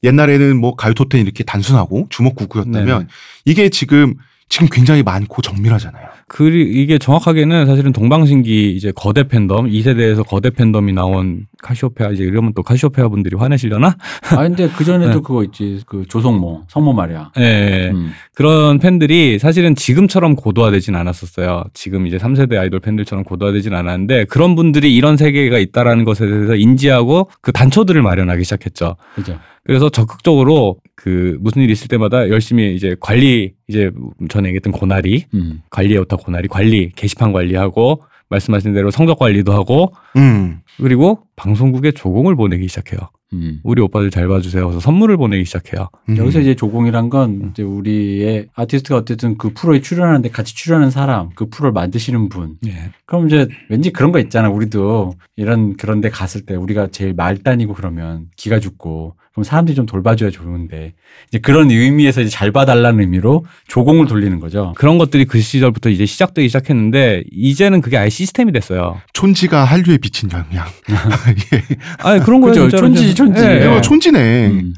[0.04, 3.08] 옛날에는 뭐 가요 톱텐 이렇게 단순하고 주먹구구였다면 네네.
[3.46, 4.16] 이게 지금
[4.52, 6.08] 지금 굉장히 많고 정밀하잖아요.
[6.28, 12.54] 그 이게 정확하게는 사실은 동방신기 이제 거대 팬덤 2세대에서 거대 팬덤이 나온 카시오페아 이제 이러면
[12.54, 13.96] 또 카시오페아 분들이 화내시려나?
[14.32, 15.20] 아 근데 그 전에도 네.
[15.22, 17.32] 그거 있지 그 조성모 성모 말이야.
[17.40, 17.44] 예.
[17.44, 17.92] 예.
[17.92, 18.12] 음.
[18.34, 21.64] 그런 팬들이 사실은 지금처럼 고도화되진 않았었어요.
[21.74, 27.30] 지금 이제 3세대 아이돌 팬들처럼 고도화되진 않았는데 그런 분들이 이런 세계가 있다라는 것에 대해서 인지하고
[27.40, 28.98] 그 단초들을 마련하기 시작했죠.
[29.16, 29.40] 그죠.
[29.64, 33.92] 그래서 적극적으로 그 무슨 일이 있을 때마다 열심히 이제 관리 이제
[34.30, 35.62] 전에 얘기했던 고나리 음.
[35.70, 40.60] 관리의 오타 고나리 관리 게시판 관리하고 말씀하신 대로 성적 관리도 하고 음.
[40.78, 43.10] 그리고 방송국에 조공을 보내기 시작해요.
[43.34, 43.60] 음.
[43.64, 44.64] 우리 오빠들 잘 봐주세요.
[44.66, 45.90] 그래서 선물을 보내기 시작해요.
[46.10, 46.18] 음.
[46.18, 51.50] 여기서 이제 조공이란 건 이제 우리의 아티스트가 어쨌든 그 프로에 출연하는데 같이 출연하는 사람, 그
[51.50, 52.58] 프로를 만드시는 분.
[52.68, 52.92] 예.
[53.06, 54.50] 그럼 이제 왠지 그런 거 있잖아.
[54.50, 59.86] 우리도 이런 그런 데 갔을 때 우리가 제일 말단이고 그러면 기가 죽고 그럼 사람들이 좀
[59.86, 60.94] 돌봐줘야 좋은데
[61.30, 64.74] 이제 그런 의미에서 이제 잘 봐달라는 의미로 조공을 돌리는 거죠.
[64.76, 69.00] 그런 것들이 그 시절부터 이제 시작되기 시작했는데 이제는 그게 아예 시스템이 됐어요.
[69.14, 70.68] 촌지가 한류에 비친 영향.
[71.54, 71.64] 예.
[72.00, 72.42] 아니 그런.
[72.42, 72.70] 진짜로.
[72.70, 73.42] 촌지지, 촌지.
[73.42, 73.66] 예, 예.
[73.68, 74.48] 어, 촌지네.
[74.48, 74.74] 음.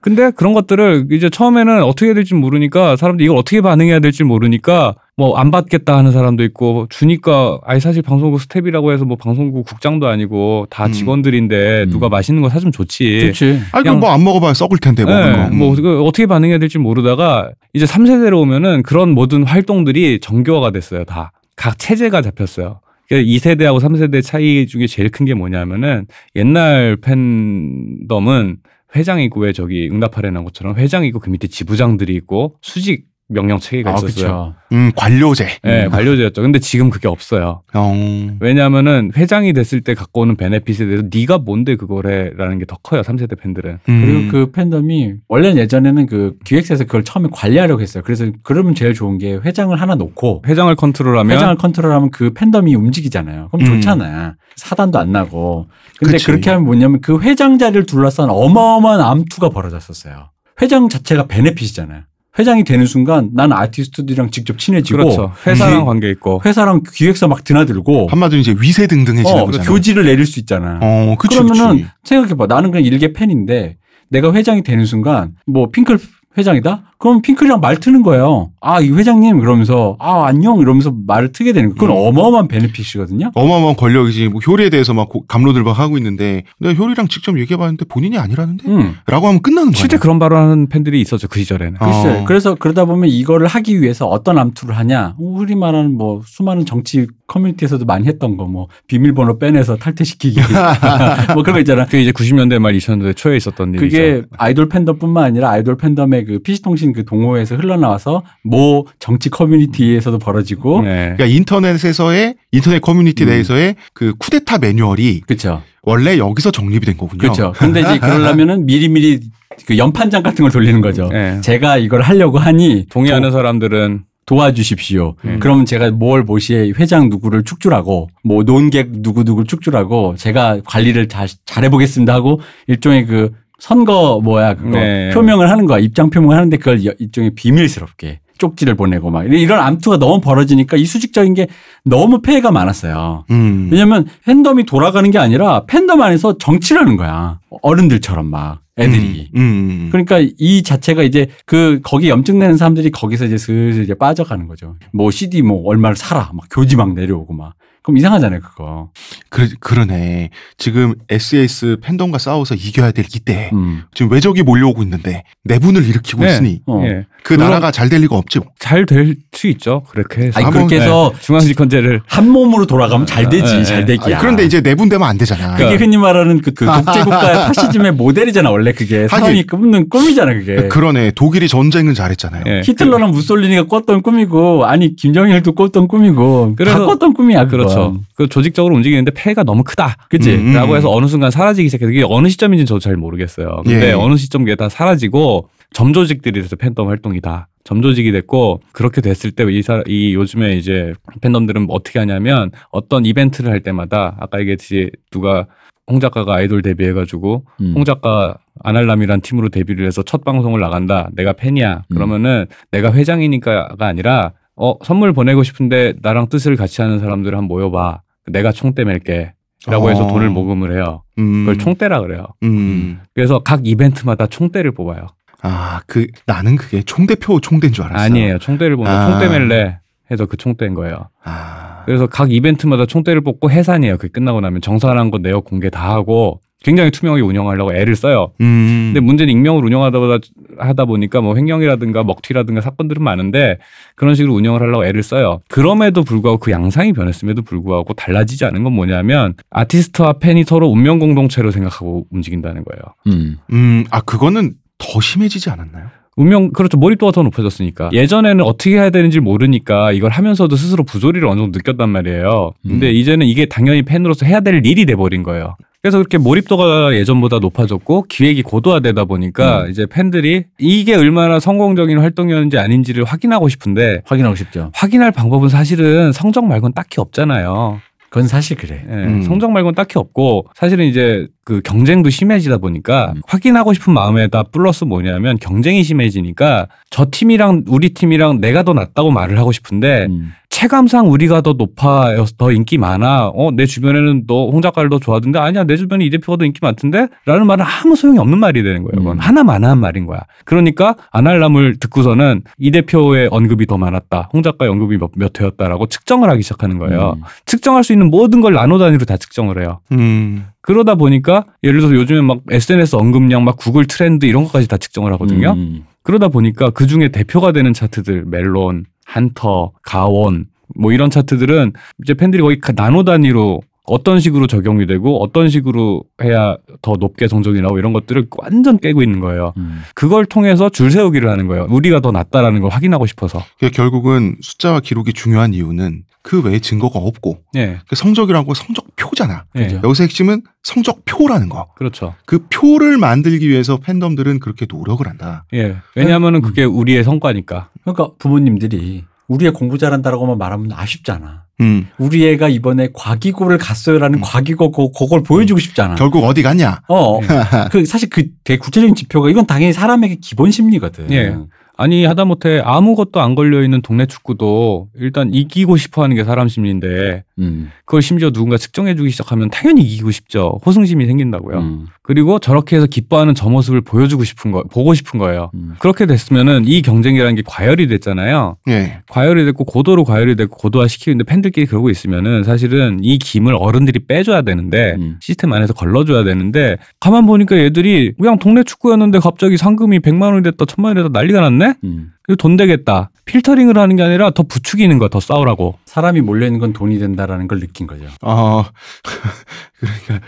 [0.00, 4.94] 근데 그런 것들을 이제 처음에는 어떻게 해야 될지 모르니까 사람들이 이걸 어떻게 반응해야 될지 모르니까
[5.18, 10.06] 뭐 안 받겠다 하는 사람도 있고 주니까 아니 사실 방송국 스텝이라고 해서 뭐 방송국 국장도
[10.08, 10.92] 아니고 다 음.
[10.92, 11.90] 직원들인데 음.
[11.90, 13.18] 누가 맛있는 거 사주면 좋지.
[13.20, 13.44] 그렇지.
[13.46, 15.44] 아니 그냥- 그럼 뭐안 먹어봐야 썩을 텐데 먹는 네, 거.
[15.48, 15.58] 음.
[15.58, 21.04] 뭐그 어떻게 반응해야 될지 모르다가 이제 3세대로 오면은 그런 모든 활동들이 정교화가 됐어요.
[21.04, 21.32] 다.
[21.56, 22.80] 각 체제가 잡혔어요.
[23.10, 28.58] 2세대하고 3세대 차이 중에 제일 큰 게 뭐냐면은 옛날 팬덤은
[28.94, 33.90] 회장이 있고 왜 저기 응답하라는 것처럼 회장이 있고 그 밑에 지부장들이 있고 수직 명령 체계가
[33.90, 34.14] 아, 있었어요.
[34.14, 34.54] 그렇죠.
[34.72, 35.48] 음, 관료제.
[35.64, 36.42] 네, 관료제였죠.
[36.42, 37.62] 근데 지금 그게 없어요.
[37.74, 38.36] 어.
[38.40, 43.02] 왜냐하면은 회장이 됐을 때 갖고 오는 베네핏에 대해서 네가 뭔데 그거래라는 게 더 커요.
[43.02, 43.78] 3세대 팬들은.
[43.88, 44.00] 음.
[44.04, 48.02] 그리고 그 팬덤이 원래는 예전에는 그 기획사에서 그걸 처음에 관리하려고 했어요.
[48.04, 53.48] 그래서 그러면 제일 좋은 게 회장을 하나 놓고 회장을 컨트롤하면 회장을 컨트롤하면 그 팬덤이 움직이잖아요.
[53.52, 53.74] 그럼 음.
[53.80, 54.36] 좋잖아.
[54.56, 55.66] 사단도 안 나고.
[55.98, 56.26] 근데 그치.
[56.26, 60.30] 그렇게 하면 뭐냐면 그 회장 자리를 둘러싼 어마어마한 암투가 벌어졌었어요.
[60.62, 62.02] 회장 자체가 베네핏이잖아요.
[62.38, 65.32] 회장이 되는 순간 난 아티스트들이랑 직접 친해지고 그렇죠.
[65.46, 66.40] 회사랑 기- 관계 있고.
[66.44, 69.64] 회사랑 기획사 막 드나들고 한마디로 이제 위세등등해지는 어, 거잖아.
[69.64, 70.78] 교지를 내릴 수 있잖아.
[70.82, 71.88] 어, 그치, 그러면은 그치.
[72.04, 72.46] 생각해봐.
[72.46, 73.76] 나는 그냥 일개 팬인데
[74.10, 75.98] 내가 회장이 되는 순간 뭐 핑클
[76.38, 76.94] 회장이다?
[76.98, 78.50] 그럼 핑클이랑 말 트는 거예요.
[78.60, 81.74] 아, 이 회장님 그러면서 아, 안녕 이러면서 말을 트게 되는 거.
[81.74, 81.96] 그건 음.
[82.08, 83.32] 어마어마한 베네핏이거든요.
[83.34, 84.28] 어마어마한 권력이지.
[84.28, 88.16] 뭐 효리에 대해서 막 고- 감로들 막 하고 있는데 내가 효리랑 직접 얘기해 봤는데 본인이
[88.18, 88.68] 아니라는데?
[88.68, 88.94] 음.
[89.06, 89.78] 라고 하면 끝나는 거야.
[89.78, 91.76] 실제 그런 발언하는 팬들이 있었죠 그 시절에는.
[91.82, 91.84] 어.
[92.02, 92.24] 글쎄.
[92.26, 95.14] 그래서 그러다 보면 이거를 하기 위해서 어떤 암투를 하냐.
[95.18, 100.40] 우리 말하는 뭐 수많은 정치 커뮤니티에서도 많이 했던 거 뭐 비밀번호 빼내서 탈퇴시키기.
[101.34, 101.84] 뭐 그런 거 있잖아.
[101.84, 103.84] 그게 이제 90년대 말 2000년대 초에 있었던 일이죠.
[103.96, 110.82] 그게 아이돌 팬덤뿐만 아니라 아이돌 팬덤의 그 PC통신 그 동호회에서 흘러나와서 모 정치 커뮤니티에서도 벌어지고
[110.82, 111.14] 네.
[111.16, 113.28] 그러니까 인터넷에서의 인터넷 커뮤니티 음.
[113.28, 115.62] 내에서의 그 쿠데타 매뉴얼이 그렇죠.
[115.82, 117.18] 원래 여기서 정립이 된 거군요.
[117.18, 117.52] 그렇죠.
[117.56, 119.20] 근데 이제 그러려면은 미리미리
[119.66, 121.08] 그 연판장 같은 걸 돌리는 거죠.
[121.08, 121.40] 네.
[121.40, 125.14] 제가 이걸 하려고 하니 동의하는 사람들은 도와주십시오.
[125.24, 125.38] 음.
[125.40, 131.28] 그러면 제가 뭘 모시에 회장 누구를 축출하고 뭐 논객 누구 누구를 축출하고 제가 관리를 잘
[131.46, 135.10] 잘해 보겠습니다 하고 일종의 그 선거 뭐야 그거 네.
[135.14, 139.98] 표명을 하는 거야 입장 표명을 하는데 그걸 여- 일종의 비밀스럽게 쪽지를 보내고 막 이런 암투가
[139.98, 141.46] 너무 벌어지니까 이 수직적인 게
[141.86, 143.24] 너무 폐해가 많았어요.
[143.30, 143.70] 음.
[143.72, 147.38] 왜냐면 팬덤이 돌아가는 게 아니라 팬덤 안에서 정치를 하는 거야.
[147.62, 149.30] 어른들처럼 막 애들이.
[149.36, 149.40] 음.
[149.40, 149.88] 음.
[149.90, 154.76] 그러니까 이 자체가 이제 그 거기 염증 내는 사람들이 거기서 이제 슬슬 이제 빠져가는 거죠.
[154.92, 157.54] 뭐 CD 뭐 얼마를 사라 막 교지 막 내려오고 막
[157.86, 158.90] 그럼 이상하잖아요 그거.
[159.30, 160.30] 그, 그러네.
[160.58, 163.82] 지금 SAS 팬덤과 싸워서 이겨야 될 이때 음.
[163.94, 166.32] 지금 외적이 몰려오고 있는데 내분을 일으키고 네.
[166.32, 166.82] 있으니 어.
[166.84, 167.06] 예.
[167.22, 168.40] 그 나라가 잘 될 리가 없지.
[168.40, 168.48] 뭐.
[168.58, 169.84] 잘될 수 있죠.
[169.88, 170.40] 그렇게 해서.
[170.40, 173.96] 아니 그렇게 해서 중앙집권제를 한 몸으로 돌아가면 잘 되지 네, 잘 네.
[173.96, 174.16] 되기야.
[174.16, 175.54] 아니, 그런데 이제 내분되면 안 되잖아.
[175.56, 180.66] 그게 흔히 말하는 그, 그 독재국가의 파시즘의 모델이잖아 원래 그게 사람이 꾸는 꿈이잖아 그게.
[180.68, 181.12] 그러네.
[181.12, 182.42] 독일이 전쟁은 잘했잖아요.
[182.46, 182.62] 예.
[182.64, 187.66] 히틀러랑 무솔리니가 꿨던 꿈이고 아니 김정일도 꿨던 꿈이고 다 그래서- 꿨던 꿈이야 그건.
[187.80, 188.00] 그렇죠.
[188.14, 189.96] 그 조직적으로 움직이는데 폐해가 너무 크다.
[190.08, 190.34] 그치?
[190.34, 190.52] 음.
[190.52, 193.62] 라고 해서 어느 순간 사라지기 시작해서 이게 어느 시점인지는 저도 잘 모르겠어요.
[193.64, 193.92] 근데 예.
[193.92, 200.14] 어느 시점 이게 다 사라지고 점조직들이 돼서 팬덤 활동이 다 점조직이 됐고 그렇게 됐을 때이
[200.14, 205.46] 요즘에 이제 팬덤들은 어떻게 하냐면 어떤 이벤트를 할 때마다 아까 얘기했듯이 누가
[205.88, 207.72] 홍 작가가 아이돌 데뷔해가지고 음.
[207.74, 211.10] 홍 작가 아날람이란 팀으로 데뷔를 해서 첫 방송을 나간다.
[211.14, 211.82] 내가 팬이야.
[211.90, 211.94] 음.
[211.94, 218.00] 그러면은 내가 회장이니까가 아니라 어 선물 보내고 싶은데 나랑 뜻을 같이 하는 사람들 한번 모여봐.
[218.28, 219.32] 내가 총대 맬게.
[219.66, 220.08] 라고 해서 어.
[220.08, 221.02] 돈을 모금을 해요.
[221.18, 221.40] 음.
[221.44, 222.26] 그걸 총대라 그래요.
[222.42, 223.00] 음.
[223.14, 225.06] 그래서 각 이벤트마다 총대를 뽑아요.
[225.42, 228.04] 아, 그 나는 그게 총대표 총대인 줄 알았어.
[228.04, 228.38] 아니에요.
[228.38, 229.10] 총대를 보면 아.
[229.10, 229.78] 총대 멜래
[230.10, 231.08] 해서 그 총대인 거예요.
[231.24, 231.82] 아.
[231.84, 233.96] 그래서 각 이벤트마다 총대를 뽑고 해산이에요.
[233.96, 238.32] 그게 끝나고 나면 정산한 거 내역 공개 다 하고 굉장히 투명하게 운영하려고 애를 써요.
[238.40, 238.90] 음.
[238.92, 240.18] 근데 문제는 익명으로 운영하다 보다
[240.58, 243.58] 하다 보니까 뭐 횡령이라든가 먹튀라든가 사건들은 많은데
[243.94, 245.42] 그런 식으로 운영을 하려고 애를 써요.
[245.48, 251.52] 그럼에도 불구하고 그 양상이 변했음에도 불구하고 달라지지 않은 건 뭐냐면 아티스트와 팬이 서로 운명 공동체로
[251.52, 252.82] 생각하고 움직인다는 거예요.
[253.06, 253.38] 음.
[253.52, 255.86] 음, 아 그거는 더 심해지지 않았나요?
[256.16, 261.40] 운명 그렇죠 몰입도가 더 높아졌으니까 예전에는 어떻게 해야 되는지 모르니까 이걸 하면서도 스스로 부조리를 어느
[261.40, 262.94] 정도 느꼈단 말이에요 근데 음.
[262.94, 265.56] 이제는 이게 당연히 팬으로서 해야 될 일이 돼 버린 거예요
[265.86, 269.70] 그래서 그렇게 몰입도가 예전보다 높아졌고 기획이 고도화되다 보니까 음.
[269.70, 274.72] 이제 팬들이 이게 얼마나 성공적인 활동이었는지 아닌지를 확인하고 싶은데 확인하고 싶죠.
[274.74, 277.80] 확인할 방법은 사실은 성적 말고는 딱히 없잖아요.
[278.16, 278.82] 그건 사실 그래.
[278.88, 279.20] 예, 음.
[279.20, 283.20] 성적 말고는 딱히 없고 사실은 이제 그 경쟁도 심해지다 보니까 음.
[283.26, 289.38] 확인하고 싶은 마음에다 플러스 뭐냐면 경쟁이 심해지니까 저 팀이랑 우리 팀이랑 내가 더 낫다고 말을
[289.38, 290.32] 하고 싶은데 음.
[290.56, 293.28] 체감상 우리가 더 높아 더 인기 많아.
[293.28, 296.60] 어 내 주변에는 너 홍 작가를 더 좋아하던데 아니야 내 주변에 이 대표가 더 인기
[296.62, 298.96] 많던데.라는 말은 아무 소용이 없는 말이 되는 거예요.
[298.96, 299.20] 그건 음.
[299.20, 300.20] 하나만 한 말인 거야.
[300.46, 304.30] 그러니까 아날람을 듣고서는 이 대표의 언급이 더 많았다.
[304.32, 307.16] 홍 작가의 언급이 몇, 몇 회였다라고 측정을 하기 시작하는 거예요.
[307.18, 307.22] 음.
[307.44, 309.80] 측정할 수 있는 모든 걸 나노 단위로 다 측정을 해요.
[309.92, 310.46] 음.
[310.62, 315.12] 그러다 보니까 예를 들어서 요즘에 막 SNS 언급량 막 구글 트렌드 이런 것까지 다 측정을
[315.12, 315.52] 하거든요.
[315.52, 315.84] 음.
[316.02, 322.42] 그러다 보니까 그 중에 대표가 되는 차트들 멜론, 한터, 가온 뭐 이런 차트들은 이제 팬들이
[322.42, 327.78] 거의 가- 나노 단위로 어떤 식으로 적용이 되고 어떤 식으로 해야 더 높게 성적이 나오고
[327.78, 329.52] 이런 것들을 완전 깨고 있는 거예요.
[329.58, 329.82] 음.
[329.94, 331.68] 그걸 통해서 줄 세우기를 하는 거예요.
[331.70, 333.44] 우리가 더 낫다라는 걸 확인하고 싶어서.
[333.72, 337.78] 결국은 숫자와 기록이 중요한 이유는 그 외에 증거가 없고 예.
[337.88, 339.44] 그 성적이라고 성적 표잖아.
[339.56, 339.62] 예.
[339.64, 339.80] 그죠.
[339.82, 341.68] 여기서 핵심은 성적표라는 거.
[341.74, 342.14] 그렇죠.
[342.26, 345.44] 그 표를 만들기 위해서 팬덤들은 그렇게 노력을 한다.
[345.54, 345.76] 예.
[345.94, 347.70] 왜냐하면은 그게 우리의 성과니까.
[347.82, 351.44] 그러니까 부모님들이 우리 애 공부 잘한다라고만 말하면 아쉽잖아.
[351.62, 351.88] 음.
[351.98, 354.22] 우리 애가 이번에 과기고를 갔어요라는 음.
[354.22, 355.94] 과기고 그- 그걸 보여주고 싶잖아.
[355.94, 356.82] 결국 어디 갔냐?
[356.88, 357.18] 어,
[357.72, 361.10] 그 사실 그 되게 구체적인 지표가 이건 당연히 사람에게 기본 심리거든.
[361.12, 361.34] 예.
[361.78, 367.24] 아니 하다못해 아무것도 안 걸려 있는 동네 축구도 일단 이기고 싶어 하는 게 사람 심리인데
[367.38, 367.70] 음.
[367.84, 370.58] 그걸 심지어 누군가 측정해주기 시작하면 당연히 이기고 싶죠.
[370.64, 371.58] 호승심이 생긴다고요.
[371.58, 371.86] 음.
[372.02, 375.50] 그리고 저렇게 해서 기뻐하는 저 모습을 보여주고 싶은 거, 보고 싶은 거예요.
[375.54, 375.74] 음.
[375.78, 378.56] 그렇게 됐으면은 이 경쟁이라는 게 과열이 됐잖아요.
[378.68, 379.00] 예.
[379.08, 384.42] 과열이 됐고 고도로 과열이 됐고 고도화 시키는데 팬들끼리 그러고 있으면은 사실은 이 김을 어른들이 빼줘야
[384.42, 385.16] 되는데 음.
[385.20, 390.64] 시스템 안에서 걸러줘야 되는데 가만 보니까 얘들이 그냥 동네 축구였는데 갑자기 상금이 100만 원이 됐다
[390.64, 391.74] 1000만 원이 됐다 난리가 났네?
[391.84, 392.12] 음.
[392.38, 393.10] 돈 되겠다.
[393.26, 395.78] 필터링을 하는 게 아니라 더 부추기는 거 더 싸우라고.
[395.84, 398.06] 사람이 몰려 있는 건 돈이 된다라는 걸 느낀 거죠.
[398.22, 398.64] 어,
[399.78, 400.26] 그러니까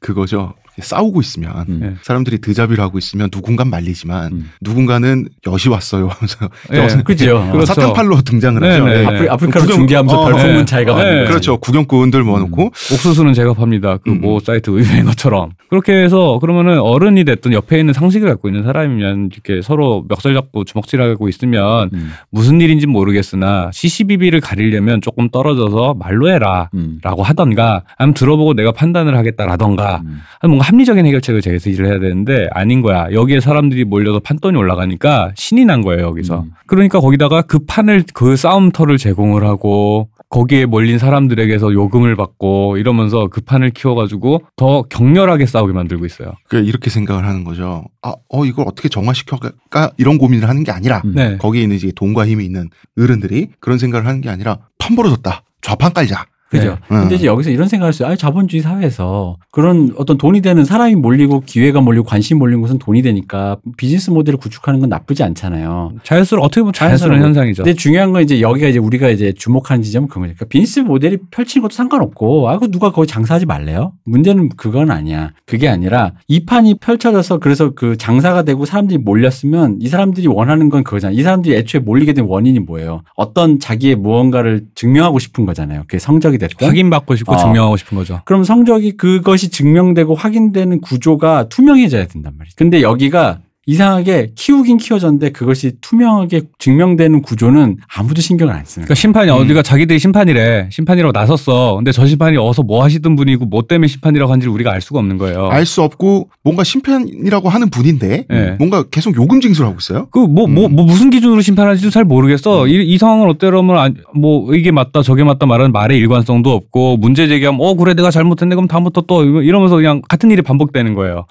[0.00, 0.54] 그거죠.
[0.80, 1.80] 싸우고 있으면 음.
[1.82, 1.94] 예.
[2.02, 4.50] 사람들이 드잡이를 하고 있으면 누군가 말리지만 음.
[4.60, 6.78] 누군가는 엿이 왔어요 하면서 예.
[6.78, 7.48] 여기서 그죠.
[7.52, 7.66] 그렇죠.
[7.66, 8.84] 사탕 팔러 등장을 네, 하죠.
[8.86, 8.96] 네, 예.
[9.00, 9.06] 네.
[9.06, 10.64] 아프리, 아프리카로 구경- 중계하면서 어, 별풍선 네.
[10.64, 11.02] 자기가 네.
[11.04, 11.24] 받는.
[11.26, 11.58] 그렇죠.
[11.58, 13.98] 구경꾼들 모아놓고 옥수수는 제가 팝니다.
[13.98, 14.20] 그 음.
[14.20, 15.50] 모 사이트 의뢰인 것처럼.
[15.70, 20.64] 그렇게 해서 그러면은 어른이 됐든 옆에 있는 상식을 갖고 있는 사람이면 이렇게 서로 멱살 잡고
[20.64, 22.12] 주먹질하고 있으면 음.
[22.30, 26.68] 무슨 일인지 모르겠으나 시시비비를 가리려면 조금 떨어져서 말로 해라.
[26.74, 26.98] 음.
[27.02, 30.20] 라고 하던가 아니면 들어보고 내가 판단을 하겠다라던가 음.
[30.40, 33.08] 아니, 뭔가 합리적인 해결책을 제시를 해야 되는데 아닌 거야.
[33.12, 36.40] 여기에 사람들이 몰려서 판돈이 올라가니까 신이 난 거예요, 여기서.
[36.40, 36.52] 음.
[36.66, 43.40] 그러니까 거기다가 그 판을 그 싸움터를 제공을 하고 거기에 몰린 사람들에게서 요금을 받고 이러면서 그
[43.40, 46.32] 판을 키워가지고 더 격렬하게 싸우게 만들고 있어요.
[46.48, 47.84] 그 이렇게 생각을 하는 거죠.
[48.02, 51.14] 아, 어 이걸 어떻게 정화시켜갈까 이런 고민을 하는 게 아니라 음.
[51.14, 51.36] 네.
[51.36, 55.42] 거기에 있는 이제 돈과 힘이 있는 어른들이 그런 생각을 하는 게 아니라 판 벌어졌다.
[55.60, 56.26] 좌판 깔자.
[56.58, 56.70] 그죠.
[56.70, 56.76] 네.
[56.88, 57.16] 근데 음.
[57.16, 58.08] 이제 여기서 이런 생각을 했어요.
[58.08, 63.02] 아, 자본주의 사회에서 그런 어떤 돈이 되는 사람이 몰리고 기회가 몰리고 관심이 몰리는 것은 돈이
[63.02, 65.92] 되니까 비즈니스 모델을 구축하는 건 나쁘지 않잖아요.
[66.02, 67.62] 자연스러운 어떻게 보면 자연스러운 자연스러운 현상이죠.
[67.64, 71.74] 근데 중요한 건 이제 여기가 이제 우리가 이제 주목하는 지점은 그거니까 비즈니스 모델이 펼치는 것도
[71.74, 73.92] 상관없고 아, 그 누가 거기 장사하지 말래요?
[74.04, 75.30] 문제는 그건 아니야.
[75.46, 80.84] 그게 아니라 이 판이 펼쳐져서 그래서 그 장사가 되고 사람들이 몰렸으면 이 사람들이 원하는 건
[80.84, 81.12] 그거잖아.
[81.12, 83.02] 이 사람들이 애초에 몰리게 된 원인이 뭐예요?
[83.16, 85.82] 어떤 자기의 무언가를 증명하고 싶은 거잖아요.
[85.82, 87.36] 그게 성적이 됐든 확인받고 싶고 어.
[87.36, 88.20] 증명하고 싶은 거죠.
[88.24, 92.54] 그럼 성적이 그것이 증명되고 확인되는 구조가 투명해져야 된단 말이죠.
[92.56, 99.30] 근데 여기가 이상하게 키우긴 키워졌는데 그것이 투명하게 증명되는 구조는 아무도 신경을 안 쓰는 그러니까 심판이
[99.30, 99.36] 음.
[99.36, 100.68] 어디가 자기들이 심판이래.
[100.70, 101.76] 심판이라고 나섰어.
[101.76, 105.18] 근데 저 심판이 어서 뭐 하시던 분이고 뭐 때문에 심판이라고 한지를 우리가 알 수가 없는
[105.18, 105.48] 거예요.
[105.48, 108.56] 알 수 없고 뭔가 심판이라고 하는 분인데 예.
[108.58, 110.08] 뭔가 계속 요금 징수를 하고 있어요.
[110.10, 110.74] 그 뭐뭐 뭐 음.
[110.86, 112.66] 무슨 기준으로 심판하는지도 잘 모르겠어.
[112.68, 117.26] 이, 이 상황을 어때라면 안- 뭐 이게 맞다 저게 맞다 말하는 말의 일관성도 없고 문제
[117.28, 121.24] 제기하면 어 그래 내가 잘못했네 그럼 다음부터 또 이러면서 그냥 같은 일이 반복되는 거예요.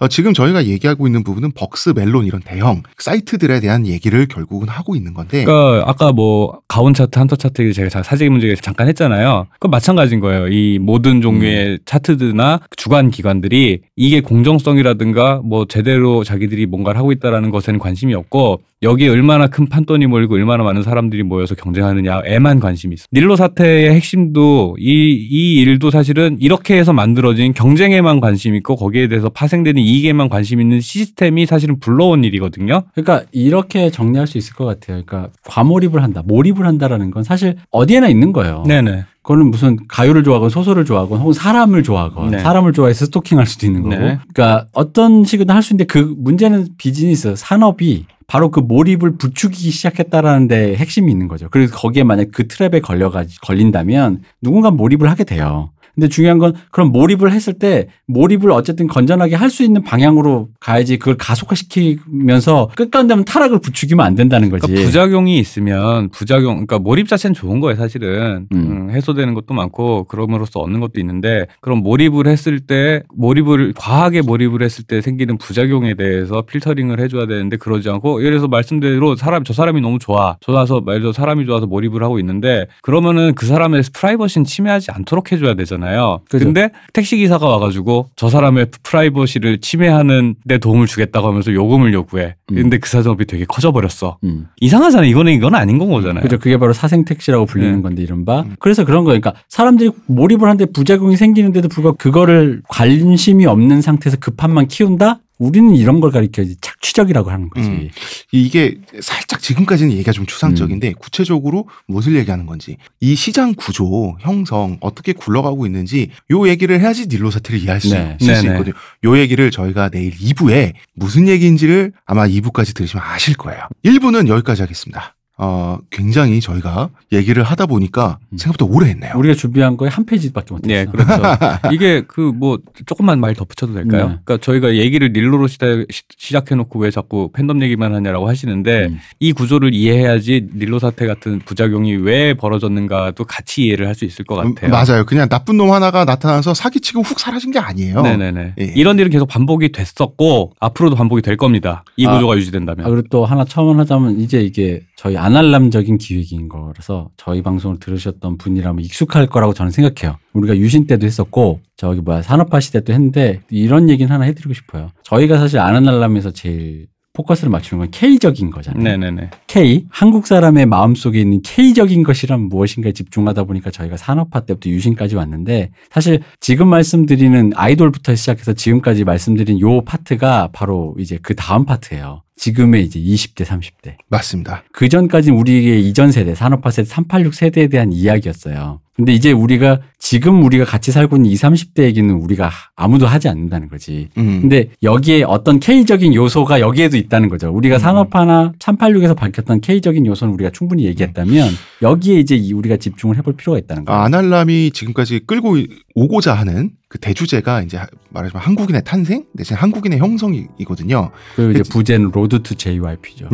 [0.00, 4.96] 어, 지금 저희가 얘기하고 있는 부분은 벅스, 멜론 이런 대형 사이트들에 대한 얘기를 결국은 하고
[4.96, 9.46] 있는 건데 그러니까 아까 뭐 가온 차트, 한터 차트 제가 자- 사재기 문제 잠깐 했잖아요.
[9.58, 10.48] 그 마찬가지인 거예요.
[10.48, 17.78] 이 모든 종류의 차트들이나 주관 기관들이 이게 공정성이라든가 뭐 제대로 자기들이 뭔가를 하고 있다라는 것에는
[17.78, 23.04] 관심이 없고 여기에 얼마나 큰 판돈이 몰고 얼마나 많은 사람들이 모여서 경쟁하느냐에만 관심이 있어.
[23.12, 29.28] 닐로 사태의 핵심도 이, 이 일도 사실은 이렇게 해서 만들어진 경쟁에만 관심 있고 거기에 대해서
[29.28, 32.82] 파생되는 이익에만 관심 있는 시스템이 사실은 불러온 일이거든요.
[32.94, 35.02] 그러니까 이렇게 정리할 수 있을 것 같아요.
[35.04, 38.64] 그러니까 과몰입을 한다, 몰입을 한다라는 건 사실 어디에나 있는 거예요.
[38.66, 39.04] 네네.
[39.22, 42.38] 그거는 무슨 가요를 좋아하건 소설을 좋아하건 혹은 사람을 좋아하건 네.
[42.38, 43.94] 사람을 좋아해서 스토킹할 수도 있는 거고.
[43.94, 44.18] 네.
[44.32, 50.76] 그러니까 어떤 식으로 할수 있는데 그 문제는 비즈니스 산업이 바로 그 몰입을 부추기기 시작했다라는 데
[50.76, 51.48] 핵심이 있는 거죠.
[51.50, 55.70] 그래서 거기에 만약 그 트랩에 걸려 가 걸린다면 누군가 몰입을 하게 돼요.
[55.94, 60.96] 근데 중요한 건 그럼 몰입을 했을 때 몰입을 어쨌든 건전하게 할 수 있는 방향으로 가야지
[60.96, 64.64] 그걸 가속화시키면서 끝까지 되면 타락을 부추기면 안 된다는 거지.
[64.64, 68.46] 그러니까 부작용이 있으면 부작용, 그러니까 몰입 자체는 좋은 거예요, 사실은.
[68.52, 68.56] 음.
[68.56, 74.62] 음, 해소되는 것도 많고 그럼으로써 얻는 것도 있는데 그럼 몰입을 했을 때 몰입을 과하게 몰입을
[74.62, 79.52] 했을 때 생기는 부작용에 대해서 필터링을 해줘야 되는데 그러지 않고 예를 들어서 말씀대로 사람 저
[79.52, 84.44] 사람이 너무 좋아 좋아서 말 그대로 사람이 좋아서 몰입을 하고 있는데 그러면은 그 사람의 프라이버시는
[84.44, 85.79] 침해하지 않도록 해줘야 되잖아요.
[86.28, 86.44] 그죠.
[86.44, 92.36] 근데 택시 기사가 와가지고 저 사람의 프라이버시를 침해하는 데 도움을 주겠다고 하면서 요금을 요구해.
[92.50, 92.54] 음.
[92.54, 94.18] 근데 그 사정업이 되게 커져버렸어.
[94.24, 94.46] 음.
[94.60, 95.08] 이상하잖아요.
[95.08, 96.22] 이거는 이건 아닌 건 거잖아요.
[96.22, 96.38] 그죠.
[96.38, 97.82] 그게 바로 사생 택시라고 불리는 네.
[97.82, 98.42] 건데 이른바.
[98.42, 98.56] 음.
[98.58, 105.20] 그래서 그런 거니까 사람들이 몰입을 하는데 부작용이 생기는데도 불구하고 그거를 관심이 없는 상태에서 급함만 키운다?
[105.40, 107.66] 우리는 이런 걸 가리켜야지 착취적이라고 하는 거지.
[107.66, 107.88] 음.
[108.30, 115.14] 이게 살짝 지금까지는 얘기가 좀 추상적인데 구체적으로 무엇을 얘기하는 건지 이 시장 구조 형성 어떻게
[115.14, 118.18] 굴러가고 있는지 요 얘기를 해야지 닐로 사태를 이해할 수 네.
[118.20, 118.54] 있을 수 네네.
[118.54, 118.74] 있거든요.
[119.04, 123.62] 요 얘기를 저희가 내일 2부에 무슨 얘기인지를 아마 2부까지 들으시면 아실 거예요.
[123.82, 125.16] 1부는 여기까지 하겠습니다.
[125.42, 128.36] 어, 굉장히 저희가 얘기를 하다 보니까 음.
[128.36, 129.14] 생각보다 오래 했네요.
[129.16, 130.70] 우리가 준비한 거에 한 페이지밖에 못했어.
[130.74, 131.12] 예, 그렇죠.
[131.72, 134.00] 이게 그 뭐 조금만 말 덧붙여도 될까요?
[134.08, 134.18] 네.
[134.24, 135.84] 그러니까 저희가 얘기를 닐로로 시작,
[136.16, 138.98] 시작해놓고 왜 자꾸 팬덤 얘기만 하냐라고 하시는데 음.
[139.18, 144.40] 이 구조를 이해해야지 닐로 사태 같은 부작용이 왜 벌어졌는가도 같이 이해를 할 수 있을 것
[144.44, 144.70] 음, 같아요.
[144.70, 145.04] 맞아요.
[145.04, 148.00] 그냥 나쁜 놈 하나가 나타나서 사기치고 훅 사라진 게 아니에요.
[148.02, 148.54] 네네네.
[148.58, 148.64] 예.
[148.76, 151.84] 이런 일은 계속 반복이 됐었고 앞으로도 반복이 될 겁니다.
[151.96, 152.12] 이 아.
[152.14, 152.86] 구조가 유지된다면.
[152.86, 158.84] 아, 그리고 또 하나 첨언하자면 이제 이게 저희 아날람적인 기획인 거라서 저희 방송을 들으셨던 분이라면
[158.84, 160.18] 익숙할 거라고 저는 생각해요.
[160.32, 164.90] 우리가 유신 때도 했었고 저기 뭐야 산업화 시대 도 했는데 이런 얘기는 하나 해드리고 싶어요.
[165.04, 168.82] 저희가 사실 아날람에서 제일 포커스를 맞추는 건 K적인 거잖아요.
[168.82, 169.30] 네네네.
[169.46, 175.16] K 한국 사람의 마음 속에 있는 K적인 것이란 무엇인가에 집중하다 보니까 저희가 산업화 때부터 유신까지
[175.16, 182.22] 왔는데 사실 지금 말씀드리는 아이돌부터 시작해서 지금까지 말씀드린 요 파트가 바로 이제 그 다음 파트예요.
[182.40, 183.96] 지금의 이제 20대, 30대.
[184.08, 184.64] 맞습니다.
[184.72, 188.80] 그 전까지는 우리의 이전 세대, 산업화 세대, 386 세대에 대한 이야기였어요.
[188.94, 193.68] 근데 이제 우리가 지금 우리가 같이 살고 있는 20, 30대 얘기는 우리가 아무도 하지 않는다는
[193.68, 194.08] 거지.
[194.16, 194.40] 음.
[194.40, 197.50] 근데 여기에 어떤 K적인 요소가 여기에도 있다는 거죠.
[197.50, 197.78] 우리가 음.
[197.78, 201.48] 산업화나 386에서 밝혔던 K적인 요소는 우리가 충분히 얘기했다면
[201.82, 204.00] 여기에 이제 이 우리가 집중을 해볼 필요가 있다는 거예요.
[204.00, 205.56] 아, 안알남이 지금까지 끌고
[205.94, 211.12] 오고자 하는 그 대주제가 이제 말하자면 한국인의 탄생 대신 한국인의 형성이거든요.
[211.36, 211.62] 그리고 이제.
[211.70, 213.28] 부제는 Road to JYP죠.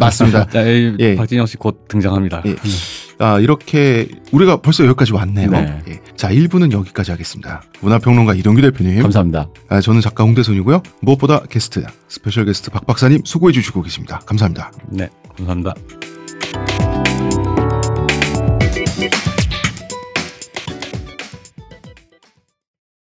[0.00, 0.46] 맞습니다.
[0.50, 1.14] 자, 이 예.
[1.14, 2.42] 박진영 씨 곧 등장합니다.
[2.46, 2.56] 예.
[3.18, 5.50] 아, 이렇게 우리가 벌써 여기까지 왔네요.
[5.50, 5.82] 네.
[5.86, 6.00] 예.
[6.16, 7.62] 자, 1부는 여기까지 하겠습니다.
[7.82, 9.02] 문화평론가 이동규 대표님.
[9.02, 9.48] 감사합니다.
[9.68, 10.82] 아, 저는 작가 홍대선이고요.
[11.02, 14.18] 무엇보다 게스트, 스페셜 게스트 박 박사님 수고해 주시고 계십니다.
[14.24, 14.72] 감사합니다.
[14.88, 15.74] 네, 감사합니다.